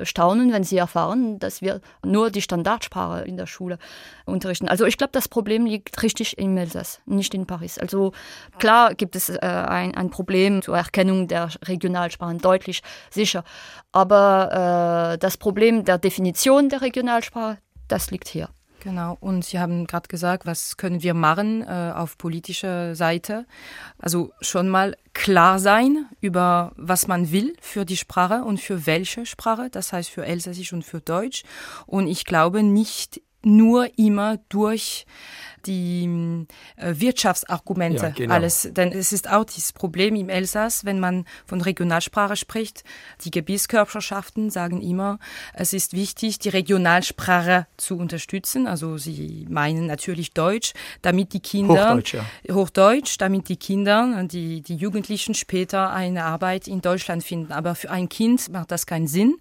äh, 0.00 0.04
staunen, 0.04 0.52
wenn 0.52 0.62
sie 0.62 0.76
erfahren, 0.76 1.38
dass 1.38 1.62
wir 1.62 1.80
nur 2.04 2.30
die 2.30 2.42
Standardsprache 2.42 3.22
in 3.24 3.38
der 3.38 3.46
Schule 3.46 3.78
unterrichten. 4.26 4.68
Also 4.68 4.84
ich 4.84 4.98
glaube, 4.98 5.12
das 5.12 5.28
Problem 5.28 5.64
liegt 5.64 6.02
richtig 6.02 6.36
im 6.36 6.54
Elsass, 6.58 7.00
nicht 7.06 7.32
in 7.32 7.46
Paris. 7.46 7.78
Also 7.78 8.12
klar 8.58 8.94
gibt 8.94 9.16
es 9.16 9.30
äh, 9.30 9.38
ein, 9.40 9.94
ein 9.94 10.10
Problem 10.10 10.60
zur 10.60 10.76
Erkennung 10.76 11.26
der 11.26 11.48
Regionalsprachen, 11.64 12.38
deutlich 12.38 12.82
sicher. 13.08 13.44
Aber 13.92 15.14
äh, 15.14 15.18
das 15.18 15.38
Problem 15.38 15.84
der 15.84 15.96
Definition 15.96 16.68
der 16.68 16.82
Regionalsprache, 16.82 17.56
das 17.88 18.10
liegt 18.10 18.28
hier. 18.28 18.50
Genau, 18.80 19.16
und 19.20 19.44
Sie 19.44 19.58
haben 19.58 19.88
gerade 19.88 20.06
gesagt, 20.06 20.46
was 20.46 20.76
können 20.76 21.02
wir 21.02 21.12
machen 21.12 21.62
äh, 21.62 21.92
auf 21.94 22.16
politischer 22.16 22.94
Seite? 22.94 23.44
Also 23.98 24.30
schon 24.40 24.68
mal 24.68 24.96
klar 25.14 25.58
sein 25.58 26.06
über 26.20 26.72
was 26.76 27.08
man 27.08 27.32
will 27.32 27.56
für 27.60 27.84
die 27.84 27.96
Sprache 27.96 28.44
und 28.44 28.60
für 28.60 28.86
welche 28.86 29.26
Sprache, 29.26 29.68
das 29.68 29.92
heißt 29.92 30.10
für 30.10 30.24
Elsässisch 30.24 30.72
und 30.72 30.84
für 30.84 31.00
Deutsch. 31.00 31.42
Und 31.86 32.06
ich 32.06 32.24
glaube 32.24 32.62
nicht 32.62 33.20
nur 33.42 33.98
immer 33.98 34.38
durch 34.48 35.06
die 35.66 36.46
äh, 36.76 36.94
Wirtschaftsargumente 36.96 38.06
ja, 38.06 38.10
genau. 38.10 38.34
alles. 38.34 38.68
Denn 38.72 38.92
es 38.92 39.12
ist 39.12 39.28
auch 39.30 39.44
dieses 39.44 39.72
Problem 39.72 40.14
im 40.14 40.28
Elsass, 40.28 40.84
wenn 40.84 41.00
man 41.00 41.24
von 41.46 41.60
Regionalsprache 41.60 42.36
spricht. 42.36 42.84
Die 43.24 43.30
Gebietskörperschaften 43.30 44.50
sagen 44.50 44.80
immer, 44.80 45.18
es 45.54 45.72
ist 45.72 45.92
wichtig, 45.92 46.38
die 46.38 46.48
Regionalsprache 46.48 47.66
zu 47.76 47.96
unterstützen. 47.98 48.66
Also 48.66 48.98
sie 48.98 49.46
meinen 49.48 49.86
natürlich 49.86 50.32
Deutsch, 50.32 50.72
damit 51.02 51.32
die 51.32 51.40
Kinder 51.40 51.90
Hochdeutsch, 51.90 52.14
ja. 52.14 52.54
Hochdeutsch 52.54 53.18
damit 53.18 53.48
die 53.48 53.56
Kinder, 53.56 54.24
die, 54.24 54.62
die 54.62 54.76
Jugendlichen 54.76 55.34
später 55.34 55.92
eine 55.92 56.24
Arbeit 56.24 56.68
in 56.68 56.80
Deutschland 56.80 57.24
finden. 57.24 57.52
Aber 57.52 57.74
für 57.74 57.90
ein 57.90 58.08
Kind 58.08 58.50
macht 58.50 58.70
das 58.70 58.86
keinen 58.86 59.06
Sinn. 59.06 59.36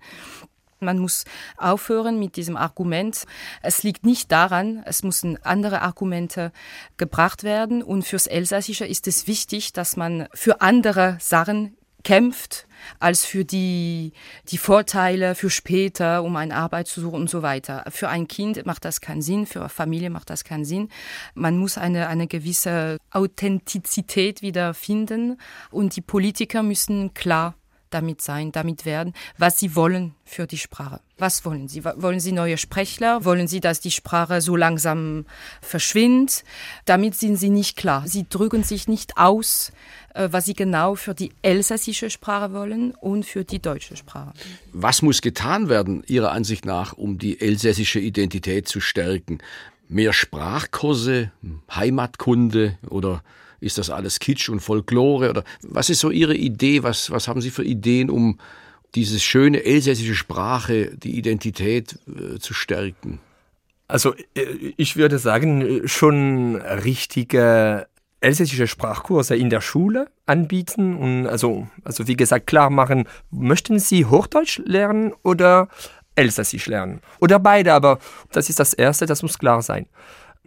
Man 0.80 0.99
muss 0.99 1.25
aufhören 1.57 2.19
mit 2.19 2.36
diesem 2.36 2.57
Argument. 2.57 3.25
Es 3.61 3.84
liegt 3.84 4.05
nicht 4.05 4.32
daran, 4.32 4.84
es 4.86 5.03
müssen 5.03 5.43
andere 5.43 5.82
Argumente 5.82 6.51
gebracht 6.97 7.43
werden. 7.43 7.82
Und 7.82 8.03
fürs 8.03 8.28
Elsassische 8.28 8.86
ist 8.86 9.07
es 9.07 9.28
wichtig, 9.28 9.73
dass 9.73 9.97
man 9.97 10.28
für 10.34 10.61
andere 10.61 11.17
Sachen 11.19 11.75
kämpft, 12.03 12.67
als 12.99 13.25
für 13.25 13.43
die, 13.43 14.13
die 14.49 14.57
Vorteile 14.57 15.36
für 15.36 15.49
später, 15.49 16.23
um 16.23 16.38
eine 16.38 16.55
Arbeit 16.55 16.88
zu 16.88 17.01
suchen 17.01 17.21
und 17.21 17.30
so 17.30 17.41
weiter. 17.41 17.84
Für 17.89 18.07
ein 18.07 18.30
Kind 18.30 18.65
macht 18.65 18.86
das 18.86 19.01
keinen 19.01 19.21
Sinn, 19.21 19.45
für 19.45 19.59
eine 19.59 19.69
Familie 19.69 20.09
macht 20.09 20.30
das 20.30 20.45
keinen 20.45 20.63
Sinn. 20.63 20.88
Man 21.34 21.57
muss 21.57 21.78
eine, 21.78 22.07
eine 22.07 22.28
gewisse 22.28 22.97
Authentizität 23.11 24.41
wiederfinden 24.41 25.38
und 25.69 25.97
die 25.97 26.01
Politiker 26.01 26.63
müssen 26.63 27.13
klar 27.13 27.55
damit 27.90 28.22
sein, 28.22 28.52
damit 28.52 28.86
werden, 28.86 29.14
was 29.38 29.60
sie 29.60 29.76
wollen 29.76 30.14
für 30.26 30.48
die 30.48 30.58
Sprache. 30.58 31.00
Was 31.18 31.46
wollen 31.46 31.68
sie? 31.68 31.84
Wollen 31.84 32.20
sie 32.20 32.32
neue 32.32 32.58
Sprechler? 32.58 33.26
Wollen 33.26 33.48
sie, 33.48 33.60
dass 33.60 33.80
die 33.80 33.92
Sprache 33.92 34.42
so 34.42 34.56
langsam 34.56 35.26
verschwindet? 35.62 36.44
Damit 36.86 37.16
sind 37.16 37.38
sie 37.38 37.50
nicht 37.50 37.76
klar. 37.76 38.04
Sie 38.08 38.28
drücken 38.30 38.64
sich 38.64 38.88
nicht 38.88 39.18
aus, 39.18 39.72
äh, 40.14 40.30
was 40.32 40.46
sie 40.46 40.54
genau 40.54 40.96
für 40.96 41.16
die 41.16 41.32
elsässische 41.42 42.10
Sprache 42.10 42.54
wollen 42.54 42.92
und 42.92 43.26
für 43.26 43.44
die 43.44 43.60
deutsche 43.60 43.96
Sprache. 43.96 44.34
Was 44.74 45.02
muss 45.02 45.22
getan 45.22 45.70
werden, 45.70 46.04
Ihrer 46.08 46.32
Ansicht 46.32 46.66
nach, 46.66 46.94
um 46.94 47.18
die 47.18 47.42
elsässische 47.42 48.00
Identität 48.00 48.68
zu 48.68 48.80
stärken? 48.80 49.40
Mehr 49.90 50.14
Sprachkurse, 50.14 51.32
Heimatkunde 51.74 52.78
oder 52.90 53.24
ist 53.60 53.78
das 53.78 53.89
alles 53.89 54.20
Kitsch 54.20 54.49
und 54.49 54.60
Folklore? 54.60 55.30
Oder 55.30 55.43
was 55.64 55.89
ist 55.89 55.99
so 55.99 56.12
Ihre 56.12 56.36
Idee? 56.36 56.84
Was, 56.84 57.12
was 57.12 57.28
haben 57.28 57.41
Sie 57.41 57.51
für 57.51 57.64
Ideen, 57.64 58.10
um 58.10 58.39
diese 58.95 59.20
schöne 59.20 59.64
elsässische 59.64 60.16
Sprache, 60.16 60.95
die 60.95 61.18
Identität 61.18 61.99
äh, 62.08 62.39
zu 62.39 62.53
stärken? 62.53 63.20
Also 63.88 64.14
äh, 64.36 64.74
ich 64.78 64.95
würde 64.95 65.20
sagen, 65.20 65.88
schon 65.88 66.55
richtige 66.55 67.88
elsässische 68.20 68.68
Sprachkurse 68.68 69.36
in 69.36 69.49
der 69.49 69.62
Schule 69.62 70.10
anbieten 70.26 70.97
und 70.97 71.28
also, 71.28 71.68
also 71.84 72.08
wie 72.08 72.16
gesagt 72.16 72.47
klar 72.47 72.70
machen, 72.70 73.08
möchten 73.30 73.80
Sie 73.80 74.05
Hochdeutsch 74.05 74.60
lernen 74.66 75.14
oder 75.24 75.70
Elsässisch 76.16 76.66
lernen? 76.66 77.01
Oder 77.20 77.38
beide, 77.38 77.74
aber 77.74 77.99
das 78.32 78.49
ist 78.49 78.60
das 78.60 78.74
Erste, 78.74 79.05
das 79.05 79.22
muss 79.22 79.38
klar 79.38 79.62
sein. 79.62 79.86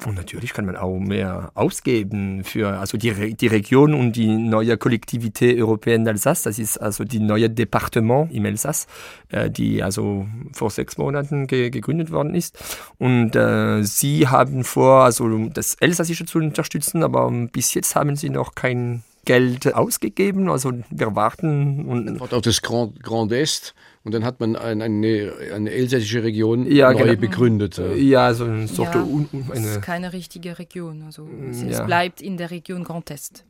Und 0.06 0.14
natürlich 0.16 0.52
kann 0.52 0.64
man 0.64 0.76
auch 0.76 0.98
mehr 0.98 1.50
ausgeben 1.54 2.44
für 2.44 2.78
also 2.78 2.96
die, 2.96 3.34
die 3.34 3.46
Region 3.46 3.94
und 3.94 4.12
die 4.12 4.26
neue 4.26 4.78
Kollektivität 4.78 5.60
Europäen 5.60 6.06
d'Alsace. 6.06 6.44
Das 6.44 6.58
ist 6.58 6.78
also 6.78 7.04
die 7.04 7.18
neue 7.18 7.50
Departement 7.50 8.32
im 8.32 8.44
Elsass, 8.46 8.86
äh, 9.28 9.50
die 9.50 9.82
also 9.82 10.26
vor 10.52 10.70
sechs 10.70 10.96
Monaten 10.96 11.46
ge 11.46 11.70
gegründet 11.70 12.10
worden 12.10 12.34
ist. 12.34 12.58
Und 12.98 13.36
äh, 13.36 13.82
sie 13.82 14.28
haben 14.28 14.64
vor, 14.64 15.04
also 15.04 15.48
das 15.48 15.74
Elsassische 15.74 16.24
zu 16.24 16.38
unterstützen, 16.38 17.02
aber 17.02 17.30
bis 17.52 17.74
jetzt 17.74 17.94
haben 17.94 18.16
sie 18.16 18.30
noch 18.30 18.54
kein 18.54 19.02
Geld 19.24 19.74
ausgegeben. 19.74 20.48
Also 20.48 20.72
wir 20.90 21.14
warten 21.14 21.86
und 21.86 22.20
auf 22.20 22.40
das 22.40 22.62
Grand, 22.62 23.02
Grand 23.02 23.32
Est 23.32 23.74
und 24.02 24.14
dann 24.14 24.24
hat 24.24 24.40
man 24.40 24.56
eine, 24.56 24.84
eine, 24.84 25.32
eine 25.54 25.70
elsässische 25.70 26.22
Region 26.22 26.64
ja, 26.70 26.90
neu 26.90 27.00
genau. 27.00 27.20
begründet. 27.20 27.78
Ja, 27.96 28.26
also 28.26 28.44
eine 28.44 28.66
Sorte 28.66 28.98
ja, 28.98 29.54
eine 29.54 29.66
ist 29.66 29.82
keine 29.82 30.14
richtige 30.14 30.58
Region. 30.58 31.02
Also 31.02 31.28
es, 31.50 31.62
ja. 31.62 31.84
bleibt 31.84 32.22
in 32.22 32.38
der 32.38 32.50
Region 32.50 32.82
Grand 32.82 33.10
Est. 33.10 33.44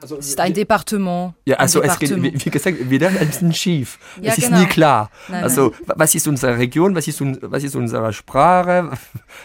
Also, 0.00 0.16
es 0.16 0.28
ist 0.28 0.40
ein 0.40 0.54
Departement. 0.54 1.34
Ja, 1.44 1.56
also 1.56 1.82
es 1.82 1.98
geht, 1.98 2.10
wie 2.22 2.50
gesagt, 2.50 2.88
wieder 2.88 3.08
ein 3.08 3.18
bisschen 3.18 3.52
schief. 3.52 3.98
Ja, 4.22 4.32
es 4.32 4.38
ist 4.38 4.46
genau. 4.46 4.60
nie 4.60 4.66
klar. 4.66 5.10
Nein, 5.28 5.42
also 5.42 5.74
nein. 5.86 5.96
was 5.98 6.14
ist 6.14 6.26
unsere 6.26 6.56
Region, 6.56 6.94
was 6.94 7.06
ist, 7.06 7.20
was 7.20 7.62
ist 7.62 7.76
unsere 7.76 8.12
Sprache? 8.14 8.92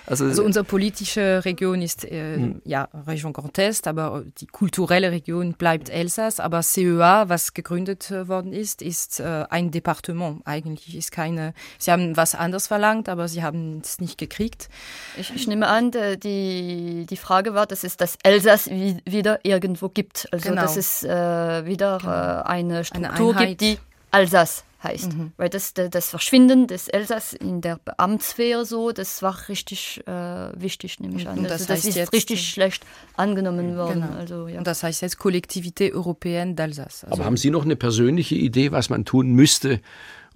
Also, 0.05 0.25
also 0.25 0.43
unsere 0.43 0.63
politische 0.63 1.43
Region 1.43 1.81
ist 1.81 2.05
äh, 2.05 2.35
hm. 2.35 2.61
ja 2.63 2.87
Region 3.07 3.33
Grand 3.33 3.57
Est, 3.57 3.87
aber 3.87 4.23
die 4.39 4.47
kulturelle 4.47 5.11
Region 5.11 5.53
bleibt 5.53 5.89
Elsass. 5.89 6.39
Aber 6.39 6.61
CEA, 6.61 7.27
was 7.27 7.53
gegründet 7.53 8.11
worden 8.27 8.53
ist, 8.53 8.81
ist 8.81 9.19
äh, 9.19 9.45
ein 9.49 9.71
Departement 9.71 10.36
eigentlich 10.45 10.95
ist 10.95 11.11
keine, 11.11 11.53
sie 11.77 11.91
haben 11.91 12.15
was 12.17 12.35
anderes 12.35 12.67
verlangt, 12.67 13.09
aber 13.09 13.27
sie 13.27 13.43
haben 13.43 13.81
es 13.83 13.99
nicht 13.99 14.17
gekriegt. 14.17 14.69
Ich, 15.17 15.33
ich 15.33 15.47
nehme 15.47 15.67
an, 15.67 15.91
die, 15.91 17.05
die 17.09 17.17
Frage 17.17 17.53
war, 17.53 17.65
dass 17.65 17.83
es 17.83 17.97
das 17.97 18.17
Elsass 18.23 18.69
wieder 18.69 19.39
irgendwo 19.43 19.89
gibt. 19.89 20.27
Also 20.31 20.49
genau. 20.49 20.61
dass 20.61 20.77
es 20.77 21.03
äh, 21.03 21.65
wieder 21.65 21.97
genau. 21.99 22.11
äh, 22.11 22.43
eine 22.43 22.83
Struktur 22.83 23.35
eine 23.35 23.47
gibt, 23.47 23.61
die 23.61 23.79
Alsace 24.11 24.63
heißt. 24.83 25.13
Mhm. 25.13 25.31
Weil 25.37 25.49
das, 25.49 25.73
das 25.73 26.09
Verschwinden 26.09 26.67
des 26.67 26.87
Elsass 26.87 27.33
in 27.33 27.61
der 27.61 27.79
Beamtssphäre 27.83 28.65
so, 28.65 28.91
das 28.91 29.21
war 29.21 29.49
richtig 29.49 30.01
äh, 30.07 30.11
wichtig, 30.11 30.99
nehme 30.99 31.15
ich 31.17 31.27
an. 31.27 31.39
Und 31.39 31.45
das, 31.45 31.53
also, 31.53 31.65
das 31.65 31.77
heißt 31.77 31.87
ist 31.87 31.95
jetzt, 31.95 32.13
richtig 32.13 32.49
schlecht 32.49 32.85
angenommen 33.15 33.75
worden. 33.75 34.01
Genau. 34.01 34.19
Also, 34.19 34.47
ja. 34.47 34.59
Und 34.59 34.67
das 34.67 34.83
heißt 34.83 35.01
jetzt 35.01 35.17
Kollektivité 35.19 35.93
Européenne 35.93 36.55
d'Alsace. 36.55 37.05
Also 37.05 37.07
Aber 37.09 37.25
haben 37.25 37.37
Sie 37.37 37.49
noch 37.49 37.65
eine 37.65 37.75
persönliche 37.75 38.35
Idee, 38.35 38.71
was 38.71 38.89
man 38.89 39.05
tun 39.05 39.31
müsste, 39.31 39.81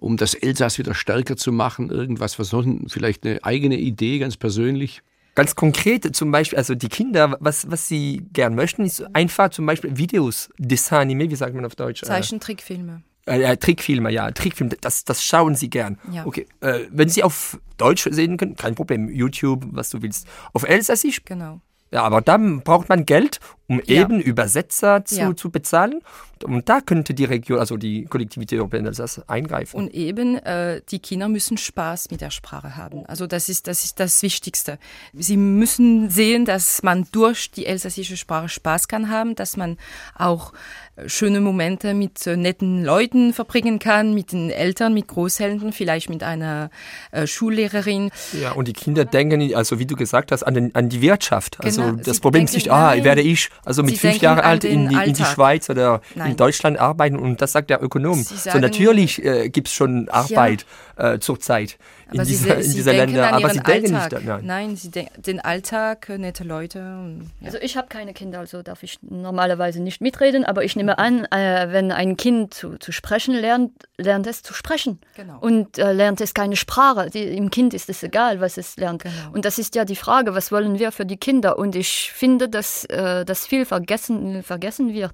um 0.02 0.18
das 0.18 0.34
Elsass 0.34 0.78
wieder 0.80 0.94
stärker 0.94 1.38
zu 1.38 1.52
machen? 1.52 1.90
Irgendwas, 1.90 2.40
was 2.40 2.52
noch, 2.52 2.66
vielleicht 2.88 3.26
eine 3.26 3.44
eigene 3.44 3.78
Idee, 3.78 4.20
ganz 4.20 4.36
persönlich? 4.36 5.02
Ganz 5.36 5.56
konkret 5.56 6.14
zum 6.14 6.32
Beispiel, 6.32 6.58
also 6.58 6.76
die 6.76 6.90
Kinder, 6.90 7.38
was, 7.40 7.72
was 7.72 7.88
sie 7.88 8.24
gern 8.34 8.56
möchten, 8.56 8.84
ist 8.84 9.06
einfach 9.16 9.50
zum 9.50 9.66
Beispiel 9.66 9.96
Videos, 9.96 10.50
Dessin 10.58 10.98
animé, 10.98 11.30
wie 11.30 11.36
sagt 11.36 11.56
man 11.56 11.64
auf 11.64 11.76
Deutsch? 11.76 12.02
Zeichentrickfilme. 12.02 13.04
Äh, 13.28 13.44
äh, 13.44 13.56
Trickfilme, 13.56 14.12
ja, 14.12 14.32
Trickfilme, 14.32 14.76
das, 14.82 15.06
das 15.06 15.24
schauen 15.24 15.56
Sie 15.56 15.70
gern. 15.70 16.00
Ja. 16.12 16.26
Okay, 16.26 16.48
äh, 16.62 16.80
wenn 16.90 17.08
Sie 17.08 17.24
auf 17.24 17.60
Deutsch 17.78 18.08
sehen 18.12 18.38
können, 18.38 18.56
kein 18.56 18.74
Problem, 18.74 19.10
YouTube, 19.10 19.64
was 19.72 19.92
du 19.92 20.02
willst. 20.02 20.28
Auf 20.54 20.64
Elsassisch? 20.68 21.24
Genau. 21.24 21.62
Ja, 21.92 22.04
aber 22.04 22.22
dann 22.22 22.62
braucht 22.62 22.90
man 22.90 23.06
Geld, 23.06 23.40
um 23.72 23.82
ja. 23.86 24.02
eben 24.02 24.20
Übersetzer 24.20 25.06
zu, 25.06 25.16
ja. 25.16 25.36
zu 25.36 25.50
bezahlen. 25.50 26.02
Und 26.44 26.70
da 26.70 26.82
könnte 26.82 27.14
die 27.14 27.26
Region, 27.26 27.60
also 27.60 27.78
die 27.78 28.06
Kollektivität 28.06 28.60
Europäer 28.60 28.84
Elsass 28.84 29.22
eingreifen. 29.30 29.78
Und 29.78 29.94
eben, 29.94 30.38
äh, 30.38 30.82
die 30.90 31.00
Kinder 31.00 31.30
müssen 31.30 31.58
Spaß 31.58 32.10
mit 32.12 32.22
der 32.22 32.32
Sprache 32.32 32.76
haben. 32.76 33.06
Also 33.06 33.28
das 33.28 33.48
ist, 33.48 33.68
das 33.68 33.84
ist 33.84 34.00
das 34.00 34.22
Wichtigste. 34.24 34.80
Sie 35.14 35.38
müssen 35.38 36.10
sehen, 36.10 36.46
dass 36.46 36.84
man 36.84 37.08
durch 37.12 37.52
die 37.52 37.66
elsassische 37.66 38.18
Sprache 38.18 38.50
Spaß 38.50 38.88
kann 38.88 39.10
haben, 39.10 39.36
dass 39.36 39.56
man 39.56 39.78
auch 40.16 40.54
äh, 40.96 41.08
schöne 41.08 41.42
Momente 41.42 41.94
mit 41.94 42.26
äh, 42.28 42.36
netten 42.36 42.84
Leuten 42.84 43.34
verbringen 43.34 43.80
kann, 43.80 44.14
mit 44.14 44.32
den 44.32 44.50
Eltern, 44.50 44.94
mit 44.94 45.08
Großeltern, 45.08 45.72
vielleicht 45.72 46.10
mit 46.10 46.24
einer 46.24 46.70
äh, 47.12 47.28
Schullehrerin. 47.28 48.12
Ja, 48.42 48.54
und 48.54 48.68
die 48.68 48.74
Kinder 48.74 49.06
denken, 49.06 49.54
also 49.56 49.80
wie 49.80 49.86
du 49.86 49.96
gesagt 49.96 50.32
hast, 50.32 50.44
an, 50.44 50.56
den, 50.56 50.76
an 50.76 50.90
die 50.90 51.02
Wirtschaft. 51.02 51.64
Also 51.64 51.82
genau. 51.82 52.04
das 52.04 52.18
Sie 52.18 52.22
Problem 52.22 52.46
ist 52.46 52.54
nicht, 52.54 52.72
ah, 52.72 52.96
werde 53.04 53.22
ich 53.22 53.50
also 53.64 53.84
mit 53.84 53.92
Sie 53.92 54.00
fünf 54.00 54.18
Jahren 54.22 54.40
alt 54.40 54.64
in 54.64 54.90
die, 54.90 54.96
in 54.96 55.14
die, 55.14 55.24
Schweiz 55.24 55.70
oder 55.70 56.02
Nein. 56.16 56.32
in 56.32 56.38
Deutschland 56.38 56.80
arbeiten 56.80 57.18
und 57.18 57.42
das 57.42 57.52
sagt 57.52 57.70
der 57.70 57.84
Ökonom. 57.84 58.24
Sagen, 58.24 58.52
so 58.54 58.60
natürlich 58.60 59.24
äh, 59.24 59.50
gibt 59.50 59.68
es 59.68 59.74
schon 59.74 60.10
Arbeit 60.10 60.66
ja. 60.98 61.14
äh, 61.14 61.20
zurzeit 61.20 61.78
in, 62.12 62.24
dieser, 62.24 62.58
in 62.58 62.72
dieser 62.72 62.94
Länder, 62.94 63.34
aber 63.34 63.50
sie 63.50 63.60
denken 63.60 63.96
Alltag. 63.96 64.12
nicht 64.20 64.28
daran. 64.28 64.46
Nein, 64.46 64.76
sie 64.76 64.92
denken 64.92 65.22
den 65.22 65.40
Alltag, 65.40 66.10
nette 66.10 66.44
Leute. 66.44 66.80
Und, 66.80 67.32
ja. 67.40 67.48
Also 67.48 67.58
ich 67.60 67.78
habe 67.78 67.88
keine 67.88 68.14
Kinder, 68.14 68.40
also 68.40 68.62
darf 68.62 68.84
ich 68.84 69.00
normalerweise 69.02 69.82
nicht 69.82 70.02
mitreden, 70.02 70.46
aber 70.46 70.64
ich 70.64 70.76
nehme 70.76 70.98
an, 70.98 71.26
äh, 71.26 71.68
wenn 71.72 71.92
ein 71.92 72.18
Kind 72.18 72.54
zu, 72.54 72.78
zu 72.78 72.92
sprechen 72.92 73.36
lernt, 73.36 73.72
lernt 73.98 74.28
es 74.28 74.44
zu 74.44 74.54
sprechen. 74.54 75.00
Genau. 75.16 75.40
Und 75.40 75.78
äh, 75.78 75.94
lernt 75.94 76.22
es 76.22 76.34
keine 76.34 76.56
Sprache. 76.56 77.10
Die, 77.10 77.24
Im 77.24 77.50
Kind 77.50 77.74
ist 77.74 77.90
es 77.90 78.04
egal, 78.04 78.42
was 78.42 78.58
es 78.58 78.78
lernt. 78.78 79.04
Genau. 79.04 79.14
Und 79.34 79.46
das 79.46 79.58
ist 79.58 79.76
ja 79.76 79.86
die 79.86 79.96
Frage, 79.96 80.36
was 80.36 80.52
wollen 80.52 80.80
wir 80.80 80.92
für 80.92 81.06
die 81.06 81.18
Kinder? 81.18 81.58
Und 81.58 81.76
ich 81.76 82.12
finde, 82.12 82.50
dass, 82.50 82.86
äh, 82.86 83.26
dass 83.26 83.48
viel 83.48 83.66
vergessen, 83.66 84.44
vergessen 84.44 84.94
wird 84.94 85.14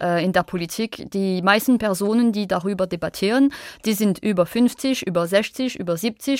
äh, 0.00 0.24
in 0.24 0.32
der 0.32 0.42
Politik. 0.42 1.10
Die 1.12 1.42
meisten 1.42 1.78
Personen, 1.78 2.32
die 2.32 2.46
darüber 2.46 2.86
debattieren, 2.86 3.52
die 3.84 3.94
sind 3.94 4.18
über 4.18 4.46
50, 4.46 5.06
über 5.06 5.26
60, 5.26 5.78
über 5.78 5.96
70 5.96 6.33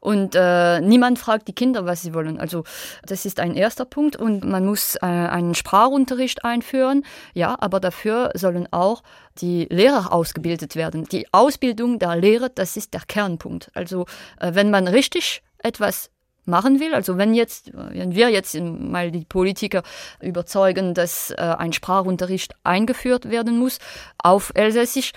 und 0.00 0.34
äh, 0.34 0.80
niemand 0.80 1.18
fragt 1.18 1.48
die 1.48 1.54
Kinder, 1.54 1.86
was 1.86 2.02
sie 2.02 2.14
wollen. 2.14 2.38
Also 2.38 2.64
das 3.06 3.24
ist 3.24 3.40
ein 3.40 3.54
erster 3.54 3.84
Punkt 3.84 4.16
und 4.16 4.44
man 4.44 4.64
muss 4.64 4.96
äh, 4.96 5.06
einen 5.06 5.54
Sprachunterricht 5.54 6.44
einführen, 6.44 7.04
ja, 7.34 7.56
aber 7.58 7.80
dafür 7.80 8.30
sollen 8.34 8.68
auch 8.72 9.02
die 9.40 9.66
Lehrer 9.70 10.12
ausgebildet 10.12 10.76
werden. 10.76 11.04
Die 11.04 11.26
Ausbildung 11.32 11.98
der 11.98 12.16
Lehrer, 12.16 12.48
das 12.48 12.76
ist 12.76 12.94
der 12.94 13.02
Kernpunkt. 13.06 13.70
Also 13.74 14.06
äh, 14.40 14.54
wenn 14.54 14.70
man 14.70 14.88
richtig 14.88 15.42
etwas 15.58 16.10
machen 16.48 16.80
will. 16.80 16.94
Also 16.94 17.18
wenn 17.18 17.34
jetzt, 17.34 17.70
wenn 17.74 18.14
wir 18.14 18.30
jetzt 18.30 18.58
mal 18.58 19.10
die 19.10 19.24
Politiker 19.24 19.82
überzeugen, 20.20 20.94
dass 20.94 21.30
äh, 21.30 21.36
ein 21.36 21.72
Sprachunterricht 21.72 22.54
eingeführt 22.64 23.30
werden 23.30 23.58
muss 23.58 23.78
auf 24.18 24.50
Elsässisch 24.54 25.12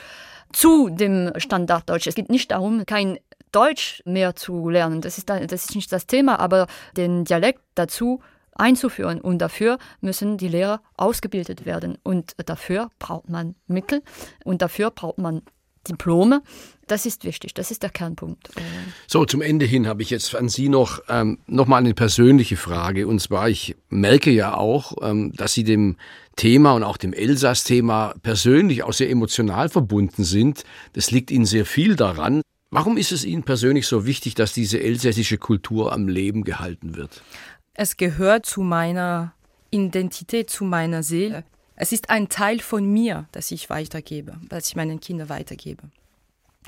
zu 0.54 0.90
dem 0.90 1.32
Standarddeutsch. 1.38 2.08
Es 2.08 2.16
geht 2.16 2.30
nicht 2.30 2.52
darum, 2.52 2.86
kein 2.86 3.18
Deutsch 3.52 4.02
mehr 4.06 4.36
zu 4.36 4.70
lernen. 4.70 5.02
Das 5.02 5.18
ist, 5.18 5.30
das 5.30 5.52
ist 5.52 5.76
nicht 5.76 5.92
das 5.92 6.08
Thema, 6.08 6.40
aber 6.40 6.68
den 6.96 7.26
Dialekt 7.26 7.62
dazu 7.76 8.22
einzuführen. 8.56 9.22
Und 9.22 9.40
dafür 9.40 9.78
müssen 10.02 10.38
die 10.38 10.48
Lehrer 10.48 10.82
ausgebildet 10.98 11.66
werden. 11.66 11.98
Und 12.04 12.34
dafür 12.46 12.90
braucht 13.00 13.30
man 13.30 13.56
Mittel 13.68 14.02
und 14.44 14.62
dafür 14.62 14.92
braucht 14.92 15.18
man 15.18 15.42
Diplome. 15.88 16.44
Das 16.88 17.06
ist 17.06 17.24
wichtig, 17.24 17.54
das 17.54 17.72
ist 17.72 17.82
der 17.84 17.90
Kernpunkt. 17.90 18.50
So, 19.08 19.26
zum 19.26 19.42
Ende 19.42 19.66
hin 19.66 19.88
habe 19.88 20.04
ich 20.04 20.10
jetzt 20.10 20.36
an 20.36 20.50
Sie 20.50 20.70
noch, 20.70 21.00
ähm, 21.10 21.40
noch 21.48 21.66
mal 21.66 21.78
eine 21.78 21.94
persönliche 21.94 22.58
Frage. 22.58 23.08
Und 23.08 23.20
zwar, 23.20 23.50
ich 23.50 23.76
merke 23.90 24.30
ja 24.30 24.56
auch, 24.56 24.94
ähm, 25.02 25.32
dass 25.34 25.54
Sie 25.54 25.64
dem 25.64 25.98
Thema 26.36 26.74
und 26.74 26.84
auch 26.84 26.98
dem 26.98 27.14
Elsass-Thema 27.14 28.14
persönlich 28.22 28.84
auch 28.84 28.94
sehr 28.94 29.10
emotional 29.10 29.70
verbunden 29.70 30.24
sind. 30.24 30.64
Das 30.94 31.12
liegt 31.12 31.32
Ihnen 31.32 31.46
sehr 31.46 31.66
viel 31.66 31.96
daran. 31.96 32.42
Warum 32.74 32.96
ist 32.96 33.12
es 33.12 33.26
Ihnen 33.26 33.44
persönlich 33.44 33.86
so 33.86 34.06
wichtig, 34.06 34.34
dass 34.34 34.54
diese 34.54 34.80
elsässische 34.80 35.38
Kultur 35.38 35.92
am 35.92 36.08
Leben 36.08 36.46
gehalten 36.46 36.96
wird? 36.96 37.22
Es 37.74 37.98
gehört 37.98 38.46
zu 38.46 38.62
meiner 38.62 39.34
Identität, 39.72 40.50
zu 40.50 40.64
meiner 40.64 41.04
Seele. 41.04 41.44
Es 41.76 41.92
ist 41.92 42.10
ein 42.10 42.30
Teil 42.30 42.60
von 42.60 42.86
mir, 42.86 43.28
das 43.34 43.52
ich 43.52 43.70
weitergebe, 43.70 44.36
das 44.48 44.70
ich 44.70 44.78
meinen 44.78 45.02
Kindern 45.02 45.28
weitergebe. 45.28 45.84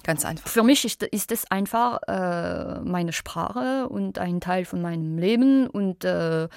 Ganz 0.04 0.26
einfach. 0.26 0.50
Für 0.50 0.64
mich 0.64 0.84
ist, 0.84 1.04
ist 1.04 1.32
es 1.32 1.50
einfach 1.50 2.02
äh, 2.08 2.82
meine 2.82 3.14
Sprache 3.14 3.88
und 3.88 4.20
ein 4.20 4.42
Teil 4.42 4.66
von 4.66 4.82
meinem 4.82 5.18
Leben 5.18 5.68
und 5.68 6.04
äh, 6.04 6.44
äh, 6.44 6.50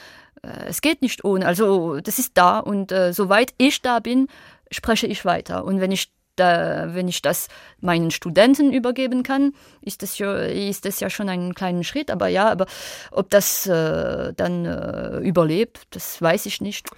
es 0.67 0.81
geht 0.81 1.03
nicht 1.03 1.25
ohne. 1.25 1.47
Also 1.47 2.01
das 2.01 2.19
ist 2.19 2.33
da 2.35 2.59
und 2.59 2.91
äh, 2.91 3.13
soweit 3.13 3.55
ich 3.59 3.81
da 3.83 4.01
bin, 4.01 4.27
spreche 4.73 5.07
ich 5.07 5.25
weiter. 5.25 5.65
Und 5.65 5.81
wenn 5.81 5.93
ich 5.93 6.11
da, 6.37 6.95
wenn 6.95 7.09
ich 7.09 7.23
das 7.23 7.49
meinen 7.81 8.11
Studenten 8.11 8.73
übergeben 8.73 9.23
kann, 9.23 9.53
ist 9.81 10.03
das 10.03 10.19
ja, 10.19 10.37
ist 10.37 10.85
das 10.85 11.01
ja 11.01 11.11
schon 11.11 11.29
ein 11.29 11.55
kleiner 11.55 11.85
Schritt. 11.85 12.11
Aber 12.11 12.29
ja, 12.29 12.51
aber 12.51 12.67
ob 13.11 13.31
das 13.31 13.67
äh, 13.67 14.33
dann 14.35 14.65
äh, 14.65 15.19
überlebt, 15.19 15.83
das 15.91 16.21
weiß 16.21 16.47
ich 16.47 16.61
nicht 16.61 16.89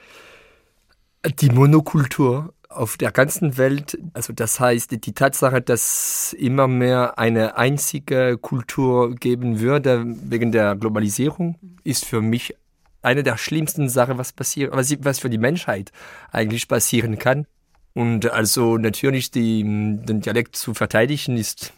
die 1.27 1.51
Monokultur 1.51 2.55
auf 2.69 2.97
der 2.97 3.13
ganzen 3.13 3.57
Welt, 3.57 3.99
also 4.13 4.33
das 4.33 4.61
heißt 4.61 5.05
die 5.05 5.15
Tatsache, 5.15 5.61
dass 5.63 6.35
immer 6.39 6.69
mehr 6.69 7.19
eine 7.19 7.57
einzige 7.57 8.37
Kultur 8.39 9.15
geben 9.15 9.61
würde 9.61 10.05
wegen 10.07 10.53
der 10.53 10.77
Globalisierung, 10.77 11.57
ist 11.83 12.05
für 12.05 12.21
mich 12.21 12.55
eine 13.01 13.23
der 13.23 13.39
schlimmsten 13.39 13.89
Sachen, 13.89 14.19
was 14.19 14.33
passiert, 14.33 14.75
was, 14.75 14.95
was 15.01 15.19
für 15.19 15.31
die 15.31 15.39
Menschheit 15.39 15.93
eigentlich 16.31 16.69
passieren 16.69 17.19
kann. 17.19 17.47
Und 17.95 18.31
also 18.31 18.79
natürlich 18.79 19.31
die, 19.31 19.63
den 19.63 20.21
Dialekt 20.21 20.57
zu 20.57 20.75
verteidigen 20.75 21.37
ist 21.37 21.73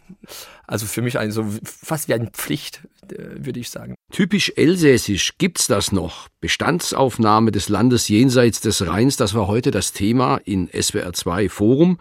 also 0.66 0.86
für 0.86 1.02
mich 1.02 1.18
also 1.18 1.44
fast 1.64 2.08
wie 2.08 2.14
eine 2.14 2.26
Pflicht, 2.26 2.82
äh, 3.10 3.44
würde 3.44 3.58
ich 3.58 3.70
sagen. 3.70 3.94
Typisch 4.12 4.52
elsässisch 4.54 5.36
gibt's 5.38 5.66
das 5.66 5.92
noch. 5.92 6.28
Bestandsaufnahme 6.40 7.50
des 7.50 7.68
Landes 7.68 8.08
jenseits 8.08 8.60
des 8.60 8.86
Rheins, 8.86 9.16
das 9.16 9.34
war 9.34 9.46
heute 9.46 9.70
das 9.70 9.92
Thema 9.92 10.36
in 10.44 10.68
SWR 10.68 11.12
2 11.12 11.48
Forum 11.48 11.98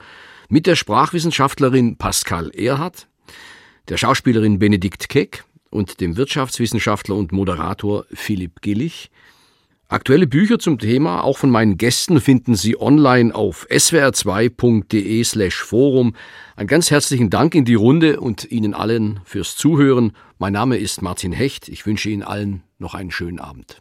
mit 0.50 0.68
der 0.68 0.76
Sprachwissenschaftlerin 0.76 1.98
Pascal 1.98 2.52
Erhardt, 2.52 3.08
der 3.88 3.98
Schauspielerin 3.98 4.60
Benedikt 4.60 5.10
Keck 5.10 5.46
und 5.70 6.02
dem 6.02 6.18
Wirtschaftswissenschaftler 6.18 7.16
und 7.16 7.32
Moderator 7.32 8.06
Philipp 8.14 8.62
Gillich. 8.62 9.10
Aktuelle 9.92 10.28
Bücher 10.28 10.60
zum 10.60 10.78
Thema, 10.78 11.24
auch 11.24 11.40
von 11.40 11.50
meinen 11.50 11.76
Gästen, 11.76 12.22
finden 12.22 12.54
Sie 12.54 12.80
online 12.80 13.34
auf 13.34 13.66
swr2.de 13.72 15.24
slash 15.24 15.64
Forum. 15.64 16.14
Ein 16.56 16.68
ganz 16.68 16.92
herzlichen 16.92 17.32
Dank 17.32 17.56
in 17.56 17.66
die 17.66 17.74
Runde 17.74 18.20
und 18.20 18.52
Ihnen 18.52 18.76
allen 18.76 19.20
fürs 19.26 19.56
Zuhören. 19.56 20.12
Mein 20.38 20.54
Name 20.54 20.78
ist 20.78 21.02
Martin 21.02 21.32
Hecht. 21.32 21.70
Ich 21.70 21.88
wünsche 21.88 22.12
Ihnen 22.12 22.22
allen 22.22 22.62
noch 22.78 22.94
einen 22.94 23.10
schönen 23.10 23.40
Abend. 23.40 23.78